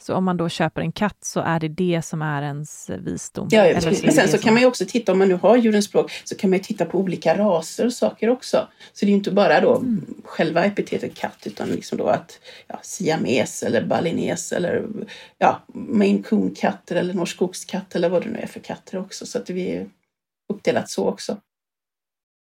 Så 0.01 0.15
om 0.15 0.23
man 0.23 0.37
då 0.37 0.49
köper 0.49 0.81
en 0.81 0.91
katt 0.91 1.17
så 1.21 1.39
är 1.39 1.59
det 1.59 1.67
det 1.67 2.01
som 2.05 2.21
är 2.21 2.41
ens 2.41 2.89
visdom? 2.89 3.47
Ja, 3.51 3.67
ja 3.67 3.79
Men 4.03 4.13
sen 4.13 4.27
så 4.27 4.37
kan 4.37 4.53
man 4.53 4.61
ju 4.61 4.67
också 4.67 4.85
titta, 4.87 5.11
om 5.11 5.19
man 5.19 5.27
nu 5.27 5.33
har 5.33 5.57
djurens 5.57 5.85
språk, 5.85 6.11
så 6.23 6.35
kan 6.35 6.49
man 6.49 6.57
ju 6.57 6.63
titta 6.63 6.85
på 6.85 6.99
olika 6.99 7.37
raser 7.37 7.85
och 7.85 7.93
saker 7.93 8.29
också. 8.29 8.67
Så 8.93 9.05
det 9.05 9.09
är 9.09 9.09
ju 9.09 9.17
inte 9.17 9.31
bara 9.31 9.61
då 9.61 9.75
mm. 9.75 10.05
själva 10.23 10.65
epitetet 10.65 11.15
katt, 11.15 11.37
utan 11.43 11.69
liksom 11.69 11.97
då 11.97 12.07
att 12.07 12.39
ja, 12.67 12.79
siames 12.81 13.63
eller 13.63 13.85
balines 13.85 14.51
eller 14.51 14.85
ja, 15.37 15.61
maine 15.73 16.23
coon-katter 16.23 16.95
eller 16.95 17.13
norsk 17.13 17.35
skogskatt 17.35 17.95
eller 17.95 18.09
vad 18.09 18.23
det 18.23 18.29
nu 18.29 18.39
är 18.39 18.47
för 18.47 18.59
katter 18.59 18.99
också. 18.99 19.25
Så 19.25 19.37
att 19.37 19.45
det 19.45 19.75
är 19.75 19.87
uppdelat 20.53 20.89
så 20.89 21.07
också. 21.07 21.37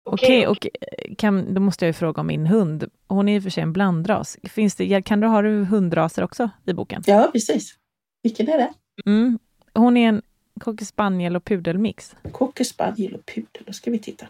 Okej, 0.08 0.48
okay, 0.48 0.48
och 0.48 0.68
eh, 0.82 1.16
kan, 1.16 1.54
då 1.54 1.62
måste 1.62 1.86
jag 1.86 1.90
ju 1.90 1.94
fråga 1.94 2.22
om 2.22 2.28
min 2.28 2.46
hund. 2.46 2.90
Hon 3.08 3.30
är 3.30 3.38
och 3.38 3.44
för 3.44 3.50
sig 3.50 3.64
en 3.64 3.74
blandras. 3.74 4.38
Finns 4.44 4.76
det, 4.76 5.02
kan 5.02 5.20
du, 5.20 5.28
har 5.28 5.44
du 5.44 5.64
hundraser 5.64 6.24
också 6.24 6.50
i 6.66 6.74
boken? 6.74 7.04
Ja, 7.06 7.30
precis. 7.34 7.76
Vilken 8.24 8.50
är 8.50 8.58
det? 8.58 8.74
Mm. 9.06 9.40
Hon 9.74 9.98
är 9.98 10.08
en 10.08 10.22
cocker 10.60 10.86
spaniel 10.86 11.36
och 11.36 11.46
pudelmix. 11.46 12.16
Cocker 12.32 12.64
spaniel 12.64 13.16
och 13.16 13.26
pudel, 13.26 13.64
då 13.66 13.74
ska 13.74 13.92
vi 13.92 14.00
titta. 14.00 14.28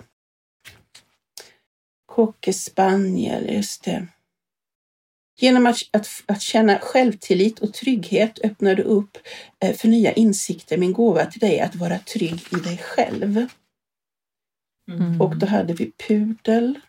Cocker 2.05 2.51
spaniel, 2.51 3.53
just 3.53 3.83
det. 3.83 4.07
Genom 5.38 5.65
att, 5.65 5.77
att, 5.91 6.07
att, 6.25 6.41
känna 6.41 6.79
självtillit 6.79 7.59
och 7.59 7.73
trygghet 7.73 8.39
öppnar 8.43 8.75
du 8.75 8.83
upp 8.83 9.17
eh, 9.59 9.75
för 9.75 9.88
nya 9.88 10.13
insikter. 10.13 10.77
Min 10.77 10.93
gåva 10.93 11.25
till 11.25 11.39
dig 11.39 11.59
är 11.59 11.65
att 11.65 11.75
vara 11.75 11.99
trygg 11.99 12.41
i 12.51 12.55
dig 12.55 12.77
själv. 12.77 13.47
Mm. 14.91 15.21
Och 15.21 15.38
då 15.38 15.45
hade 15.45 15.74
vi 15.74 15.91
pudel. 16.08 16.80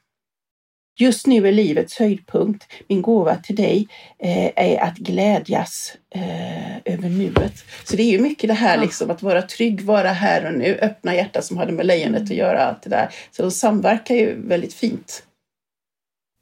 Just 0.99 1.27
nu 1.27 1.49
är 1.49 1.53
livets 1.53 1.99
höjdpunkt. 1.99 2.67
Min 2.89 3.03
gåva 3.03 3.37
till 3.37 3.57
dig 3.57 3.89
eh, 4.19 4.51
är 4.57 4.83
att 4.83 4.97
glädjas 4.97 5.97
eh, 6.15 6.77
över 6.77 7.09
nuet. 7.09 7.65
Så 7.85 7.97
det 7.97 8.03
är 8.03 8.11
ju 8.11 8.19
mycket 8.19 8.49
det 8.49 8.55
här 8.55 8.81
liksom 8.81 9.11
att 9.11 9.23
vara 9.23 9.43
trygg, 9.43 9.81
vara 9.81 10.09
här 10.09 10.47
och 10.47 10.59
nu, 10.59 10.79
öppna 10.83 11.15
hjärtat 11.15 11.45
som 11.45 11.57
hade 11.57 11.73
med 11.73 11.87
lejonet 11.87 12.23
att 12.23 12.31
göra. 12.31 12.65
allt 12.65 12.83
det 12.83 12.91
där. 12.91 13.09
Så 13.31 13.43
de 13.43 13.51
samverkar 13.51 14.15
ju 14.15 14.49
väldigt 14.49 14.75
fint. 14.75 15.23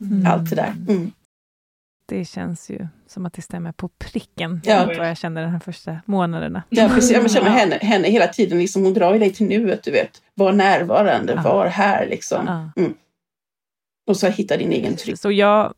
Mm. 0.04 0.26
Allt 0.26 0.50
det 0.50 0.56
där. 0.56 0.74
Mm. 0.88 1.12
Det 2.06 2.24
känns 2.24 2.70
ju 2.70 2.86
som 3.06 3.26
att 3.26 3.32
det 3.32 3.42
stämmer 3.42 3.72
på 3.72 3.88
pricken 3.88 4.60
ja. 4.64 4.86
vad 4.86 5.08
jag 5.08 5.16
känner 5.16 5.42
de 5.42 5.48
här 5.48 5.58
första 5.58 6.00
månaderna. 6.06 6.62
Ja, 6.68 6.88
precis. 6.94 7.10
Jag 7.10 7.30
känner 7.30 7.50
henne, 7.50 7.78
henne 7.82 8.08
hela 8.08 8.26
tiden, 8.26 8.58
liksom, 8.58 8.84
hon 8.84 8.94
drar 8.94 9.12
ju 9.12 9.18
dig 9.18 9.32
till 9.32 9.46
nuet, 9.46 9.82
du 9.82 9.90
vet. 9.90 10.22
Var 10.34 10.52
närvarande, 10.52 11.32
ja. 11.32 11.42
var 11.42 11.66
här 11.66 12.06
liksom. 12.06 12.46
Ja. 12.46 12.82
Mm. 12.82 12.94
Och 14.06 14.16
så 14.16 14.26
hitta 14.26 14.56
din 14.56 14.72
egen 14.72 14.96
trygghet. 14.96 15.20
Så 15.20 15.30
jag, 15.30 15.74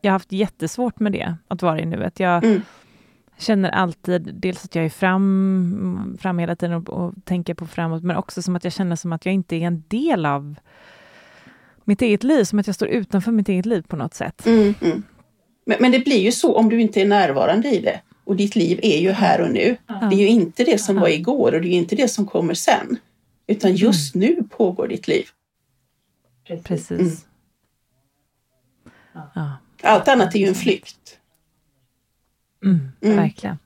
jag 0.00 0.10
har 0.10 0.14
haft 0.14 0.32
jättesvårt 0.32 1.00
med 1.00 1.12
det, 1.12 1.36
att 1.48 1.62
vara 1.62 1.80
i 1.80 1.86
nuet. 1.86 2.20
Jag 2.20 2.44
mm. 2.44 2.62
känner 3.38 3.70
alltid, 3.70 4.34
dels 4.34 4.64
att 4.64 4.74
jag 4.74 4.84
är 4.84 4.90
fram, 4.90 6.16
fram 6.20 6.38
hela 6.38 6.56
tiden 6.56 6.76
och, 6.76 6.88
och 6.88 7.14
tänker 7.24 7.54
på 7.54 7.66
framåt, 7.66 8.02
men 8.02 8.16
också 8.16 8.42
som 8.42 8.56
att 8.56 8.64
jag 8.64 8.72
känner 8.72 8.96
som 8.96 9.12
att 9.12 9.26
jag 9.26 9.34
inte 9.34 9.56
är 9.56 9.60
en 9.60 9.84
del 9.88 10.26
av 10.26 10.54
mitt 11.84 12.02
eget 12.02 12.24
liv, 12.24 12.44
som 12.44 12.58
att 12.58 12.66
jag 12.66 12.76
står 12.76 12.88
utanför 12.88 13.32
mitt 13.32 13.48
eget 13.48 13.66
liv 13.66 13.82
på 13.88 13.96
något 13.96 14.14
sätt. 14.14 14.46
Mm, 14.46 14.74
mm. 14.80 15.02
Men, 15.64 15.76
men, 15.80 15.92
det 15.92 15.98
blir 15.98 16.20
ju 16.20 16.32
så 16.32 16.56
om 16.56 16.68
du 16.68 16.80
inte 16.80 17.00
är 17.00 17.06
närvarande 17.06 17.68
i 17.70 17.80
det. 17.80 18.00
Och 18.24 18.36
ditt 18.36 18.56
liv 18.56 18.80
är 18.82 19.00
ju 19.00 19.10
här 19.10 19.40
och 19.40 19.50
nu. 19.50 19.76
Mm. 19.88 20.10
Det 20.10 20.16
är 20.16 20.18
ju 20.18 20.28
inte 20.28 20.64
det 20.64 20.78
som 20.78 20.96
var 20.96 21.08
igår 21.08 21.54
och 21.54 21.60
det 21.60 21.68
är 21.68 21.72
inte 21.72 21.96
det 21.96 22.08
som 22.08 22.26
kommer 22.26 22.54
sen. 22.54 22.98
Utan 23.46 23.70
mm. 23.70 23.76
just 23.76 24.14
nu 24.14 24.42
pågår 24.50 24.88
ditt 24.88 25.08
liv. 25.08 25.26
Precis. 26.64 26.90
Mm. 26.90 27.16
Ja. 29.34 29.56
Allt 29.82 30.08
annat 30.08 30.34
är 30.34 30.38
ju 30.38 30.46
en 30.46 30.54
flykt. 30.54 31.18
Mm, 32.64 32.90
verkligen. 33.00 33.58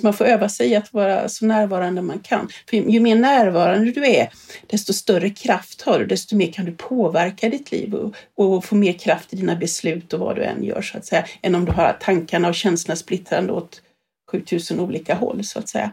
Så 0.00 0.06
man 0.06 0.14
får 0.14 0.24
öva 0.24 0.48
sig 0.48 0.76
att 0.76 0.92
vara 0.92 1.28
så 1.28 1.46
närvarande 1.46 2.02
man 2.02 2.18
kan. 2.18 2.48
För 2.70 2.76
ju 2.76 3.00
mer 3.00 3.16
närvarande 3.16 3.92
du 3.92 4.06
är, 4.06 4.28
desto 4.66 4.92
större 4.92 5.30
kraft 5.30 5.82
har 5.82 5.98
du, 5.98 6.06
desto 6.06 6.36
mer 6.36 6.52
kan 6.52 6.64
du 6.64 6.72
påverka 6.72 7.48
ditt 7.48 7.72
liv 7.72 7.94
och, 7.94 8.14
och 8.34 8.64
få 8.64 8.74
mer 8.74 8.92
kraft 8.92 9.32
i 9.32 9.36
dina 9.36 9.56
beslut 9.56 10.12
och 10.12 10.20
vad 10.20 10.36
du 10.36 10.42
än 10.42 10.64
gör 10.64 10.82
så 10.82 10.98
att 10.98 11.04
säga, 11.04 11.24
än 11.42 11.54
om 11.54 11.64
du 11.64 11.72
har 11.72 11.96
tankarna 12.00 12.48
och 12.48 12.54
känslorna 12.54 12.96
splittrande 12.96 13.52
åt 13.52 13.82
7000 14.30 14.80
olika 14.80 15.14
håll 15.14 15.44
så 15.44 15.58
att 15.58 15.68
säga. 15.68 15.90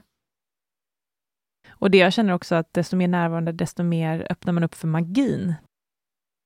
Och 1.70 1.92
det 1.92 1.98
jag 1.98 2.14
känner 2.14 2.34
också 2.34 2.56
att 2.56 2.74
desto 2.74 2.96
mer 2.96 3.08
närvarande, 3.08 3.52
desto 3.52 3.84
mer 3.84 4.28
öppnar 4.30 4.54
man 4.54 4.64
upp 4.64 4.76
för 4.76 4.88
magin 4.88 5.54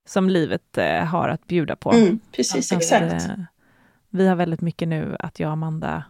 som 0.09 0.29
livet 0.29 0.77
eh, 0.77 1.05
har 1.05 1.29
att 1.29 1.47
bjuda 1.47 1.75
på. 1.75 1.91
Mm, 1.91 2.19
precis, 2.31 2.71
att, 2.71 2.77
exakt. 2.77 3.29
Eh, 3.29 3.43
vi 4.09 4.27
har 4.27 4.35
väldigt 4.35 4.61
mycket 4.61 4.87
nu 4.87 5.15
att 5.19 5.39
jag 5.39 5.47
och 5.47 5.53
Amanda, 5.53 6.03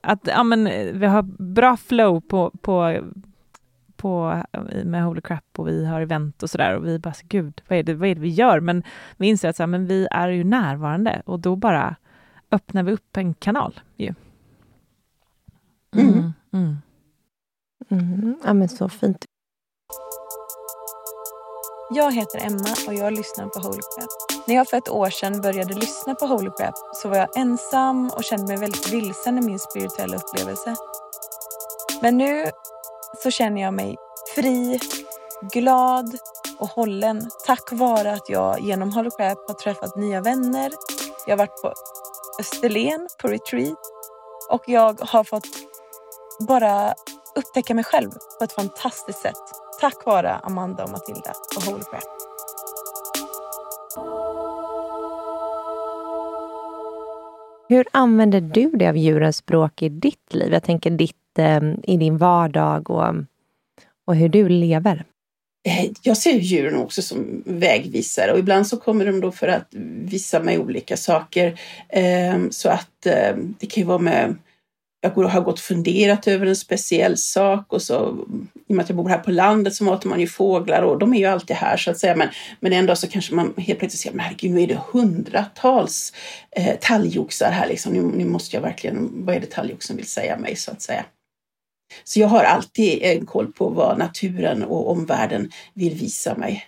att 0.00 0.20
ja, 0.26 0.42
men, 0.42 0.66
eh, 0.66 0.92
vi 0.92 1.06
har 1.06 1.22
bra 1.52 1.76
flow 1.76 2.20
på, 2.20 2.50
på, 2.60 3.00
på, 3.96 4.42
med 4.84 5.04
Holy 5.04 5.20
Crap 5.20 5.58
och 5.58 5.68
vi 5.68 5.86
har 5.86 6.00
event 6.00 6.42
och 6.42 6.50
sådär 6.50 6.76
och 6.76 6.86
vi 6.86 6.98
bara, 6.98 7.14
gud, 7.22 7.62
vad 7.68 7.78
är, 7.78 7.82
det, 7.82 7.94
vad 7.94 8.08
är 8.08 8.14
det 8.14 8.20
vi 8.20 8.28
gör? 8.28 8.60
Men 8.60 8.82
vi 9.16 9.26
inser 9.26 9.48
att 9.48 9.56
så 9.56 9.62
här, 9.62 9.66
men 9.68 9.86
vi 9.86 10.08
är 10.10 10.28
ju 10.28 10.44
närvarande 10.44 11.22
och 11.26 11.40
då 11.40 11.56
bara 11.56 11.96
öppnar 12.50 12.82
vi 12.82 12.92
upp 12.92 13.16
en 13.16 13.34
kanal 13.34 13.80
ju. 13.96 14.14
Mm. 15.96 16.32
Mm. 16.52 16.76
Mm. 17.90 18.14
Mm. 18.14 18.36
Ja, 18.44 18.54
men 18.54 18.68
så 18.68 18.88
fint. 18.88 19.26
Jag 21.92 22.12
heter 22.12 22.38
Emma 22.38 22.74
och 22.86 22.94
jag 22.94 23.12
lyssnar 23.12 23.46
på 23.46 23.60
Holy 23.60 23.80
Crap. 23.80 24.46
När 24.46 24.54
jag 24.54 24.68
för 24.68 24.76
ett 24.76 24.88
år 24.88 25.10
sedan 25.10 25.40
började 25.40 25.74
lyssna 25.74 26.14
på 26.14 26.26
Holy 26.26 26.50
Crap 26.58 26.74
så 26.94 27.08
var 27.08 27.16
jag 27.16 27.36
ensam 27.36 28.10
och 28.10 28.24
kände 28.24 28.46
mig 28.46 28.56
väldigt 28.56 28.92
vilsen 28.92 29.38
i 29.38 29.40
min 29.40 29.58
spirituella 29.58 30.16
upplevelse. 30.16 30.76
Men 32.02 32.18
nu 32.18 32.50
så 33.22 33.30
känner 33.30 33.62
jag 33.62 33.74
mig 33.74 33.96
fri, 34.34 34.80
glad 35.52 36.18
och 36.58 36.68
hållen 36.68 37.30
tack 37.46 37.72
vare 37.72 38.12
att 38.12 38.28
jag 38.28 38.60
genom 38.60 38.92
Holy 38.92 39.10
Crap 39.10 39.38
har 39.48 39.54
träffat 39.54 39.96
nya 39.96 40.20
vänner. 40.20 40.72
Jag 41.26 41.32
har 41.32 41.38
varit 41.38 41.62
på 41.62 41.72
Österlen 42.40 43.08
på 43.18 43.28
retreat 43.28 43.78
och 44.50 44.62
jag 44.66 45.00
har 45.00 45.24
fått 45.24 45.48
bara 46.40 46.94
upptäcka 47.34 47.74
mig 47.74 47.84
själv 47.84 48.10
på 48.38 48.44
ett 48.44 48.52
fantastiskt 48.52 49.18
sätt. 49.18 49.36
Tack 49.80 50.06
vare 50.06 50.34
Amanda 50.34 50.84
och 50.84 50.90
Matilda 50.90 51.32
och 51.56 51.62
Holy 51.62 51.82
Crap. 51.90 52.02
Hur 57.68 57.86
använder 57.92 58.40
du 58.40 58.70
det 58.70 58.88
av 58.88 58.96
djurens 58.96 59.36
språk 59.36 59.82
i 59.82 59.88
ditt 59.88 60.34
liv? 60.34 60.52
Jag 60.52 60.62
tänker 60.62 60.90
ditt, 60.90 61.38
eh, 61.38 61.60
i 61.82 61.96
din 61.96 62.18
vardag 62.18 62.90
och, 62.90 63.14
och 64.06 64.16
hur 64.16 64.28
du 64.28 64.48
lever. 64.48 65.04
Eh, 65.68 65.90
jag 66.02 66.16
ser 66.16 66.38
djuren 66.38 66.76
också 66.76 67.02
som 67.02 67.42
vägvisare 67.46 68.32
och 68.32 68.38
ibland 68.38 68.66
så 68.66 68.76
kommer 68.76 69.06
de 69.06 69.20
då 69.20 69.32
för 69.32 69.48
att 69.48 69.68
visa 70.04 70.40
mig 70.40 70.58
olika 70.58 70.96
saker. 70.96 71.60
Eh, 71.88 72.38
så 72.50 72.68
att 72.68 73.06
eh, 73.06 73.36
det 73.58 73.66
kan 73.66 73.80
ju 73.80 73.84
vara 73.84 73.98
med 73.98 74.36
jag 75.00 75.10
har 75.10 75.40
gått 75.40 75.54
och 75.54 75.64
funderat 75.64 76.28
över 76.28 76.46
en 76.46 76.56
speciell 76.56 77.16
sak 77.16 77.72
och 77.72 77.82
så 77.82 78.26
i 78.68 78.72
och 78.72 78.76
med 78.76 78.82
att 78.82 78.88
jag 78.88 78.96
bor 78.96 79.08
här 79.08 79.18
på 79.18 79.30
landet 79.30 79.74
så 79.74 79.84
matar 79.84 80.08
man 80.08 80.20
ju 80.20 80.26
fåglar 80.26 80.82
och 80.82 80.98
de 80.98 81.14
är 81.14 81.18
ju 81.18 81.26
alltid 81.26 81.56
här 81.56 81.76
så 81.76 81.90
att 81.90 81.98
säga. 81.98 82.16
Men, 82.16 82.28
men 82.60 82.72
dag 82.86 82.98
så 82.98 83.08
kanske 83.08 83.34
man 83.34 83.54
helt 83.56 83.78
plötsligt 83.78 84.00
ser 84.00 84.10
men 84.10 84.20
herregud 84.20 84.50
nu 84.50 84.62
är 84.62 84.66
det 84.66 84.80
hundratals 84.92 86.12
eh, 86.50 86.76
talgoxar 86.80 87.50
här 87.50 87.68
liksom. 87.68 87.92
Nu, 87.92 88.02
nu 88.02 88.24
måste 88.24 88.56
jag 88.56 88.62
verkligen, 88.62 89.24
vad 89.24 89.36
är 89.36 89.40
det 89.40 89.50
talgoxen 89.50 89.96
vill 89.96 90.06
säga 90.06 90.36
mig 90.36 90.56
så 90.56 90.70
att 90.70 90.82
säga. 90.82 91.04
Så 92.04 92.20
jag 92.20 92.28
har 92.28 92.44
alltid 92.44 93.02
en 93.02 93.26
koll 93.26 93.52
på 93.52 93.68
vad 93.68 93.98
naturen 93.98 94.64
och 94.64 94.90
omvärlden 94.90 95.50
vill 95.74 95.94
visa 95.94 96.34
mig. 96.36 96.66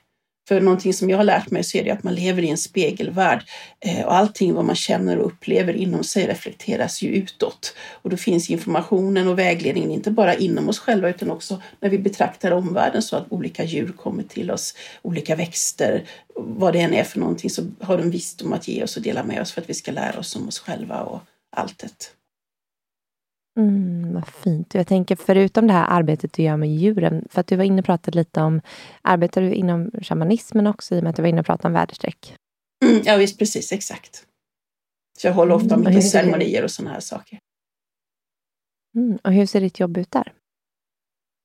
För 0.49 0.61
någonting 0.61 0.95
som 0.95 1.11
jag 1.11 1.17
har 1.17 1.25
lärt 1.25 1.51
mig 1.51 1.65
så 1.65 1.79
är 1.79 1.85
det 1.85 1.91
att 1.91 2.03
man 2.03 2.15
lever 2.15 2.43
i 2.43 2.49
en 2.49 2.59
spegelvärld 2.59 3.45
eh, 3.81 4.05
och 4.05 4.15
allting 4.15 4.55
vad 4.55 4.65
man 4.65 4.77
känner 4.77 5.19
och 5.19 5.27
upplever 5.27 5.73
inom 5.73 6.05
sig 6.05 6.27
reflekteras 6.27 7.03
ju 7.03 7.09
utåt. 7.09 7.75
Och 8.03 8.11
då 8.11 8.17
finns 8.17 8.51
informationen 8.51 9.29
och 9.29 9.39
vägledningen 9.39 9.91
inte 9.91 10.11
bara 10.11 10.35
inom 10.35 10.69
oss 10.69 10.79
själva 10.79 11.09
utan 11.09 11.31
också 11.31 11.63
när 11.81 11.91
vi 11.91 11.99
betraktar 11.99 12.51
omvärlden 12.51 13.03
så 13.03 13.17
att 13.17 13.33
olika 13.33 13.65
djur 13.65 13.93
kommer 13.97 14.23
till 14.23 14.51
oss, 14.51 14.75
olika 15.03 15.37
växter, 15.37 16.05
vad 16.35 16.73
det 16.73 16.81
än 16.81 16.95
är 16.95 17.05
för 17.05 17.21
någonting 17.21 17.51
så 17.51 17.63
har 17.81 17.99
de 17.99 18.11
visdom 18.11 18.53
att 18.53 18.69
ge 18.69 18.83
oss 18.83 18.97
och 18.97 19.03
dela 19.03 19.25
med 19.25 19.41
oss 19.41 19.53
för 19.53 19.61
att 19.61 19.71
vi 19.71 19.75
ska 19.75 19.93
lära 19.93 20.19
oss 20.19 20.37
om 20.37 20.49
oss 20.49 20.59
själva 20.59 21.03
och 21.03 21.21
alltet. 21.57 22.13
Mm, 23.61 24.15
vad 24.15 24.29
fint. 24.29 24.75
Jag 24.75 24.87
tänker 24.87 25.17
förutom 25.17 25.67
det 25.67 25.73
här 25.73 25.87
arbetet 25.89 26.33
du 26.33 26.43
gör 26.43 26.57
med 26.57 26.69
djuren, 26.69 27.29
för 27.31 27.41
att 27.41 27.47
du 27.47 27.57
var 27.57 27.65
inne 27.65 27.79
och 27.79 27.85
pratade 27.85 28.19
lite 28.19 28.41
om, 28.41 28.61
arbetar 29.03 29.43
du 29.43 29.53
inom 29.55 29.91
shamanismen 30.03 30.67
också 30.67 30.95
i 30.95 30.99
och 30.99 31.03
med 31.03 31.11
att 31.11 31.17
du 31.17 31.23
var 31.23 31.29
inne 31.29 31.41
och 31.41 31.47
pratade 31.47 31.69
om 31.69 31.73
väderstreck? 31.73 32.35
Mm, 32.85 33.03
ja 33.05 33.17
visst, 33.17 33.39
precis, 33.39 33.73
exakt. 33.73 34.27
Så 35.19 35.27
jag 35.27 35.35
håller 35.35 35.55
ofta 35.55 35.75
Mm, 35.75 35.89
mycket 35.89 36.11
ceremonier 36.11 36.65
och 36.65 36.71
sådana 36.71 36.95
här 36.95 37.01
saker. 37.01 37.39
Mm, 38.97 39.19
och 39.25 39.33
hur 39.33 39.47
ser 39.47 39.61
ditt 39.61 39.81
jobb 39.81 39.97
ut 39.99 40.11
där? 40.11 40.33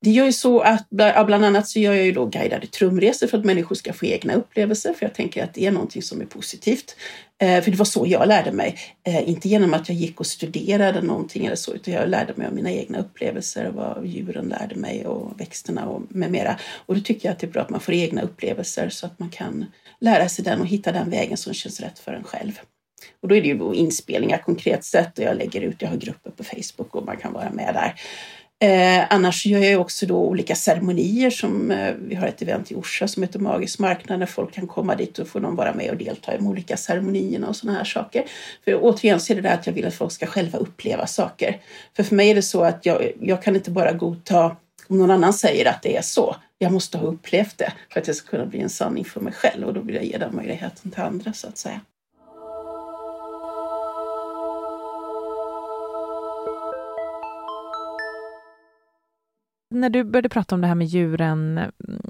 Det 0.00 0.10
gör 0.10 0.24
ju 0.24 0.32
så 0.32 0.60
att 0.60 0.88
bland 0.90 1.44
annat 1.44 1.68
så 1.68 1.78
gör 1.78 1.94
jag 1.94 2.04
ju 2.04 2.12
då 2.12 2.26
guidade 2.26 2.66
trumresor 2.66 3.26
för 3.26 3.38
att 3.38 3.44
människor 3.44 3.74
ska 3.74 3.92
få 3.92 4.06
egna 4.06 4.34
upplevelser, 4.34 4.92
för 4.92 5.06
jag 5.06 5.14
tänker 5.14 5.44
att 5.44 5.54
det 5.54 5.66
är 5.66 5.72
någonting 5.72 6.02
som 6.02 6.20
är 6.20 6.24
positivt. 6.24 6.96
Eh, 7.40 7.62
för 7.62 7.70
det 7.70 7.76
var 7.76 7.84
så 7.84 8.04
jag 8.08 8.28
lärde 8.28 8.52
mig, 8.52 8.78
eh, 9.06 9.28
inte 9.28 9.48
genom 9.48 9.74
att 9.74 9.88
jag 9.88 9.98
gick 9.98 10.20
och 10.20 10.26
studerade 10.26 11.02
någonting 11.02 11.46
eller 11.46 11.56
så, 11.56 11.74
utan 11.74 11.94
jag 11.94 12.08
lärde 12.08 12.32
mig 12.36 12.46
av 12.46 12.54
mina 12.54 12.70
egna 12.70 12.98
upplevelser, 12.98 13.70
vad 13.70 14.06
djuren 14.06 14.48
lärde 14.48 14.74
mig 14.74 15.06
och 15.06 15.40
växterna 15.40 15.86
och 15.86 16.02
med 16.08 16.30
mera. 16.30 16.58
Och 16.86 16.94
då 16.94 17.00
tycker 17.00 17.28
jag 17.28 17.32
att 17.32 17.38
det 17.38 17.46
är 17.46 17.50
bra 17.50 17.62
att 17.62 17.70
man 17.70 17.80
får 17.80 17.94
egna 17.94 18.22
upplevelser 18.22 18.88
så 18.88 19.06
att 19.06 19.18
man 19.18 19.30
kan 19.30 19.66
lära 20.00 20.28
sig 20.28 20.44
den 20.44 20.60
och 20.60 20.66
hitta 20.66 20.92
den 20.92 21.10
vägen 21.10 21.36
som 21.36 21.54
känns 21.54 21.80
rätt 21.80 21.98
för 21.98 22.12
en 22.12 22.24
själv. 22.24 22.60
Och 23.20 23.28
då 23.28 23.34
är 23.34 23.42
det 23.42 23.48
ju 23.48 23.74
inspelningar 23.74 24.38
konkret 24.38 24.84
sett 24.84 25.18
och 25.18 25.24
jag 25.24 25.36
lägger 25.36 25.60
ut, 25.60 25.82
jag 25.82 25.88
har 25.88 25.96
grupper 25.96 26.30
på 26.30 26.44
Facebook 26.44 26.94
och 26.94 27.06
man 27.06 27.16
kan 27.16 27.32
vara 27.32 27.50
med 27.50 27.74
där. 27.74 27.94
Eh, 28.60 29.04
annars 29.10 29.46
gör 29.46 29.60
jag 29.60 29.80
också 29.80 30.06
då 30.06 30.16
olika 30.16 30.54
ceremonier 30.54 31.30
som 31.30 31.70
eh, 31.70 31.94
vi 31.98 32.14
har 32.14 32.26
ett 32.26 32.42
event 32.42 32.70
i 32.70 32.74
Orsa 32.74 33.08
som 33.08 33.22
heter 33.22 33.38
Magisk 33.38 33.78
marknad 33.78 34.20
där 34.20 34.26
folk 34.26 34.52
kan 34.52 34.66
komma 34.66 34.94
dit 34.94 35.18
och 35.18 35.28
få 35.28 35.38
de 35.38 35.56
vara 35.56 35.74
med 35.74 35.90
och 35.90 35.96
delta 35.96 36.34
i 36.34 36.36
de 36.36 36.46
olika 36.46 36.76
ceremonierna 36.76 37.48
och 37.48 37.56
sådana 37.56 37.78
här 37.78 37.84
saker. 37.84 38.24
För 38.64 38.78
återigen 38.82 39.20
så 39.20 39.32
är 39.32 39.34
det 39.34 39.42
där 39.42 39.54
att 39.54 39.66
jag 39.66 39.74
vill 39.74 39.86
att 39.86 39.94
folk 39.94 40.12
ska 40.12 40.26
själva 40.26 40.58
uppleva 40.58 41.06
saker. 41.06 41.60
För 41.96 42.02
för 42.02 42.14
mig 42.14 42.30
är 42.30 42.34
det 42.34 42.42
så 42.42 42.64
att 42.64 42.86
jag, 42.86 43.12
jag 43.20 43.42
kan 43.42 43.56
inte 43.56 43.70
bara 43.70 43.92
godta 43.92 44.56
om 44.88 44.98
någon 44.98 45.10
annan 45.10 45.32
säger 45.32 45.68
att 45.68 45.82
det 45.82 45.96
är 45.96 46.02
så. 46.02 46.36
Jag 46.58 46.72
måste 46.72 46.98
ha 46.98 47.06
upplevt 47.06 47.58
det 47.58 47.72
för 47.92 48.00
att 48.00 48.06
det 48.06 48.14
ska 48.14 48.30
kunna 48.30 48.46
bli 48.46 48.60
en 48.60 48.70
sanning 48.70 49.04
för 49.04 49.20
mig 49.20 49.32
själv 49.32 49.66
och 49.66 49.74
då 49.74 49.80
vill 49.80 49.94
jag 49.94 50.04
ge 50.04 50.18
den 50.18 50.36
möjligheten 50.36 50.90
till 50.90 51.02
andra 51.02 51.32
så 51.32 51.48
att 51.48 51.58
säga. 51.58 51.80
När 59.70 59.90
du 59.90 60.04
började 60.04 60.28
prata 60.28 60.54
om 60.54 60.60
det 60.60 60.66
här 60.66 60.74
med 60.74 60.86
djuren 60.86 61.58
mm, 61.58 62.02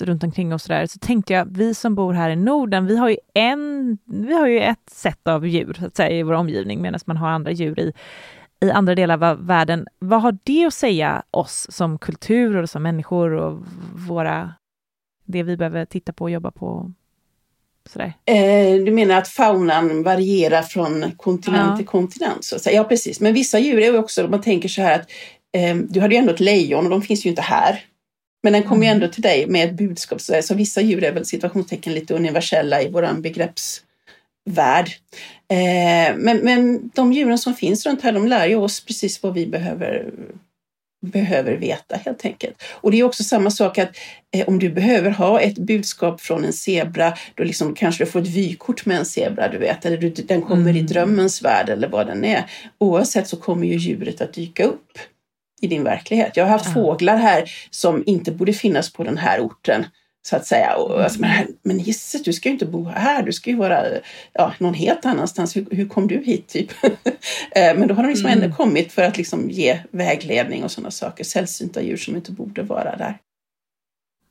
runt 0.00 0.24
omkring 0.24 0.54
oss 0.54 0.62
så, 0.62 0.72
där, 0.72 0.86
så 0.86 0.98
tänkte 0.98 1.32
jag, 1.32 1.48
vi 1.50 1.74
som 1.74 1.94
bor 1.94 2.12
här 2.12 2.30
i 2.30 2.36
Norden, 2.36 2.86
vi 2.86 2.96
har 2.96 3.08
ju, 3.08 3.16
en, 3.34 3.98
vi 4.04 4.34
har 4.34 4.46
ju 4.46 4.60
ett 4.60 4.90
sätt 4.90 5.28
av 5.28 5.46
djur 5.46 5.76
så 5.78 5.86
att 5.86 5.96
säga, 5.96 6.18
i 6.18 6.22
vår 6.22 6.32
omgivning, 6.32 6.82
medan 6.82 7.00
man 7.06 7.16
har 7.16 7.28
andra 7.28 7.50
djur 7.50 7.78
i, 7.80 7.92
i 8.60 8.70
andra 8.70 8.94
delar 8.94 9.24
av 9.24 9.46
världen. 9.46 9.86
Vad 9.98 10.22
har 10.22 10.38
det 10.44 10.66
att 10.66 10.74
säga 10.74 11.22
oss 11.30 11.66
som 11.70 11.98
kultur 11.98 12.56
och 12.56 12.70
som 12.70 12.82
människor 12.82 13.30
och 13.32 13.64
våra, 14.08 14.54
det 15.24 15.42
vi 15.42 15.56
behöver 15.56 15.84
titta 15.84 16.12
på 16.12 16.24
och 16.24 16.30
jobba 16.30 16.50
på? 16.50 16.92
Sådär. 17.88 18.12
Eh, 18.24 18.84
du 18.84 18.92
menar 18.92 19.18
att 19.18 19.28
faunan 19.28 20.02
varierar 20.02 20.62
från 20.62 21.12
kontinent 21.16 21.70
Ja. 21.70 21.76
till 21.76 21.86
kontinent? 21.86 22.44
Så 22.44 22.56
att 22.56 22.62
säga. 22.62 22.76
Ja, 22.76 22.84
precis. 22.84 23.20
Men 23.20 23.34
vissa 23.34 23.58
djur 23.58 23.78
är 23.78 23.98
också, 23.98 24.28
man 24.28 24.40
tänker 24.40 24.68
så 24.68 24.82
här 24.82 25.00
att 25.00 25.10
du 25.88 26.00
hade 26.00 26.14
ju 26.14 26.18
ändå 26.18 26.32
ett 26.32 26.40
lejon 26.40 26.84
och 26.84 26.90
de 26.90 27.02
finns 27.02 27.26
ju 27.26 27.30
inte 27.30 27.42
här. 27.42 27.84
Men 28.42 28.52
den 28.52 28.62
kommer 28.62 28.86
ju 28.86 28.92
ändå 28.92 29.08
till 29.08 29.22
dig 29.22 29.46
med 29.46 29.68
ett 29.68 29.74
budskap. 29.74 30.20
Så, 30.20 30.54
vissa 30.54 30.80
djur 30.80 31.04
är 31.04 31.12
väl 31.12 31.26
situationstecken 31.26 31.94
lite 31.94 32.14
universella 32.14 32.82
i 32.82 32.90
våran 32.90 33.22
begreppsvärld. 33.22 34.88
Eh, 35.48 36.16
men, 36.16 36.36
men 36.42 36.90
de 36.94 37.12
djuren 37.12 37.38
som 37.38 37.54
finns 37.54 37.86
runt 37.86 38.02
här, 38.02 38.12
de 38.12 38.28
lär 38.28 38.46
ju 38.46 38.56
oss 38.56 38.84
precis 38.84 39.22
vad 39.22 39.34
vi 39.34 39.46
behöver 39.46 40.10
behöver 41.00 41.56
veta 41.56 41.96
helt 41.96 42.24
enkelt. 42.24 42.62
Och 42.70 42.90
det 42.90 43.00
är 43.00 43.04
också 43.04 43.24
samma 43.24 43.50
sak 43.50 43.78
att 43.78 43.96
eh, 44.36 44.48
om 44.48 44.58
du 44.58 44.70
behöver 44.70 45.10
ha 45.10 45.40
ett 45.40 45.58
budskap 45.58 46.20
från 46.20 46.44
en 46.44 46.52
zebra, 46.52 47.14
då 47.34 47.44
liksom 47.44 47.74
kanske 47.74 48.04
du 48.04 48.10
får 48.10 48.20
ett 48.20 48.28
vykort 48.28 48.86
med 48.86 48.98
en 48.98 49.04
zebra, 49.04 49.48
du 49.48 49.58
vet, 49.58 49.84
eller 49.84 49.96
du, 49.96 50.10
den 50.10 50.42
kommer 50.42 50.76
i 50.76 50.82
drömmens 50.82 51.42
värld 51.42 51.68
eller 51.68 51.88
vad 51.88 52.06
den 52.06 52.24
är. 52.24 52.44
Oavsett 52.78 53.28
så 53.28 53.36
kommer 53.36 53.66
ju 53.66 53.76
djuret 53.76 54.20
att 54.20 54.32
dyka 54.32 54.64
upp 54.64 54.98
i 55.64 55.66
din 55.66 55.84
verklighet. 55.84 56.36
Jag 56.36 56.44
har 56.44 56.50
haft 56.50 56.72
fåglar 56.72 57.16
här 57.16 57.50
som 57.70 58.02
inte 58.06 58.32
borde 58.32 58.52
finnas 58.52 58.92
på 58.92 59.04
den 59.04 59.18
här 59.18 59.40
orten 59.40 59.86
Så 60.26 60.36
att 60.36 60.46
säga. 60.46 60.74
Och, 60.76 61.02
alltså, 61.02 61.20
men, 61.20 61.46
men 61.62 61.78
gisses, 61.78 62.22
du 62.22 62.32
ska 62.32 62.48
ju 62.48 62.52
inte 62.52 62.66
bo 62.66 62.84
här, 62.84 63.22
du 63.22 63.32
ska 63.32 63.50
ju 63.50 63.56
vara 63.56 63.84
ja, 64.32 64.52
någon 64.58 64.74
helt 64.74 65.04
annanstans. 65.06 65.56
Hur, 65.56 65.66
hur 65.70 65.88
kom 65.88 66.08
du 66.08 66.22
hit? 66.24 66.48
typ? 66.48 66.70
Eh, 67.56 67.76
men 67.78 67.88
då 67.88 67.94
har 67.94 68.02
de 68.02 68.08
liksom 68.08 68.30
Mm. 68.30 68.42
ändå 68.42 68.56
kommit 68.56 68.92
för 68.92 69.02
att 69.02 69.16
liksom 69.16 69.50
ge 69.50 69.78
vägledning 69.90 70.64
och 70.64 70.70
sådana 70.70 70.90
saker. 70.90 71.24
Sällsynta 71.24 71.82
djur 71.82 71.96
som 71.96 72.16
inte 72.16 72.32
borde 72.32 72.62
vara 72.62 72.96
där. 72.96 73.18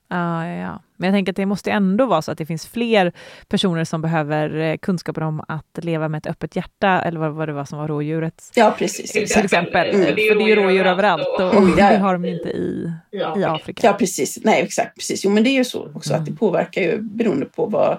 Ja, 0.08 0.48
ja, 0.48 0.54
ja. 0.54 0.82
Men 0.98 1.08
jag 1.08 1.16
tänker 1.18 1.32
att 1.32 1.36
det 1.36 1.46
måste 1.46 1.72
ändå 1.72 2.06
vara 2.06 2.22
så 2.22 2.32
att 2.32 2.38
det 2.38 2.46
finns 2.46 2.68
fler 2.68 3.12
personer 3.48 3.84
som 3.84 4.02
behöver 4.02 4.56
eh, 4.56 4.78
kunskaper 4.78 5.24
om 5.24 5.44
att 5.48 5.80
leva 5.82 6.10
med 6.10 6.18
ett 6.18 6.28
öppet 6.28 6.56
hjärta, 6.56 7.02
eller 7.02 7.20
vad, 7.20 7.32
vad 7.34 7.50
det 7.50 7.54
var 7.54 7.66
som 7.66 7.80
var 7.80 7.88
rådjuret. 7.88 8.52
Ja, 8.56 8.76
precis. 8.78 9.12
Till 9.12 9.24
exempel. 9.24 9.90
Mm. 9.90 10.06
För 10.06 10.16
det 10.16 10.22
är 10.22 10.48
ju 10.48 10.56
rådjur 10.56 10.86
överallt 10.86 11.28
och, 11.40 11.48
och 11.48 11.64
Mm, 11.64 11.74
ja. 11.78 11.90
det 11.92 11.98
har 11.98 12.14
de 12.14 12.26
ju 12.26 12.34
inte 12.34 12.50
i, 12.50 12.94
i 13.12 13.44
Afrika. 13.44 13.88
Ja, 13.88 13.94
precis. 13.94 14.40
Nej, 14.44 14.62
exakt. 14.62 14.96
Precis. 14.96 15.26
Jo, 15.26 15.32
men 15.32 15.44
det 15.44 15.50
är 15.50 15.58
ju 15.58 15.66
så 15.66 15.92
också 15.96 16.14
att 16.14 16.26
det 16.26 16.32
påverkar 16.32 16.82
ju 16.82 17.02
beroende 17.02 17.46
på 17.46 17.66
vad 17.66 17.98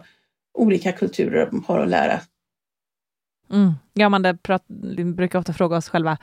olika 0.54 0.92
kulturer 0.92 1.50
har 1.66 1.80
att 1.80 1.88
lära. 1.88 2.20
Mm. 3.52 3.72
Ja, 3.92 4.08
man 4.08 4.38
brukar 5.14 5.38
ofta 5.38 5.52
fråga 5.52 5.76
oss 5.76 5.88
själva, 5.88 6.18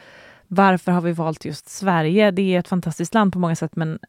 varför 0.48 0.92
har 0.92 1.02
vi 1.02 1.12
valt 1.12 1.46
just 1.46 1.70
Sverige? 1.70 2.32
Det 2.32 2.56
är 2.56 2.60
ett 2.60 2.68
fantastiskt 2.68 3.14
land 3.14 3.34
på 3.34 3.40
många 3.40 3.56
sätt, 3.56 3.76
men 3.76 4.00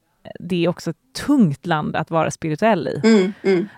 det 0.40 0.64
är 0.64 0.68
också 0.68 0.90
ett 0.90 1.12
tungt 1.26 1.66
land 1.66 1.96
att 1.96 2.10
vara 2.10 2.30
spirituell 2.30 2.88
i. 2.88 3.00
Mm, 3.04 3.32
mm. 3.42 3.68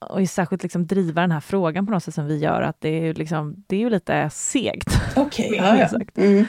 Och 0.00 0.28
särskilt 0.28 0.62
liksom 0.62 0.86
driva 0.86 1.20
den 1.20 1.30
här 1.30 1.40
frågan 1.40 1.86
på 1.86 1.92
något 1.92 2.02
sätt 2.02 2.14
som 2.14 2.26
vi 2.26 2.38
gör, 2.38 2.62
att 2.62 2.80
det 2.80 2.88
är 2.88 3.04
ju, 3.04 3.12
liksom, 3.12 3.64
det 3.66 3.76
är 3.76 3.80
ju 3.80 3.90
lite 3.90 4.30
segt. 4.30 4.88
Okej, 5.16 5.50
ja, 5.56 5.76
ja. 5.76 5.84
Exakt. 5.84 6.18
Mm, 6.18 6.44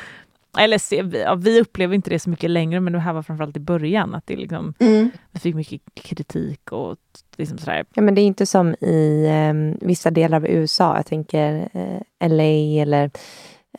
Eller 0.58 0.78
se, 0.78 1.02
vi, 1.02 1.22
ja, 1.22 1.36
vi 1.36 1.62
upplever 1.62 1.96
inte 1.96 2.10
det 2.10 2.20
så 2.20 2.30
mycket 2.30 2.50
längre, 2.50 2.80
men 2.80 2.94
det 2.94 3.00
här 3.00 3.14
var 3.14 3.24
framförallt 3.24 3.58
i 3.58 3.60
början, 3.60 4.16
att 4.16 4.28
det 4.28 4.36
liksom, 4.36 4.74
mm. 4.80 5.12
vi 5.32 5.40
fick 5.40 5.56
mycket 5.56 5.82
kritik 5.94 6.72
och 6.72 6.98
liksom 7.38 7.58
sådär. 7.58 7.86
Ja, 7.94 8.02
men 8.02 8.16
det 8.16 8.22
är 8.22 8.26
inte 8.26 8.46
som 8.46 8.76
i 8.82 9.26
eh, 9.26 9.88
vissa 9.88 10.12
delar 10.12 10.38
av 10.38 10.48
USA. 10.48 10.96
Jag 10.96 11.06
tänker 11.06 11.70
eh, 11.74 12.30
LA 12.30 12.82
eller 12.82 13.12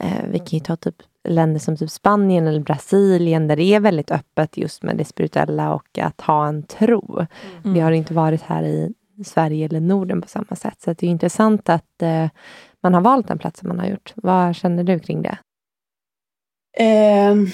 eh, 0.01 0.24
vi 0.30 0.38
kan 0.38 0.59
ju 0.59 0.61
ta 0.61 0.76
typ 0.76 0.96
länder 1.29 1.61
som 1.61 1.77
typ 1.77 1.91
Spanien 1.91 2.47
eller 2.47 2.61
Brasilien 2.61 3.49
där 3.49 3.57
det 3.57 3.62
är 3.75 3.81
väldigt 3.81 4.11
öppet 4.11 4.57
just 4.57 4.83
med 4.83 4.97
det 4.97 5.05
spirituella 5.05 5.75
och 5.75 5.99
att 5.99 6.21
ha 6.21 6.47
en 6.49 6.62
tro. 6.62 7.27
Mm. 7.64 7.75
Det 7.75 7.81
har 7.81 7.93
inte 7.93 8.14
varit 8.14 8.43
här 8.43 8.62
i 8.62 8.95
Sverige 9.25 9.64
eller 9.64 9.81
Norden 9.81 10.23
på 10.23 10.29
samma 10.29 10.57
sätt. 10.57 10.81
Så 10.81 10.93
det 10.93 11.07
är 11.07 11.11
intressant 11.11 11.68
att 11.68 12.03
eh, 12.03 12.29
man 12.83 12.95
har 12.95 13.01
valt 13.01 13.29
den 13.29 13.39
platsen 13.39 13.68
man 13.68 13.79
har 13.79 13.87
gjort. 13.87 14.12
Vad 14.16 14.57
känner 14.57 14.85
du 14.85 14.99
kring 14.99 15.23
det? 15.23 15.39
Ehm, 16.79 17.47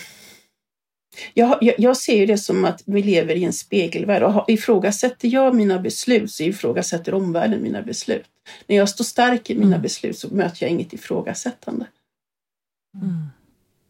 jag, 1.34 1.58
jag, 1.60 1.74
jag 1.78 1.96
ser 1.96 2.16
ju 2.16 2.26
det 2.26 2.38
som 2.38 2.64
att 2.64 2.82
vi 2.86 3.02
lever 3.02 3.34
i 3.34 3.44
en 3.44 3.52
spegelvärld 3.52 4.22
och 4.22 4.32
har- 4.32 4.44
ifrågasätter 4.48 5.28
jag 5.28 5.54
mina 5.54 5.78
beslut 5.78 6.30
så 6.32 6.42
ifrågasätter 6.42 7.14
omvärlden 7.14 7.62
mina 7.62 7.82
beslut. 7.82 8.26
När 8.66 8.76
jag 8.76 8.88
står 8.88 9.04
stark 9.04 9.50
i 9.50 9.54
mina 9.54 9.66
Mm. 9.66 9.82
beslut 9.82 10.18
så 10.18 10.34
möter 10.34 10.62
jag 10.64 10.70
inget 10.70 10.92
ifrågasättande. 10.92 11.86
Mm. 13.02 13.26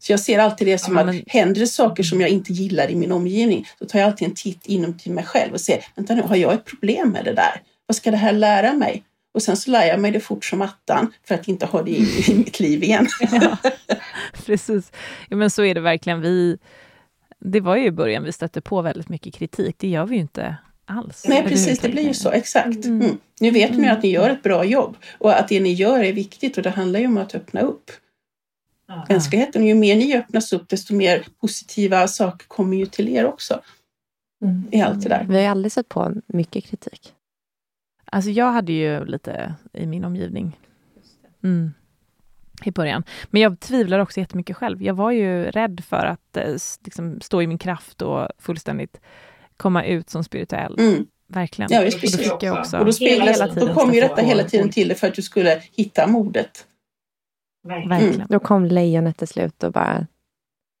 Så 0.07 0.13
jag 0.13 0.19
ser 0.19 0.39
alltid 0.39 0.67
det 0.67 0.77
som 0.77 0.95
Ja, 0.95 0.99
att 1.01 1.05
men- 1.07 1.23
händer 1.27 1.61
det 1.61 1.67
saker 1.67 2.03
som 2.03 2.21
jag 2.21 2.29
inte 2.29 2.53
gillar 2.53 2.91
i 2.91 2.95
min 2.95 3.11
omgivning, 3.11 3.67
så 3.79 3.85
tar 3.85 3.99
jag 3.99 4.05
alltid 4.07 4.27
en 4.27 4.33
titt 4.33 4.65
inom 4.65 4.97
till 4.97 5.11
mig 5.11 5.23
själv 5.23 5.53
och 5.53 5.61
ser, 5.61 5.85
vänta 5.95 6.15
nu, 6.15 6.21
har 6.21 6.35
jag 6.35 6.53
ett 6.53 6.65
problem 6.65 7.09
med 7.09 7.25
det 7.25 7.33
där? 7.33 7.61
Vad 7.85 7.95
ska 7.95 8.11
det 8.11 8.17
här 8.17 8.31
lära 8.31 8.73
mig? 8.73 9.03
Och 9.33 9.41
sen 9.41 9.57
så 9.57 9.71
lär 9.71 9.85
jag 9.87 9.99
mig 9.99 10.11
det 10.11 10.19
fort 10.19 10.45
som 10.45 10.61
attan 10.61 11.13
för 11.27 11.35
att 11.35 11.47
inte 11.47 11.65
ha 11.65 11.81
det 11.81 11.91
i, 11.91 12.25
i 12.27 12.35
mitt 12.35 12.59
liv 12.59 12.83
igen. 12.83 13.07
Ja, 13.31 13.57
precis. 14.45 14.91
Ja, 15.29 15.35
men 15.35 15.49
så 15.49 15.63
är 15.63 15.75
det 15.75 15.81
verkligen. 15.81 16.21
Vi, 16.21 16.57
det 17.39 17.59
var 17.59 17.75
ju 17.75 17.85
i 17.85 17.91
början 17.91 18.23
vi 18.23 18.31
stötte 18.31 18.61
på 18.61 18.81
väldigt 18.81 19.09
mycket 19.09 19.33
kritik. 19.33 19.75
Det 19.77 19.87
gör 19.87 20.05
vi 20.05 20.15
ju 20.15 20.21
inte 20.21 20.57
alls. 20.85 21.25
Nej, 21.27 21.43
precis, 21.43 21.79
det 21.79 21.89
blir 21.89 22.07
ju 22.07 22.13
så. 22.13 22.31
Exakt. 22.31 22.85
Mm. 22.85 23.17
Nu 23.39 23.51
vet 23.51 23.77
ni 23.77 23.89
att 23.89 24.03
ni 24.03 24.09
gör 24.11 24.29
ett 24.29 24.43
bra 24.43 24.63
jobb 24.65 24.97
och 25.17 25.39
att 25.39 25.47
det 25.47 25.59
ni 25.59 25.73
gör 25.73 25.99
är 26.03 26.13
viktigt 26.13 26.57
och 26.57 26.63
det 26.63 26.69
handlar 26.69 26.99
ju 26.99 27.05
om 27.07 27.17
att 27.17 27.35
öppna 27.35 27.61
upp 27.61 27.91
mänskligheten. 29.09 29.61
Och 29.61 29.67
ju 29.67 29.75
mer 29.75 29.95
ni 29.95 30.17
öppnas 30.17 30.53
upp, 30.53 30.69
desto 30.69 30.95
mer 30.95 31.27
positiva 31.41 32.07
saker 32.07 32.47
kommer 32.47 32.77
ju 32.77 32.85
till 32.85 33.09
er 33.09 33.25
också 33.25 33.61
i 34.71 34.81
allt 34.81 35.03
det 35.03 35.09
där. 35.09 35.25
Vi 35.29 35.35
har 35.35 35.41
ju 35.41 35.47
aldrig 35.47 35.71
sett 35.71 35.89
på 35.89 36.13
mycket 36.27 36.65
kritik. 36.65 37.13
Alltså 38.05 38.31
jag 38.31 38.51
hade 38.51 38.71
ju 38.71 39.05
lite 39.05 39.55
i 39.73 39.85
min 39.85 40.05
omgivning. 40.05 40.59
Mm. 41.43 41.73
I 42.63 42.71
början. 42.71 43.03
Men 43.29 43.41
jag 43.41 43.59
tvivlar 43.59 43.99
också 43.99 44.19
jättemycket 44.19 44.57
själv. 44.57 44.83
Jag 44.83 44.93
var 44.93 45.11
ju 45.11 45.51
rädd 45.51 45.83
för 45.87 46.05
att 46.05 46.37
eh, 46.37 46.57
liksom, 46.83 47.21
stå 47.21 47.41
i 47.41 47.47
min 47.47 47.57
kraft 47.57 48.01
och 48.01 48.27
fullständigt 48.39 49.01
komma 49.57 49.83
ut 49.83 50.09
som 50.09 50.23
spirituell. 50.23 50.79
Mm. 50.79 51.07
Verkligen. 51.27 51.71
Ja, 51.73 51.79
och 51.79 51.85
då 51.85 51.91
precis. 51.91 52.17
fick 52.17 52.43
jag 52.43 52.59
också 52.59 52.77
Och 52.77 52.85
då, 52.85 52.91
hela 52.91 53.73
kom 53.73 53.93
ju 53.93 54.01
detta 54.01 54.21
hela 54.21 54.43
tiden 54.43 54.69
till 54.69 54.87
det 54.87 54.95
för 54.95 55.07
att 55.07 55.13
du 55.13 55.21
skulle 55.21 55.61
hitta 55.71 56.07
modet. 56.07 56.65
Verkligen. 57.67 58.27
Då 58.29 58.39
kom 58.39 58.65
lejonet 58.65 59.17
till 59.17 59.27
slut 59.27 59.63
och 59.63 59.71
bara 59.71 60.07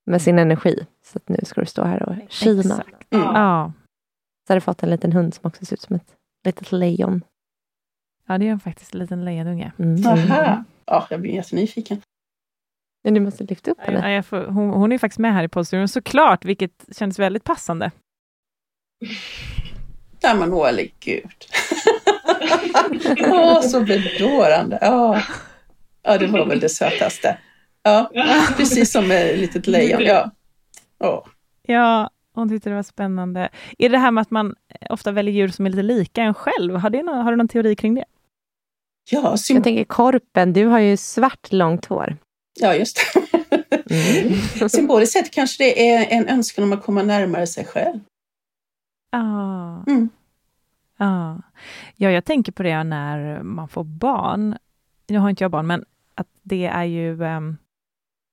med 0.05 0.21
sin 0.21 0.39
energi. 0.39 0.85
Så 1.03 1.17
att 1.17 1.29
nu 1.29 1.37
ska 1.43 1.61
du 1.61 1.67
stå 1.67 1.83
här 1.83 2.03
och. 2.09 2.13
Exakt. 2.13 3.13
Mm. 3.13 3.25
Ja. 3.25 3.71
Så 4.47 4.53
har 4.53 4.55
du 4.57 4.61
fått 4.61 4.83
en 4.83 4.89
liten 4.89 5.11
hund 5.11 5.33
som 5.33 5.47
också 5.47 5.65
ser 5.65 5.73
ut 5.75 5.81
som 5.81 5.95
ett 5.95 6.15
litet 6.45 6.71
lejon. 6.71 7.23
ja, 8.27 8.37
det 8.37 8.47
är 8.47 8.57
faktiskt 8.57 8.93
en 8.93 8.99
liten 8.99 9.25
lejonunge. 9.25 9.71
Mm. 9.79 10.07
Aha. 10.07 10.63
Ja, 10.85 11.07
jag 11.09 11.21
blir 11.21 11.31
jättenyfiken. 11.31 12.01
Men 13.03 13.13
du 13.13 13.19
måste 13.19 13.43
lyfta 13.43 13.71
upp 13.71 13.79
henne. 13.79 13.99
Ja, 13.99 14.09
jag 14.09 14.25
får, 14.25 14.45
hon, 14.45 14.69
hon 14.69 14.91
är 14.91 14.97
faktiskt 14.97 15.19
med 15.19 15.33
här 15.33 15.43
i 15.43 15.47
poddstudion 15.47 15.87
såklart, 15.87 16.45
vilket 16.45 16.85
känns 16.91 17.19
väldigt 17.19 17.43
passande. 17.43 17.91
Ja, 20.19 20.33
men 20.33 20.53
åh, 20.53 20.69
gud. 20.99 21.45
Åh, 23.31 23.61
så 23.61 23.81
bedårande. 23.81 24.79
Ja. 24.81 25.21
Ja, 26.07 26.17
det 26.17 26.27
var 26.27 26.45
väl 26.45 26.59
det 26.59 26.69
sötaste. 26.69 27.37
Ja, 27.83 28.11
precis 28.57 28.91
som 28.91 29.11
ett 29.11 29.37
litet 29.37 29.67
lejon. 29.67 30.01
Ja. 30.01 30.31
Åh. 30.99 31.25
Ja, 31.67 32.09
hon 32.33 32.49
tyckte 32.49 32.69
det 32.69 32.75
var 32.75 32.83
spännande. 32.83 33.49
Är 33.77 33.89
det 33.89 33.97
här 33.97 34.11
med 34.11 34.21
att 34.21 34.31
man 34.31 34.55
ofta 34.89 35.11
väljer 35.11 35.33
djur 35.33 35.47
som 35.47 35.65
är 35.65 35.69
lite 35.69 35.83
lika 35.83 36.21
en 36.23 36.33
själv? 36.33 36.75
Har, 36.75 36.89
det 36.89 37.03
någon, 37.03 37.17
har 37.23 37.31
du 37.31 37.37
någon 37.37 37.47
teori 37.47 37.75
kring 37.75 37.95
det? 37.95 38.05
Ja, 39.09 39.35
Jag 39.49 39.63
tänker 39.63 39.83
korpen, 39.83 40.53
du 40.53 40.65
har 40.65 40.79
ju 40.79 40.97
svart 40.97 41.51
långt 41.51 41.85
hår. 41.85 42.17
ja, 42.59 42.75
just 42.75 42.99
det. 44.59 44.69
Symboliskt 44.69 45.13
sett 45.13 45.31
kanske 45.33 45.63
det 45.63 45.89
är 45.89 46.07
en 46.17 46.27
önskan 46.27 46.63
om 46.63 46.73
att 46.73 46.83
komma 46.83 47.03
närmare 47.03 47.47
sig 47.47 47.65
själv. 47.65 47.99
Ja. 49.11 49.83
Mm. 49.87 50.09
Ja. 50.97 51.41
ja, 51.95 52.11
jag 52.11 52.25
tänker 52.25 52.51
på 52.51 52.63
det 52.63 52.83
när 52.83 53.43
man 53.43 53.67
får 53.67 53.83
barn. 53.83 54.57
Nu 55.07 55.17
har 55.17 55.29
inte 55.29 55.43
jag 55.43 55.51
barn, 55.51 55.67
men 55.67 55.85
det 56.47 56.65
är 56.65 56.83
ju... 56.83 57.23
ehm, 57.23 57.57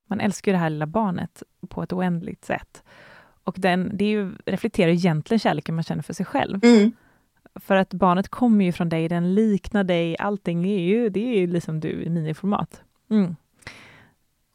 man 0.07 0.19
älskar 0.19 0.51
ju 0.51 0.53
det 0.53 0.59
här 0.59 0.69
lilla 0.69 0.87
barnet 0.87 1.43
på 1.69 1.83
ett 1.83 1.93
oändligt 1.93 2.45
sätt. 2.45 2.83
Och 3.43 3.55
den, 3.57 3.97
det 3.97 4.05
ju, 4.05 4.31
reflekterar 4.45 4.87
ju 4.89 4.95
egentligen 4.95 5.39
kärleken 5.39 5.75
man 5.75 5.83
känner 5.83 6.03
för 6.03 6.13
sig 6.13 6.25
själv. 6.25 6.65
Mm. 6.65 6.91
För 7.55 7.75
att 7.75 7.93
barnet 7.93 8.29
kommer 8.29 8.65
ju 8.65 8.71
från 8.71 8.89
dig, 8.89 9.07
den 9.07 9.35
liknar 9.35 9.83
dig, 9.83 10.17
allting 10.19 10.65
är 10.65 10.79
ju, 10.79 11.09
det 11.09 11.19
är 11.35 11.39
ju 11.39 11.47
liksom 11.47 11.79
du 11.79 12.03
i 12.03 12.09
miniformat. 12.09 12.81
Mm. 13.09 13.35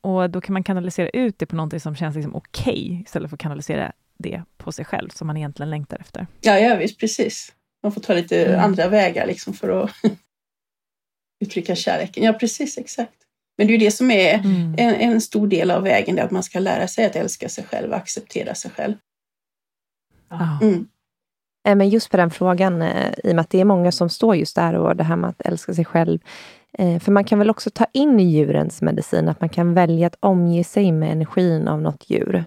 Och 0.01 0.31
då 0.31 0.41
kan 0.41 0.53
man 0.53 0.63
kanalisera 0.65 1.09
ut 1.09 1.39
det 1.39 1.47
på 1.47 1.57
någonting 1.57 1.81
som 1.81 1.97
känns 1.97 2.17
liksom 2.17 2.35
okej, 2.37 3.03
istället 3.05 3.31
för 3.31 3.37
att 3.37 3.41
kanalisera 3.41 3.93
det 4.19 4.43
på 4.57 4.73
sig 4.73 4.85
själv, 4.85 5.09
som 5.09 5.27
man 5.27 5.37
egentligen 5.37 5.71
längtar 5.71 5.97
efter. 6.01 6.27
Ja, 6.41 6.59
ja, 6.59 6.77
visst, 6.77 7.01
precis. 7.01 7.53
Man 7.83 7.93
får 7.93 8.01
ta 8.01 8.15
lite 8.15 8.47
Mm. 8.47 8.65
andra 8.65 8.89
vägar 8.89 9.27
liksom 9.27 9.55
för 9.55 9.85
att 9.85 9.91
uttrycka 11.45 11.75
kärleken. 11.75 12.25
Ja, 12.25 12.33
precis, 12.33 12.79
exakt. 12.79 13.15
Men 13.61 13.67
det 13.67 13.73
är 13.73 13.79
ju 13.79 13.85
det 13.85 13.91
som 13.91 14.11
är 14.11 14.35
Mm. 14.35 14.75
en, 14.79 14.95
en 14.95 15.21
stor 15.21 15.47
del 15.47 15.71
av 15.71 15.83
vägen, 15.83 16.17
det 16.17 16.23
är 16.23 16.27
att 16.27 16.31
man 16.31 16.43
ska 16.43 16.59
lära 16.59 16.89
sig 16.89 17.05
att 17.07 17.17
älska 17.17 17.49
sig 17.49 17.65
själv 17.65 17.91
och 17.91 17.97
acceptera 17.97 18.55
sig 18.55 18.71
själv. 18.71 18.95
Ja. 20.31 20.59
Mm. 20.63 20.89
Eh, 21.69 21.77
Men 21.77 21.89
just 21.89 22.11
på 22.11 22.17
den 22.17 22.31
frågan, 22.31 22.83
eh, 22.83 23.13
i 23.25 23.31
och 23.31 23.35
med 23.35 23.41
att 23.41 23.51
det 23.51 23.61
är 23.61 23.65
många 23.65 23.93
som 23.93 24.09
står 24.09 24.37
just 24.37 24.57
där 24.57 24.75
och 24.75 24.97
det 24.97 25.05
här 25.05 25.17
med 25.17 25.31
att 25.31 25.41
älska 25.41 25.75
sig 25.75 25.85
själv. 25.85 26.19
Eh, 26.79 26.99
För 27.01 27.13
man 27.13 27.25
kan 27.25 27.39
väl 27.39 27.51
också 27.51 27.71
ta 27.71 27.87
in 27.93 28.21
i 28.21 28.25
djurens 28.25 28.83
medicin, 28.83 29.29
att 29.29 29.41
man 29.41 29.49
kan 29.49 29.75
välja 29.75 30.07
att 30.07 30.17
omge 30.21 30.65
sig 30.65 30.93
med 30.93 31.13
energin 31.13 31.69
av 31.69 31.83
något 31.83 32.11
djur. 32.11 32.45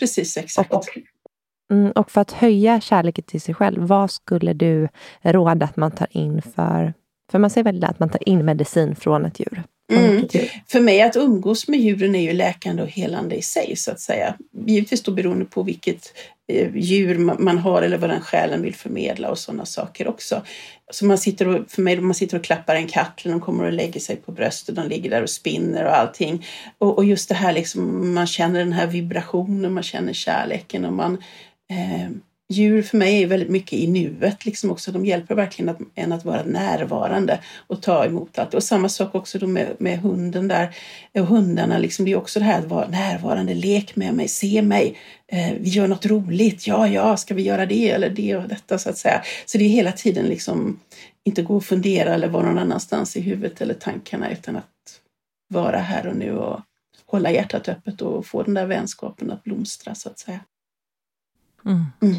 Precis, 0.00 0.36
exakt. 0.36 0.74
Mm, 1.70 1.92
och 1.92 2.10
för 2.10 2.20
att 2.20 2.32
höja 2.32 2.80
kärleken 2.80 3.24
till 3.24 3.40
sig 3.40 3.54
själv, 3.54 3.82
vad 3.82 4.10
skulle 4.10 4.52
du 4.52 4.88
råda 5.22 5.64
att 5.66 5.76
man 5.76 5.90
tar 5.90 6.08
in 6.10 6.42
för... 6.42 6.94
För 7.30 7.38
man 7.38 7.50
säger 7.50 7.64
väl 7.64 7.84
att 7.84 7.98
man 7.98 8.08
tar 8.08 8.28
in 8.28 8.44
medicin 8.44 8.96
från 8.96 9.24
ett 9.24 9.40
djur. 9.40 9.62
Mm. 9.92 10.28
För 10.68 10.80
mig 10.80 11.02
att 11.02 11.16
umgås 11.16 11.68
med 11.68 11.80
djuren 11.80 12.14
är 12.14 12.22
ju 12.22 12.32
läkande 12.32 12.82
och 12.82 12.88
helande 12.88 13.36
i 13.36 13.42
sig 13.42 13.76
så 13.76 13.90
att 13.90 14.00
säga. 14.00 14.34
Givetvis 14.66 15.02
då 15.02 15.12
beroende 15.12 15.44
på 15.44 15.62
vilket 15.62 16.12
eh, 16.48 16.76
djur 16.76 17.18
ma- 17.18 17.38
man 17.38 17.58
har 17.58 17.82
eller 17.82 17.98
vad 17.98 18.10
den 18.10 18.20
själen 18.20 18.62
vill 18.62 18.74
förmedla 18.74 19.30
och 19.30 19.38
sådana 19.38 19.66
saker 19.66 20.08
också. 20.08 20.42
Så 20.92 21.06
man 21.06 21.18
sitter 21.18 21.48
och, 21.48 21.70
för 21.70 21.82
mig, 21.82 22.00
man 22.00 22.14
sitter 22.14 22.38
och 22.38 22.44
klappar 22.44 22.74
en 22.74 22.86
katt, 22.86 23.20
eller 23.24 23.32
de 23.32 23.40
kommer 23.40 23.64
och 23.64 23.72
lägger 23.72 24.00
sig 24.00 24.16
på 24.16 24.32
bröstet, 24.32 24.76
de 24.76 24.88
ligger 24.88 25.10
där 25.10 25.22
och 25.22 25.30
spinner 25.30 25.84
och 25.84 25.96
allting. 25.96 26.46
Och, 26.78 26.96
och 26.96 27.04
just 27.04 27.28
det 27.28 27.34
här 27.34 27.52
liksom, 27.52 28.14
man 28.14 28.26
känner 28.26 28.58
den 28.58 28.72
här 28.72 28.86
vibrationen, 28.86 29.72
man 29.72 29.82
känner 29.82 30.12
kärleken 30.12 30.84
och 30.84 30.92
man, 30.92 31.22
eh, 31.70 32.10
djur 32.48 32.82
för 32.82 32.96
mig 32.96 33.22
är 33.22 33.26
väldigt 33.26 33.48
mycket 33.48 33.72
i 33.72 33.86
nuet. 33.86 34.46
Liksom 34.46 34.70
också. 34.70 34.92
De 34.92 35.06
hjälper 35.06 35.34
verkligen 35.34 35.68
att, 35.68 35.78
en 35.94 36.12
att 36.12 36.24
vara 36.24 36.42
närvarande 36.42 37.40
och 37.66 37.82
ta 37.82 38.04
emot 38.04 38.38
allt. 38.38 38.54
Och 38.54 38.62
samma 38.62 38.88
sak 38.88 39.14
också 39.14 39.38
då 39.38 39.46
med, 39.46 39.76
med 39.78 39.98
hunden 39.98 40.48
där. 40.48 40.76
Och 41.14 41.26
hundarna, 41.26 41.78
liksom, 41.78 42.04
det 42.04 42.12
är 42.12 42.16
också 42.16 42.38
det 42.38 42.44
här 42.44 42.58
att 42.58 42.68
vara 42.68 42.88
närvarande. 42.88 43.54
Lek 43.54 43.96
med 43.96 44.14
mig, 44.14 44.28
se 44.28 44.62
mig. 44.62 44.98
Eh, 45.28 45.52
vi 45.60 45.68
gör 45.68 45.88
något 45.88 46.06
roligt. 46.06 46.66
Ja, 46.66 46.88
ja, 46.88 47.16
ska 47.16 47.34
vi 47.34 47.42
göra 47.42 47.66
det 47.66 47.90
eller 47.90 48.10
det 48.10 48.36
och 48.36 48.48
detta 48.48 48.78
så 48.78 48.90
att 48.90 48.98
säga. 48.98 49.22
Så 49.46 49.58
det 49.58 49.64
är 49.64 49.68
hela 49.68 49.92
tiden 49.92 50.26
liksom 50.26 50.80
inte 51.24 51.42
gå 51.42 51.56
och 51.56 51.64
fundera 51.64 52.14
eller 52.14 52.28
vara 52.28 52.46
någon 52.46 52.58
annanstans 52.58 53.16
i 53.16 53.20
huvudet 53.20 53.60
eller 53.60 53.74
tankarna 53.74 54.30
utan 54.30 54.56
att 54.56 55.00
vara 55.48 55.78
här 55.78 56.06
och 56.06 56.16
nu 56.16 56.32
och 56.38 56.60
hålla 57.06 57.30
hjärtat 57.30 57.68
öppet 57.68 58.02
och 58.02 58.26
få 58.26 58.42
den 58.42 58.54
där 58.54 58.66
vänskapen 58.66 59.30
att 59.30 59.44
blomstra 59.44 59.94
så 59.94 60.08
att 60.08 60.18
säga. 60.18 60.40
Mm. 61.66 61.84
Mm. 62.00 62.16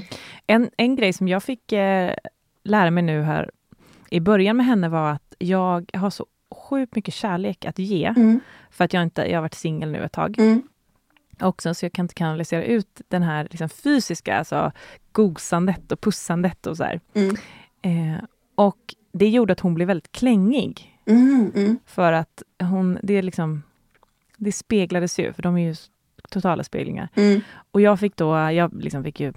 En, 0.48 0.70
en 0.78 0.96
grej 0.96 1.14
som 1.14 1.28
jag 1.28 1.44
fick 1.44 1.72
eh, 1.72 2.14
lära 2.64 2.92
mig 2.92 3.04
nu 3.04 3.22
här 3.22 3.52
i 4.10 4.20
början 4.20 4.58
med 4.58 4.66
henne 4.66 4.90
var 4.90 5.12
att 5.12 5.36
jag 5.40 5.90
har 5.94 6.10
så 6.10 6.26
sjukt 6.70 6.96
mycket 6.96 7.14
kärlek 7.14 7.66
att 7.66 7.80
ge. 7.80 8.06
Mm. 8.06 8.40
För 8.70 8.86
att 8.86 8.94
jag 8.94 9.04
inte, 9.04 9.22
jag 9.22 9.38
har 9.38 9.42
varit 9.42 9.54
singel 9.54 9.92
nu 9.92 10.04
ett 10.04 10.12
tag. 10.12 10.40
Mm. 10.40 10.62
Också, 11.40 11.74
så 11.74 11.86
jag 11.86 11.94
kan 11.94 12.06
inte 12.06 12.14
kanalisera 12.14 12.64
ut 12.64 13.02
den 13.08 13.24
här 13.24 13.48
liksom, 13.52 13.70
fysiska, 13.70 14.38
alltså 14.38 14.72
gosandet 15.12 15.92
och 15.92 16.02
pussandet 16.02 16.68
och 16.68 16.78
så 16.78 16.86
mm. 17.14 17.36
eh, 17.82 18.24
och 18.56 18.96
det 19.12 19.30
gjorde 19.30 19.54
att 19.54 19.60
hon 19.60 19.74
blev 19.74 19.88
väldigt 19.88 20.12
klängig. 20.12 21.00
Mm, 21.06 21.52
mm. 21.56 21.80
För 21.86 22.14
att 22.14 22.44
hon, 22.60 23.00
det 23.04 23.22
liksom, 23.22 23.64
det 24.38 24.52
speglades 24.52 25.20
ju, 25.20 25.34
för 25.34 25.44
de 25.44 25.58
är 25.58 25.62
ju 25.62 25.76
totala 26.30 26.64
speglingar. 26.64 27.10
Mm. 27.16 27.42
Och 27.72 27.82
jag 27.82 28.00
fick 28.00 28.16
då, 28.16 28.36
jag 28.36 28.84
liksom 28.84 29.04
fick 29.04 29.20
ju 29.20 29.34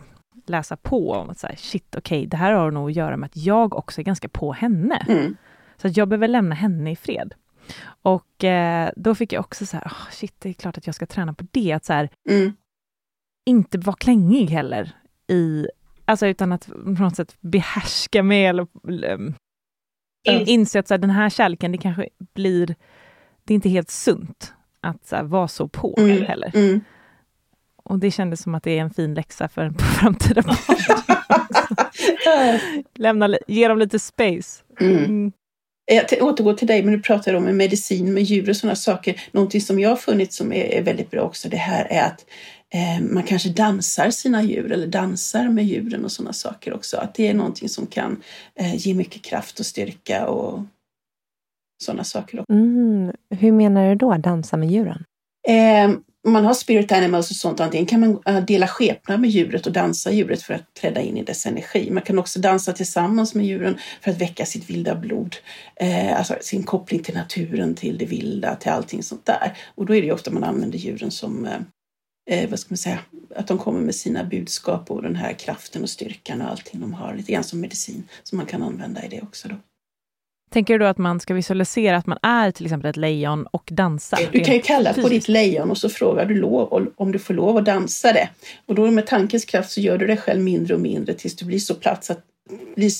läsa 0.46 0.76
på 0.76 1.12
om 1.12 1.30
att 1.30 1.38
så 1.38 1.46
här, 1.46 1.56
shit, 1.56 1.96
okej, 1.96 2.18
okay, 2.18 2.26
det 2.26 2.36
här 2.36 2.52
har 2.52 2.70
nog 2.70 2.90
att 2.90 2.96
göra 2.96 3.16
med 3.16 3.26
att 3.26 3.36
jag 3.36 3.74
också 3.74 4.00
är 4.00 4.04
ganska 4.04 4.28
på 4.28 4.52
henne. 4.52 5.06
Mm. 5.08 5.36
Så 5.76 5.86
att 5.86 5.96
jag 5.96 6.08
behöver 6.08 6.28
lämna 6.28 6.54
henne 6.54 6.90
i 6.90 6.96
fred. 6.96 7.34
Och 8.02 8.44
eh, 8.44 8.90
då 8.96 9.14
fick 9.14 9.32
jag 9.32 9.40
också 9.40 9.66
så 9.66 9.76
här, 9.76 9.84
oh, 9.84 10.10
shit, 10.10 10.34
det 10.38 10.48
är 10.48 10.52
klart 10.52 10.78
att 10.78 10.86
jag 10.86 10.94
ska 10.94 11.06
träna 11.06 11.34
på 11.34 11.46
det. 11.50 11.72
Att 11.72 11.84
så 11.84 11.92
här, 11.92 12.10
mm. 12.28 12.52
inte 13.46 13.78
vara 13.78 13.96
klängig 13.96 14.46
heller. 14.46 14.92
I, 15.28 15.66
alltså 16.04 16.26
utan 16.26 16.52
att 16.52 16.66
på 16.66 17.02
något 17.02 17.16
sätt 17.16 17.36
behärska 17.40 18.22
mig 18.22 18.46
eller 18.46 18.66
um, 18.82 19.34
in, 20.28 20.46
inse 20.46 20.78
att 20.78 20.88
så 20.88 20.94
här, 20.94 20.98
den 20.98 21.10
här 21.10 21.30
kärleken, 21.30 21.72
det 21.72 21.78
kanske 21.78 22.08
blir, 22.34 22.66
det 23.44 23.52
är 23.52 23.54
inte 23.54 23.68
helt 23.68 23.90
sunt 23.90 24.54
att 24.80 25.06
så 25.06 25.16
här, 25.16 25.22
vara 25.22 25.48
så 25.48 25.68
på 25.68 25.94
mm. 25.98 26.22
heller. 26.22 26.52
Mm. 26.54 26.80
Och 27.76 27.98
det 27.98 28.10
kändes 28.10 28.42
som 28.42 28.54
att 28.54 28.62
det 28.62 28.78
är 28.78 28.80
en 28.80 28.90
fin 28.90 29.14
läxa 29.14 29.48
för 29.48 29.62
en 29.62 29.74
framtida. 30.00 30.42
Lämna, 32.94 33.38
ge 33.48 33.68
dem 33.68 33.78
lite 33.78 33.98
space. 33.98 34.62
Mm. 34.80 35.32
Jag 35.86 36.22
återgår 36.22 36.54
till 36.54 36.66
dig, 36.66 36.82
men 36.82 36.94
du 36.94 37.02
pratar 37.02 37.34
om 37.34 37.56
medicin 37.56 38.14
med 38.14 38.22
djur 38.22 38.50
och 38.50 38.56
sådana 38.56 38.76
saker. 38.76 39.22
Någonting 39.32 39.60
som 39.60 39.80
jag 39.80 39.88
har 39.88 39.96
funnit 39.96 40.32
som 40.32 40.52
är, 40.52 40.64
är 40.64 40.82
väldigt 40.82 41.10
bra 41.10 41.22
också, 41.22 41.48
det 41.48 41.56
här 41.56 41.86
är 41.90 42.02
att 42.02 42.24
eh, 42.74 43.04
man 43.10 43.22
kanske 43.22 43.48
dansar 43.48 44.10
sina 44.10 44.42
djur 44.42 44.72
eller 44.72 44.86
dansar 44.86 45.48
med 45.48 45.64
djuren 45.64 46.04
och 46.04 46.12
sådana 46.12 46.32
saker 46.32 46.74
också. 46.74 46.96
Att 46.96 47.14
det 47.14 47.28
är 47.28 47.34
någonting 47.34 47.68
som 47.68 47.86
kan 47.86 48.22
eh, 48.54 48.76
ge 48.76 48.94
mycket 48.94 49.22
kraft 49.22 49.60
och 49.60 49.66
styrka 49.66 50.26
och 50.26 50.62
sådana 51.82 52.04
saker. 52.04 52.44
Mm. 52.52 53.12
Hur 53.30 53.52
menar 53.52 53.88
du 53.88 53.94
då, 53.94 54.14
dansa 54.14 54.56
med 54.56 54.70
djuren? 54.70 55.04
Eh, 55.48 55.90
man 56.28 56.44
har 56.44 56.54
spirit 56.54 56.92
animals 56.92 57.30
och 57.30 57.36
sånt, 57.36 57.60
antingen 57.60 57.86
kan 57.86 58.00
man 58.00 58.22
eh, 58.26 58.44
dela 58.44 58.68
skepnad 58.68 59.20
med 59.20 59.30
djuret 59.30 59.66
och 59.66 59.72
dansa 59.72 60.12
djuret 60.12 60.42
för 60.42 60.54
att 60.54 60.74
träda 60.74 61.00
in 61.00 61.16
i 61.16 61.22
dess 61.22 61.46
energi. 61.46 61.90
Man 61.90 62.02
kan 62.02 62.18
också 62.18 62.40
dansa 62.40 62.72
tillsammans 62.72 63.34
med 63.34 63.46
djuren 63.46 63.78
för 64.00 64.10
att 64.10 64.20
väcka 64.20 64.46
sitt 64.46 64.70
vilda 64.70 64.94
blod. 64.94 65.36
Eh, 65.76 66.18
alltså 66.18 66.34
sin 66.40 66.62
koppling 66.62 67.02
till 67.02 67.14
naturen, 67.14 67.74
till 67.74 67.98
det 67.98 68.04
vilda, 68.04 68.56
till 68.56 68.70
allting 68.70 69.02
sånt 69.02 69.26
där. 69.26 69.56
Och 69.74 69.86
då 69.86 69.94
är 69.94 70.00
det 70.00 70.06
ju 70.06 70.12
ofta 70.12 70.30
man 70.30 70.44
använder 70.44 70.78
djuren 70.78 71.10
som, 71.10 71.46
eh, 71.46 71.60
eh, 72.30 72.50
vad 72.50 72.58
ska 72.58 72.72
man 72.72 72.78
säga, 72.78 72.98
att 73.36 73.46
de 73.46 73.58
kommer 73.58 73.80
med 73.80 73.94
sina 73.94 74.24
budskap 74.24 74.90
och 74.90 75.02
den 75.02 75.16
här 75.16 75.32
kraften 75.32 75.82
och 75.82 75.90
styrkan 75.90 76.42
och 76.42 76.50
allting 76.50 76.80
de 76.80 76.94
har. 76.94 77.14
Lite 77.14 77.32
grann 77.32 77.44
som 77.44 77.60
medicin 77.60 78.08
som 78.22 78.38
man 78.38 78.46
kan 78.46 78.62
använda 78.62 79.04
i 79.04 79.08
det 79.08 79.22
också. 79.22 79.48
Då. 79.48 79.54
Tänker 80.50 80.74
du 80.74 80.78
då 80.78 80.86
att 80.86 80.98
man 80.98 81.20
ska 81.20 81.34
visualisera 81.34 81.96
att 81.96 82.06
man 82.06 82.18
är 82.22 82.50
till 82.50 82.66
exempel 82.66 82.90
ett 82.90 82.96
lejon 82.96 83.46
och 83.46 83.68
dansar? 83.72 84.18
Du 84.32 84.40
kan 84.40 84.54
ju 84.54 84.60
kalla 84.60 84.92
på 84.92 85.08
ditt 85.08 85.28
lejon 85.28 85.70
och 85.70 85.78
så 85.78 85.88
frågar 85.88 86.26
du 86.26 86.34
lov 86.34 86.92
om 86.96 87.12
du 87.12 87.18
får 87.18 87.34
lov 87.34 87.56
att 87.56 87.64
dansa 87.64 88.12
det. 88.12 88.28
Och 88.66 88.74
då 88.74 88.90
med 88.90 89.06
tankens 89.06 89.44
kraft 89.44 89.70
så 89.70 89.80
gör 89.80 89.98
du 89.98 90.06
det 90.06 90.16
själv 90.16 90.40
mindre 90.40 90.74
och 90.74 90.80
mindre 90.80 91.14
tills 91.14 91.36
du 91.36 91.44
blir 91.44 91.58
så 91.58 91.74
plats 91.74 92.10
att 92.10 92.24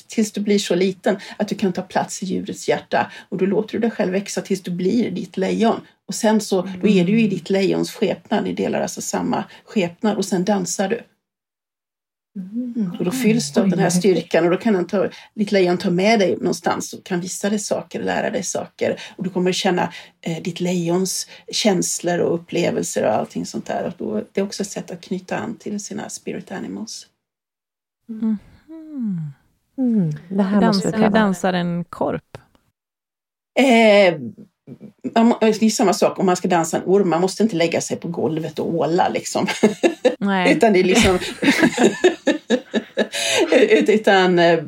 tills 0.08 0.32
du 0.32 0.40
blir 0.40 0.58
så 0.58 0.74
liten 0.74 1.16
att 1.36 1.48
du 1.48 1.54
kan 1.54 1.72
ta 1.72 1.82
plats 1.82 2.22
i 2.22 2.26
djurets 2.26 2.68
hjärta 2.68 3.10
och 3.28 3.38
då 3.38 3.46
låter 3.46 3.72
du 3.72 3.78
dig 3.78 3.90
själv 3.90 4.12
växa 4.12 4.40
tills 4.40 4.62
du 4.62 4.70
blir 4.70 5.10
ditt 5.10 5.36
lejon. 5.36 5.80
Och 6.08 6.14
sen 6.14 6.40
så, 6.40 6.62
då 6.82 6.88
är 6.88 7.04
du 7.04 7.20
i 7.20 7.28
ditt 7.28 7.50
lejons 7.50 7.92
skepnad, 7.92 8.44
ni 8.44 8.52
delar 8.52 8.80
alltså 8.80 9.00
samma 9.00 9.44
skepnad 9.64 10.16
och 10.16 10.24
sen 10.24 10.44
dansar 10.44 10.88
du. 10.88 11.00
Mm. 12.36 12.96
Och 12.98 13.04
då 13.04 13.10
fylls 13.10 13.52
du 13.52 13.60
av 13.60 13.68
den 13.68 13.78
här 13.78 13.90
styrkan 13.90 14.44
och 14.44 14.50
då 14.50 14.56
kan 14.56 14.86
ta, 14.86 15.08
ditt 15.34 15.52
lejon 15.52 15.78
ta 15.78 15.90
med 15.90 16.18
dig 16.20 16.36
någonstans 16.36 16.92
och 16.92 17.04
kan 17.04 17.20
visa 17.20 17.50
dig 17.50 17.58
saker, 17.58 18.02
lära 18.02 18.30
dig 18.30 18.42
saker. 18.42 19.00
Och 19.16 19.24
du 19.24 19.30
kommer 19.30 19.52
känna 19.52 19.92
eh, 20.20 20.42
ditt 20.42 20.60
lejons 20.60 21.26
känslor 21.52 22.18
och 22.18 22.34
upplevelser 22.34 23.04
och 23.04 23.12
allting 23.12 23.46
sånt 23.46 23.66
där. 23.66 23.84
Och 23.84 23.92
då, 23.98 24.24
det 24.32 24.40
är 24.40 24.44
också 24.44 24.62
ett 24.62 24.68
sätt 24.68 24.90
att 24.90 25.00
knyta 25.00 25.38
an 25.38 25.56
till 25.56 25.84
sina 25.84 26.08
spirit 26.08 26.52
animals. 26.52 27.06
Mm. 28.08 28.36
Mm. 29.78 30.10
Det 30.28 30.42
här 30.42 30.60
dansar, 30.60 30.90
måste 30.90 31.08
dansar 31.08 31.52
en 31.52 31.84
korp? 31.84 32.38
Eh, 33.58 34.14
det 35.40 35.66
är 35.66 35.70
samma 35.70 35.92
sak 35.92 36.18
om 36.18 36.26
man 36.26 36.36
ska 36.36 36.48
dansa 36.48 36.76
en 36.76 36.82
orm, 36.86 37.08
man 37.08 37.20
måste 37.20 37.42
inte 37.42 37.56
lägga 37.56 37.80
sig 37.80 37.96
på 37.96 38.08
golvet 38.08 38.58
och 38.58 38.74
åla 38.74 39.08
liksom. 39.08 39.46
Nej. 40.18 40.52
Utan 40.56 40.72
det 40.72 40.80
är 40.80 40.84
liksom... 40.84 41.18
Utan 43.88 44.38
eh, 44.38 44.58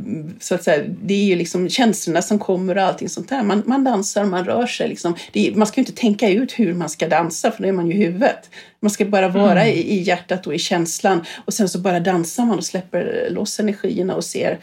så 0.41 0.55
att 0.55 0.65
säga, 0.65 0.85
det 1.03 1.15
är 1.15 1.25
ju 1.25 1.37
liksom 1.37 1.69
känslorna 1.69 2.23
som 2.23 2.39
kommer 2.39 2.77
och 2.79 2.83
allting 2.83 3.09
sånt 3.09 3.29
där. 3.29 3.43
Man, 3.43 3.63
man 3.67 3.85
dansar, 3.85 4.25
man 4.25 4.45
rör 4.45 4.67
sig 4.67 4.89
liksom. 4.89 5.15
Är, 5.33 5.55
man 5.55 5.67
ska 5.67 5.81
ju 5.81 5.83
inte 5.83 6.01
tänka 6.01 6.29
ut 6.29 6.53
hur 6.53 6.75
man 6.75 6.89
ska 6.89 7.09
dansa 7.09 7.51
för 7.51 7.63
då 7.63 7.69
är 7.69 7.73
man 7.73 7.91
ju 7.91 7.95
i 7.95 8.05
huvudet. 8.05 8.51
Man 8.81 8.91
ska 8.91 9.05
bara 9.05 9.29
vara 9.29 9.63
mm. 9.63 9.77
i, 9.77 9.81
i 9.81 10.03
hjärtat 10.03 10.47
och 10.47 10.55
i 10.55 10.59
känslan 10.59 11.25
och 11.45 11.55
sen 11.55 11.69
så 11.69 11.79
bara 11.79 12.01
dansar 12.01 12.45
man 12.45 12.59
och 12.59 12.65
släpper 12.65 13.29
loss 13.31 13.61
energierna 13.61 14.15
och 14.15 14.25
ser 14.25 14.59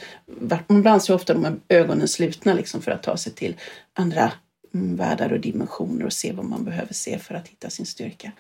man 0.67 0.83
dansar 0.83 1.13
ofta 1.13 1.33
med 1.37 1.59
ögonen 1.69 2.07
slutna 2.07 2.53
liksom 2.53 2.81
för 2.81 2.91
att 2.91 3.03
ta 3.03 3.17
sig 3.17 3.33
till 3.33 3.55
andra 3.93 4.31
världar 4.71 5.33
och 5.33 5.39
dimensioner 5.39 6.05
och 6.05 6.13
se 6.13 6.33
vad 6.33 6.45
man 6.45 6.63
behöver 6.63 6.93
se 6.93 7.19
för 7.19 7.35
att 7.35 7.47
hitta 7.47 7.69
sin 7.69 7.85
styrka. 7.85 8.31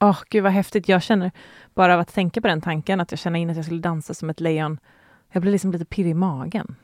Åh, 0.00 0.10
oh, 0.10 0.18
gud 0.30 0.42
vad 0.42 0.52
häftigt. 0.52 0.88
Jag 0.88 1.02
känner 1.02 1.30
bara 1.74 1.94
av 1.94 2.00
att 2.00 2.14
tänka 2.14 2.40
på 2.40 2.48
den 2.48 2.60
tanken, 2.60 3.00
att 3.00 3.12
jag 3.12 3.18
känner 3.18 3.38
in 3.38 3.50
att 3.50 3.56
jag 3.56 3.64
skulle 3.64 3.80
dansa 3.80 4.14
som 4.14 4.30
ett 4.30 4.40
lejon. 4.40 4.78
Jag 5.32 5.42
blir 5.42 5.52
liksom 5.52 5.72
lite 5.72 5.84
pirrig 5.84 6.10
i 6.10 6.14
magen. 6.14 6.76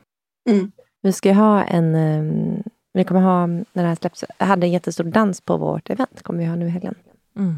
Mm. 0.49 0.71
Vi 1.01 1.13
ska 1.13 1.33
ha 1.33 1.63
en... 1.63 1.95
Um, 1.95 2.63
vi 2.93 3.03
kommer 3.03 3.21
ha, 3.21 3.47
när 3.47 3.63
det 3.73 3.87
här 3.87 3.95
släpps, 3.95 4.23
jag 4.37 4.45
hade 4.45 4.67
en 4.67 4.71
jättestor 4.71 5.03
dans 5.03 5.41
på 5.41 5.57
vårt 5.57 5.89
event, 5.89 6.23
kommer 6.23 6.39
vi 6.39 6.45
ha 6.45 6.55
nu 6.55 6.65
i 6.65 6.69
helgen. 6.69 6.95
Mm. 7.37 7.55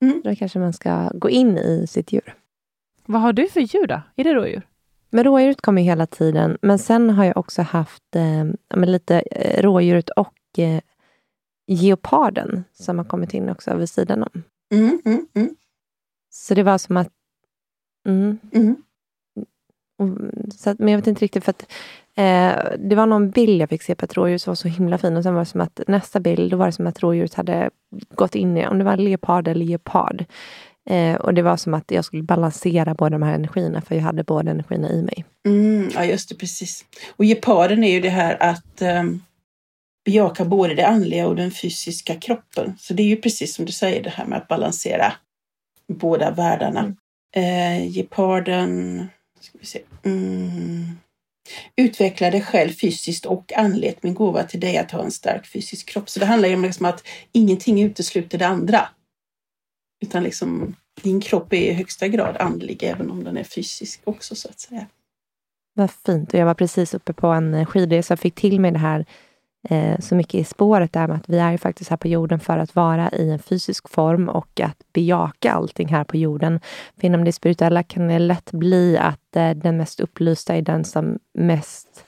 Mm. 0.00 0.20
Då 0.24 0.36
kanske 0.36 0.58
man 0.58 0.72
ska 0.72 1.10
gå 1.14 1.30
in 1.30 1.58
i 1.58 1.86
sitt 1.86 2.12
djur. 2.12 2.34
Vad 3.06 3.20
har 3.20 3.32
du 3.32 3.48
för 3.48 3.60
djur 3.60 3.86
då? 3.86 4.00
Är 4.16 4.24
det 4.24 4.34
rådjur? 4.34 4.62
Men 5.10 5.24
rådjuret 5.24 5.60
kommer 5.60 5.82
ju 5.82 5.88
hela 5.88 6.06
tiden. 6.06 6.58
Men 6.62 6.78
sen 6.78 7.10
har 7.10 7.24
jag 7.24 7.36
också 7.36 7.62
haft 7.62 8.16
eh, 8.16 8.84
lite 8.86 9.22
rådjuret 9.58 10.10
och 10.10 10.32
eh, 10.58 10.80
geoparden 11.66 12.64
som 12.72 12.98
har 12.98 13.04
kommit 13.04 13.34
in 13.34 13.48
också 13.48 13.76
vid 13.76 13.90
sidan 13.90 14.22
om. 14.22 14.42
Mm, 14.74 15.02
mm, 15.04 15.26
mm. 15.34 15.56
Så 16.30 16.54
det 16.54 16.62
var 16.62 16.78
som 16.78 16.96
att... 16.96 17.08
Mm. 18.08 18.38
Mm. 18.52 18.76
Så 20.54 20.70
att, 20.70 20.78
men 20.78 20.88
jag 20.88 20.98
vet 20.98 21.06
inte 21.06 21.24
riktigt, 21.24 21.44
för 21.44 21.50
att 21.50 21.62
eh, 22.16 22.78
det 22.78 22.96
var 22.96 23.06
någon 23.06 23.30
bild 23.30 23.62
jag 23.62 23.68
fick 23.68 23.82
se 23.82 23.94
på 23.94 24.04
ett 24.04 24.16
rådjur 24.16 24.38
som 24.38 24.50
var 24.50 24.54
så 24.54 24.68
himla 24.68 24.98
fin 24.98 25.16
och 25.16 25.22
sen 25.22 25.34
var 25.34 25.40
det 25.40 25.46
som 25.46 25.60
att 25.60 25.80
nästa 25.86 26.20
bild, 26.20 26.50
då 26.50 26.56
var 26.56 26.66
det 26.66 26.72
som 26.72 26.86
att 26.86 27.02
rådjuret 27.02 27.34
hade 27.34 27.70
gått 28.14 28.34
in 28.34 28.56
i, 28.56 28.66
om 28.66 28.78
det 28.78 28.84
var 28.84 28.96
leopard 28.96 29.48
eller 29.48 29.64
leopard. 29.64 30.24
Eh, 30.90 31.14
och 31.14 31.34
det 31.34 31.42
var 31.42 31.56
som 31.56 31.74
att 31.74 31.90
jag 31.90 32.04
skulle 32.04 32.22
balansera 32.22 32.94
båda 32.94 33.10
de 33.10 33.22
här 33.22 33.34
energierna, 33.34 33.80
för 33.80 33.94
jag 33.94 34.02
hade 34.02 34.24
båda 34.24 34.50
energierna 34.50 34.90
i 34.90 35.02
mig. 35.02 35.24
Mm, 35.46 35.90
ja, 35.94 36.04
just 36.04 36.28
det, 36.28 36.34
precis. 36.34 36.84
Och 37.16 37.24
geparden 37.24 37.84
är 37.84 37.92
ju 37.92 38.00
det 38.00 38.08
här 38.08 38.42
att 38.42 38.82
um 38.82 39.22
bejaka 40.04 40.44
både 40.44 40.74
det 40.74 40.86
andliga 40.86 41.28
och 41.28 41.36
den 41.36 41.50
fysiska 41.50 42.14
kroppen. 42.14 42.74
Så 42.78 42.94
det 42.94 43.02
är 43.02 43.06
ju 43.06 43.16
precis 43.16 43.54
som 43.54 43.64
du 43.64 43.72
säger, 43.72 44.02
det 44.02 44.10
här 44.10 44.26
med 44.26 44.38
att 44.38 44.48
balansera 44.48 45.12
båda 45.88 46.30
världarna. 46.30 46.80
Mm. 46.80 46.96
Eh, 47.36 47.88
geparden 47.88 49.06
ska 49.40 49.58
vi 49.58 49.66
se, 49.66 49.82
mm, 50.04 50.98
utveckla 51.76 52.30
dig 52.30 52.42
själv 52.42 52.72
fysiskt 52.72 53.26
och 53.26 53.52
andligt. 53.52 54.02
Min 54.02 54.14
gåva 54.14 54.42
till 54.42 54.60
dig 54.60 54.78
att 54.78 54.90
ha 54.90 55.02
en 55.02 55.10
stark 55.10 55.46
fysisk 55.46 55.88
kropp. 55.88 56.10
Så 56.10 56.20
det 56.20 56.26
handlar 56.26 56.48
ju 56.48 56.54
om 56.54 56.62
liksom 56.62 56.86
att 56.86 57.06
ingenting 57.32 57.82
utesluter 57.82 58.38
det 58.38 58.46
andra. 58.46 58.88
Utan 60.04 60.22
liksom, 60.22 60.76
din 61.02 61.20
kropp 61.20 61.52
är 61.52 61.56
i 61.56 61.72
högsta 61.72 62.08
grad 62.08 62.36
andlig, 62.36 62.82
även 62.82 63.10
om 63.10 63.24
den 63.24 63.36
är 63.36 63.44
fysisk 63.44 64.00
också 64.04 64.34
så 64.34 64.48
att 64.48 64.60
säga. 64.60 64.86
Vad 65.74 65.90
fint. 65.90 66.34
Och 66.34 66.40
jag 66.40 66.46
var 66.46 66.54
precis 66.54 66.94
uppe 66.94 67.12
på 67.12 67.26
en 67.26 67.66
skidresa 67.66 68.14
och 68.14 68.20
fick 68.20 68.34
till 68.34 68.60
mig 68.60 68.70
det 68.70 68.78
här 68.78 69.06
eh, 69.64 69.98
så 69.98 70.14
mycket 70.14 70.34
i 70.34 70.44
spåret 70.44 70.92
där 70.92 71.08
med 71.08 71.16
att 71.16 71.28
vi 71.28 71.38
är 71.38 71.52
ju 71.52 71.58
faktiskt 71.58 71.90
här 71.90 71.96
på 71.96 72.08
jorden 72.08 72.40
för 72.40 72.58
att 72.58 72.74
vara 72.74 73.10
i 73.10 73.30
en 73.30 73.38
fysisk 73.38 73.88
form 73.88 74.28
och 74.28 74.60
att 74.60 74.76
bejaka 74.92 75.52
allting 75.52 75.88
här 75.88 76.04
på 76.04 76.16
jorden. 76.16 76.60
För 77.00 77.06
inom 77.06 77.24
det 77.24 77.32
spirituella 77.32 77.82
kan 77.82 78.08
det 78.08 78.18
lätt 78.18 78.52
bli 78.52 78.98
att 78.98 79.36
eh, 79.36 79.50
den 79.50 79.76
mest 79.76 80.00
upplysta 80.00 80.54
är 80.54 80.62
den 80.62 80.84
som 80.84 81.18
mest 81.34 82.04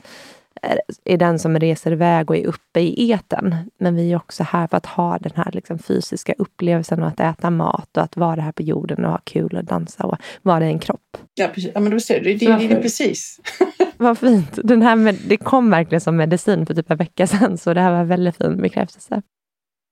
är 1.04 1.16
den 1.16 1.38
som 1.38 1.58
reser 1.58 1.92
iväg 1.92 2.30
och 2.30 2.36
är 2.36 2.46
uppe 2.46 2.80
i 2.80 3.10
eten. 3.10 3.54
Men 3.78 3.96
vi 3.96 4.12
är 4.12 4.16
också 4.16 4.42
här 4.42 4.66
för 4.66 4.76
att 4.76 4.86
ha 4.86 5.18
den 5.18 5.32
här 5.36 5.50
liksom 5.52 5.78
fysiska 5.78 6.34
upplevelsen 6.38 7.02
och 7.02 7.08
att 7.08 7.20
äta 7.20 7.50
mat 7.50 7.96
och 7.96 8.02
att 8.02 8.16
vara 8.16 8.40
här 8.40 8.52
på 8.52 8.62
jorden 8.62 9.04
och 9.04 9.10
ha 9.10 9.20
kul 9.24 9.56
och 9.56 9.64
dansa 9.64 10.04
och 10.04 10.16
vara 10.42 10.66
i 10.66 10.68
en 10.68 10.78
kropp. 10.78 11.16
Ja, 11.34 11.48
precis. 11.54 11.70
Ja, 11.74 11.80
men 11.80 11.92
då 11.92 12.00
ser 12.00 12.20
du, 12.20 12.34
det, 12.34 12.46
det, 12.46 12.56
det, 12.56 12.68
det 12.68 12.82
precis. 12.82 13.40
Vad 13.96 14.18
fint. 14.18 14.58
Den 14.64 14.82
här 14.82 14.96
med, 14.96 15.16
det 15.26 15.36
kom 15.36 15.70
verkligen 15.70 16.00
som 16.00 16.16
medicin 16.16 16.66
för 16.66 16.74
typ 16.74 16.90
en 16.90 16.96
vecka 16.96 17.26
sedan, 17.26 17.58
så 17.58 17.74
det 17.74 17.80
här 17.80 17.90
var 17.90 17.98
en 17.98 18.08
väldigt 18.08 18.36
fin 18.36 18.62
bekräftelse. 18.62 19.22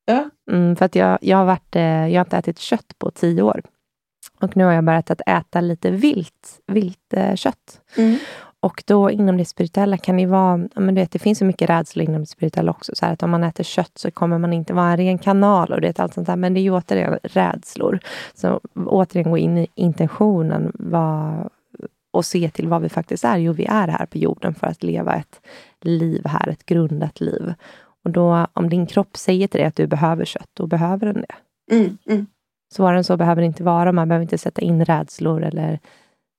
Ja. 0.07 0.31
Mm, 0.51 0.77
för 0.77 0.85
att 0.85 0.95
jag, 0.95 1.19
jag, 1.21 1.37
har 1.37 1.45
varit, 1.45 1.75
jag 2.13 2.21
har 2.21 2.25
inte 2.25 2.37
ätit 2.37 2.59
kött 2.59 2.95
på 2.99 3.11
tio 3.11 3.43
år. 3.43 3.63
Och 4.41 4.57
nu 4.57 4.65
har 4.65 4.73
jag 4.73 4.85
börjat 4.85 5.11
att 5.11 5.21
äta 5.27 5.61
lite 5.61 5.91
vilt, 5.91 6.61
vilt 6.67 7.15
eh, 7.15 7.35
kött. 7.35 7.81
Mm. 7.97 8.19
Och 8.65 8.83
då 8.87 9.11
inom 9.11 9.37
det 9.37 9.45
spirituella 9.45 9.97
kan 9.97 10.17
det 10.17 10.27
vara, 10.27 10.57
men 10.57 10.95
du 10.95 11.01
vet, 11.01 11.11
det 11.11 11.19
finns 11.19 11.39
så 11.39 11.45
mycket 11.45 11.71
rädsla 11.71 12.03
inom 12.03 12.21
det 12.21 12.27
spirituella 12.27 12.71
också. 12.71 12.93
Så 12.95 13.07
att 13.07 13.23
om 13.23 13.31
man 13.31 13.45
äter 13.45 13.65
kött 13.65 13.99
så 13.99 14.11
kommer 14.11 14.39
man 14.39 14.53
inte 14.53 14.75
vara 14.75 14.91
en 14.91 14.97
ren 14.97 15.19
kanal 15.19 15.73
och 15.73 15.81
det 15.81 16.01
allt 16.01 16.15
sånt 16.15 16.27
där. 16.27 16.37
Men 16.37 16.55
det 16.55 16.61
är 16.61 16.63
ju 16.63 16.71
återigen 16.71 17.19
rädslor. 17.23 18.01
Så 18.35 18.61
återigen 18.75 19.31
gå 19.31 19.39
in 19.39 19.59
i 19.59 19.67
intentionen 19.75 20.73
vad, 20.75 21.49
och 22.13 22.25
se 22.25 22.51
till 22.51 22.69
vad 22.69 22.83
vi 22.83 22.89
faktiskt 22.89 23.25
är. 23.25 23.37
Jo, 23.37 23.53
vi 23.53 23.65
är 23.65 23.89
här 23.89 24.07
på 24.07 24.19
jorden 24.19 24.55
för 24.55 24.67
att 24.67 24.83
leva 24.83 25.15
ett 25.15 25.41
liv 25.81 26.27
här, 26.27 26.49
ett 26.49 26.67
grundat 26.67 27.21
liv. 27.21 27.55
Och 28.05 28.11
då, 28.11 28.47
om 28.53 28.69
din 28.69 28.87
kropp 28.87 29.17
säger 29.17 29.49
till 29.49 29.59
dig 29.59 29.67
att 29.67 29.77
du 29.77 29.87
behöver 29.87 30.25
kött, 30.25 30.51
då 30.55 30.67
behöver 30.67 31.07
den 31.07 31.25
det. 31.29 31.35
Mm, 31.77 31.99
mm. 32.07 32.27
Svårare 32.75 32.97
än 32.97 33.05
så 33.05 33.17
behöver 33.17 33.43
det 33.43 33.47
inte 33.47 33.65
vara. 33.65 33.93
Man 33.93 34.09
behöver 34.09 34.23
inte 34.23 34.39
sätta 34.39 34.63
in 34.63 34.85
rädslor 34.85 35.43
eller 35.43 35.79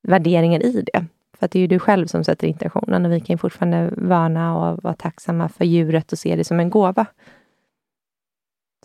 värderingar 0.07 0.65
i 0.65 0.85
det. 0.93 1.05
För 1.39 1.47
det 1.51 1.59
är 1.59 1.61
ju 1.61 1.67
du 1.67 1.79
själv 1.79 2.07
som 2.07 2.23
sätter 2.23 2.47
intentionen 2.47 3.05
och 3.05 3.11
vi 3.11 3.19
kan 3.19 3.33
ju 3.33 3.37
fortfarande 3.37 3.93
värna 3.97 4.57
och 4.57 4.83
vara 4.83 4.93
tacksamma 4.93 5.49
för 5.49 5.65
djuret 5.65 6.11
och 6.11 6.19
se 6.19 6.35
det 6.35 6.43
som 6.43 6.59
en 6.59 6.69
gåva. 6.69 7.05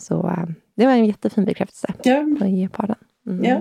Så 0.00 0.28
äh, 0.28 0.44
det 0.76 0.86
var 0.86 0.92
en 0.92 1.06
jättefin 1.06 1.44
bekräftelse 1.44 1.94
ja. 2.04 2.20
att 2.20 2.72
på 2.72 2.86
den. 2.86 2.96
Mm. 3.26 3.44
Ja. 3.44 3.60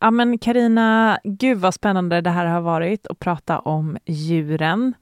Ja 0.00 0.10
men 0.10 0.38
Karina, 0.38 1.18
gud 1.24 1.58
vad 1.58 1.74
spännande 1.74 2.20
det 2.20 2.30
här 2.30 2.46
har 2.46 2.60
varit 2.60 3.06
att 3.06 3.18
prata 3.18 3.58
om 3.58 3.98
djuren. 4.04 4.94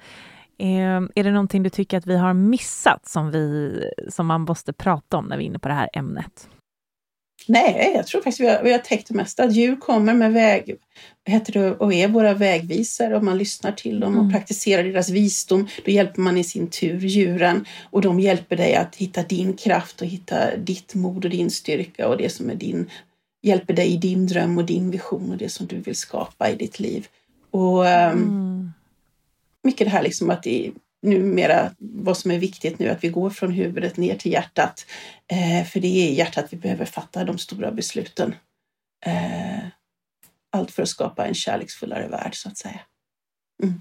Eh, 0.58 1.00
är 1.14 1.24
det 1.24 1.30
någonting 1.30 1.62
du 1.62 1.70
tycker 1.70 1.98
att 1.98 2.06
vi 2.06 2.16
har 2.16 2.34
missat 2.34 3.08
som, 3.08 3.30
vi, 3.30 3.80
som 4.08 4.26
man 4.26 4.40
måste 4.40 4.72
prata 4.72 5.16
om 5.16 5.24
när 5.24 5.36
vi 5.36 5.44
är 5.44 5.46
inne 5.46 5.58
på 5.58 5.68
det 5.68 5.74
här 5.74 5.88
ämnet? 5.92 6.48
Nej, 7.46 7.92
jag 7.94 8.06
tror 8.06 8.20
faktiskt 8.20 8.40
vi 8.40 8.48
har, 8.48 8.62
vi 8.62 8.72
har 8.72 8.78
täckt 8.78 9.08
det 9.08 9.14
mesta. 9.14 9.50
Djur 9.50 9.76
kommer 9.76 10.14
med 10.14 10.32
väg, 10.32 10.76
heter 11.26 11.52
det, 11.52 11.72
och 11.72 11.94
är 11.94 12.08
våra 12.08 12.34
vägvisare 12.34 13.16
och 13.16 13.24
man 13.24 13.38
lyssnar 13.38 13.72
till 13.72 14.00
dem 14.00 14.14
och 14.14 14.20
mm. 14.20 14.32
praktiserar 14.32 14.84
deras 14.84 15.10
visdom. 15.10 15.68
Då 15.84 15.90
hjälper 15.90 16.20
man 16.20 16.36
i 16.36 16.44
sin 16.44 16.70
tur 16.70 17.00
djuren 17.00 17.64
och 17.90 18.02
de 18.02 18.20
hjälper 18.20 18.56
dig 18.56 18.74
att 18.74 18.96
hitta 18.96 19.22
din 19.22 19.56
kraft 19.56 20.00
och 20.00 20.06
hitta 20.06 20.56
ditt 20.56 20.94
mod 20.94 21.24
och 21.24 21.30
din 21.30 21.50
styrka 21.50 22.08
och 22.08 22.16
det 22.16 22.30
som 22.30 22.50
är 22.50 22.54
din, 22.54 22.90
hjälper 23.42 23.74
dig 23.74 23.88
i 23.88 23.96
din 23.96 24.26
dröm 24.26 24.58
och 24.58 24.64
din 24.64 24.90
vision 24.90 25.30
och 25.30 25.36
det 25.36 25.48
som 25.48 25.66
du 25.66 25.76
vill 25.76 25.96
skapa 25.96 26.50
i 26.50 26.54
ditt 26.54 26.80
liv. 26.80 27.06
Och 27.50 27.78
um, 27.78 27.86
mm. 27.86 28.72
mycket 29.62 29.86
det 29.86 29.90
här 29.90 30.02
liksom 30.02 30.30
att 30.30 30.42
det, 30.42 30.70
numera 31.02 31.70
vad 31.78 32.16
som 32.16 32.30
är 32.30 32.38
viktigt 32.38 32.78
nu, 32.78 32.88
att 32.88 33.04
vi 33.04 33.08
går 33.08 33.30
från 33.30 33.52
huvudet 33.52 33.96
ner 33.96 34.16
till 34.16 34.32
hjärtat. 34.32 34.86
Eh, 35.26 35.66
för 35.66 35.80
det 35.80 35.88
är 35.88 36.10
i 36.10 36.14
hjärtat 36.14 36.46
vi 36.50 36.56
behöver 36.56 36.84
fatta 36.84 37.24
de 37.24 37.38
stora 37.38 37.72
besluten. 37.72 38.34
Eh, 39.06 39.64
allt 40.52 40.70
för 40.70 40.82
att 40.82 40.88
skapa 40.88 41.26
en 41.26 41.34
kärleksfullare 41.34 42.08
värld, 42.08 42.34
så 42.34 42.48
att 42.48 42.58
säga. 42.58 42.80
Mm. 43.62 43.80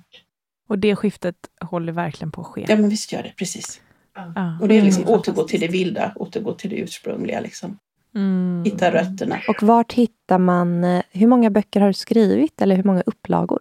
Och 0.70 0.80
det 0.80 0.96
skiftet 0.96 1.36
håller 1.62 1.94
verkligen 1.94 2.32
på 2.32 2.42
att 2.42 2.48
ske? 2.48 2.66
Ja, 2.68 2.76
men 2.76 2.90
visst 2.90 3.12
gör 3.12 3.24
det, 3.24 3.34
precis. 3.38 3.82
Ah. 4.14 4.60
Och 4.62 4.68
det 4.68 4.78
är 4.78 4.82
liksom 4.82 5.04
mm, 5.04 5.16
återgå 5.16 5.44
till 5.44 5.60
det 5.60 5.68
vilda, 5.68 6.14
återgå 6.16 6.54
till 6.54 6.70
det 6.70 6.76
ursprungliga. 6.76 7.40
Liksom. 7.40 7.80
Mm. 8.16 8.64
Hitta 8.66 8.94
rötterna. 8.94 9.40
Och 9.48 9.64
vart 9.64 9.94
hittar 9.94 10.38
man, 10.38 10.84
eh, 10.84 11.02
hur 11.12 11.28
många 11.28 11.50
böcker 11.50 11.82
har 11.82 11.88
du 11.88 11.94
skrivit 11.94 12.62
eller 12.62 12.76
hur 12.76 12.84
många 12.84 13.02
upplagor? 13.02 13.60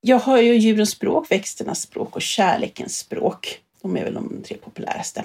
Jag 0.00 0.18
har 0.18 0.38
ju 0.38 0.54
djurens 0.54 0.90
språk, 0.90 1.30
växternas 1.30 1.80
språk 1.80 2.16
och 2.16 2.22
kärlekens 2.22 2.98
språk. 2.98 3.60
De 3.82 3.96
är 3.96 4.04
väl 4.04 4.14
de 4.14 4.42
tre 4.42 4.56
populäraste. 4.56 5.24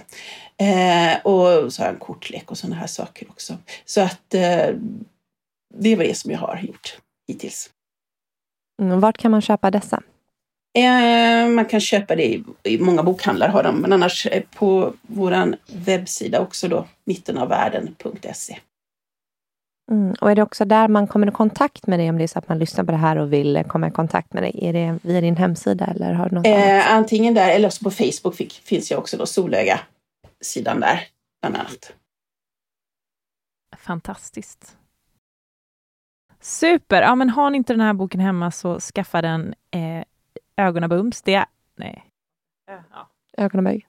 Eh, 0.58 1.26
och 1.26 1.74
så 1.74 1.82
har 1.82 1.88
jag 1.88 1.94
en 1.94 2.00
kortlek 2.00 2.52
och 2.52 2.58
sådana 2.58 2.76
här 2.76 2.88
saker 2.88 3.30
också. 3.30 3.58
Så 3.86 4.02
att 4.02 4.34
eh, 4.34 4.76
det 5.74 5.96
var 5.96 6.04
det 6.04 6.18
som 6.18 6.32
jag 6.32 6.40
har 6.40 6.60
gjort 6.64 6.98
hittills. 7.28 7.70
Mm, 8.82 9.00
vart 9.00 9.18
kan 9.18 9.32
man 9.32 9.42
köpa 9.42 9.72
dessa? 9.72 10.04
Eh, 10.78 11.48
man 11.48 11.66
kan 11.66 11.80
köpa 11.80 12.16
det 12.16 12.26
i, 12.26 12.44
i, 12.64 12.78
många 12.78 13.04
bokhandlar 13.04 13.48
har 13.48 13.64
de, 13.64 13.82
men 13.82 13.94
annars 13.94 14.26
eh, 14.26 14.44
på 14.56 14.94
vår 15.02 15.56
webbsida 15.68 16.40
också 16.40 16.68
då, 16.68 16.88
mittenavvärlden.se. 17.06 18.58
Mm. 19.92 20.16
Och 20.22 20.32
är 20.32 20.36
det 20.36 20.42
också 20.42 20.66
där 20.66 20.88
man 20.88 21.08
kommer 21.08 21.28
i 21.28 21.32
kontakt 21.32 21.88
med 21.88 22.00
dig 22.00 22.10
om 22.10 22.18
det 22.18 22.24
är 22.24 22.28
så 22.28 22.40
att 22.40 22.50
man 22.50 22.60
lyssnar 22.60 22.84
på 22.84 22.92
det 22.92 22.98
här 22.98 23.18
och 23.18 23.34
vill 23.34 23.64
komma 23.68 23.88
i 23.88 23.92
kontakt 23.92 24.34
med 24.34 24.44
dig? 24.44 24.60
Är 24.62 24.74
det 24.74 25.00
via 25.02 25.22
din 25.22 25.36
hemsida 25.36 25.86
eller 25.86 26.14
har 26.14 26.30
du 26.30 26.36
något 26.36 26.46
eh, 26.46 26.94
Antingen 26.94 27.34
där 27.34 27.50
eller 27.50 27.68
också 27.68 27.84
på 27.84 27.92
Facebook 27.92 28.36
fick, 28.36 28.54
finns 28.54 28.92
jag 28.92 29.00
också 29.00 29.18
då 29.18 29.26
Solöga-sidan 29.26 30.80
där 30.80 31.08
bland 31.42 31.56
annat. 31.56 31.94
Fantastiskt. 33.78 34.78
Super! 36.40 37.02
Ja, 37.02 37.16
men 37.16 37.30
har 37.30 37.50
ni 37.50 37.58
inte 37.58 37.74
den 37.74 37.82
här 37.82 37.94
boken 37.94 38.20
hemma 38.20 38.52
så 38.52 38.80
skaffa 38.80 39.22
den 39.22 39.54
eh, 39.72 40.04
Ögonabums. 40.58 41.22
Det 41.22 41.34
är... 41.34 41.46
Nej. 41.76 42.04
Ja. 42.92 43.10
Ögonaböj. 43.38 43.86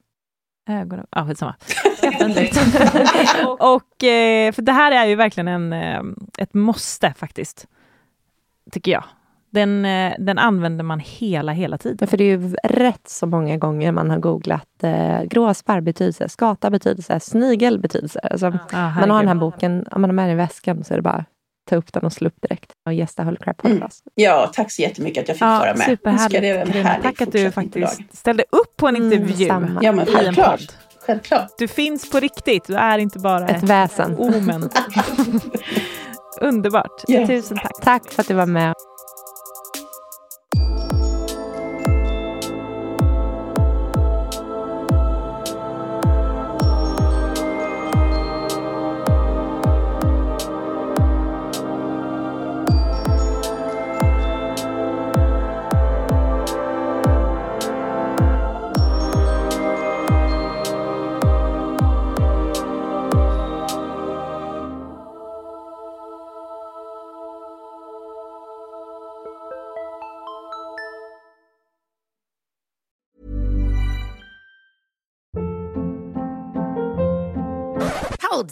Ögonen, 0.67 1.07
ja 1.11 1.27
skitsamma. 1.27 1.55
och, 3.59 4.05
eh, 4.05 4.53
för 4.53 4.63
det 4.63 4.73
här 4.73 4.93
är 4.93 5.07
ju 5.07 5.15
verkligen 5.15 5.49
en, 5.49 5.73
eh, 5.73 6.03
ett 6.39 6.55
måste 6.55 7.15
faktiskt. 7.17 7.67
Tycker 8.73 8.93
jag. 8.93 9.05
Den, 9.51 9.85
eh, 9.85 10.15
den 10.19 10.39
använder 10.39 10.85
man 10.85 11.01
hela, 11.01 11.53
hela 11.53 11.79
tiden. 11.79 11.99
Ja, 12.01 12.07
för 12.07 12.17
det 12.17 12.25
är 12.25 12.39
ju 12.39 12.55
rätt 12.65 13.09
så 13.09 13.27
många 13.27 13.57
gånger 13.57 13.93
man 13.93 14.11
har 14.11 14.19
googlat 14.19 14.83
eh, 14.83 15.23
gråsparr 15.23 15.81
betydelse, 15.81 16.29
skata 16.29 16.71
betydelse, 16.71 17.21
snigel 17.21 17.79
betydelse. 17.79 18.19
Alltså, 18.19 18.47
ah, 18.73 18.91
man 19.01 19.11
har 19.11 19.19
den 19.19 19.29
här 19.29 19.35
boken, 19.35 19.87
om 19.91 20.01
man 20.01 20.11
har 20.11 20.15
med 20.15 20.25
den 20.25 20.33
i 20.33 20.37
väskan 20.37 20.85
så 20.85 20.95
är 20.95 20.99
det 20.99 21.03
bara 21.03 21.25
ta 21.65 21.77
upp 21.77 21.93
den 21.93 22.05
och 22.05 22.13
slå 22.13 22.29
upp 22.29 22.43
direkt 22.43 22.73
och 22.87 22.95
gästa 22.95 23.23
Holy 23.23 23.37
Crap 23.37 23.57
Podcast. 23.57 24.07
Mm. 24.07 24.13
Ja, 24.15 24.51
tack 24.55 24.73
så 24.73 24.83
jättemycket 24.83 25.23
att 25.23 25.29
jag 25.29 25.37
fick 25.37 25.43
ja, 25.43 25.59
vara 25.59 25.75
med. 25.75 25.87
Superhärligt. 25.87 27.03
Tack 27.03 27.21
att 27.21 27.33
du 27.33 27.51
faktiskt 27.51 28.17
ställde 28.17 28.45
upp 28.51 28.77
på 28.77 28.89
en 28.89 28.97
mm, 28.97 29.13
intervju. 29.13 29.49
Mm, 29.49 29.79
ja, 29.83 29.93
men 29.93 30.07
självklart. 30.07 30.61
Självklart. 31.07 31.55
Du 31.59 31.69
finns 31.69 32.11
på 32.11 32.21
riktigt, 32.21 32.65
du 32.65 32.75
är 32.75 32.99
inte 32.99 33.19
bara 33.19 33.49
ett, 33.49 33.57
ett 33.57 33.63
väsen. 33.63 34.15
Omen. 34.19 34.71
Underbart. 36.41 37.05
Yeah. 37.09 37.27
Tusen 37.27 37.59
tack. 37.59 37.73
Tack 37.83 38.13
för 38.13 38.23
att 38.23 38.29
du 38.29 38.35
var 38.35 38.47
med. 38.47 38.75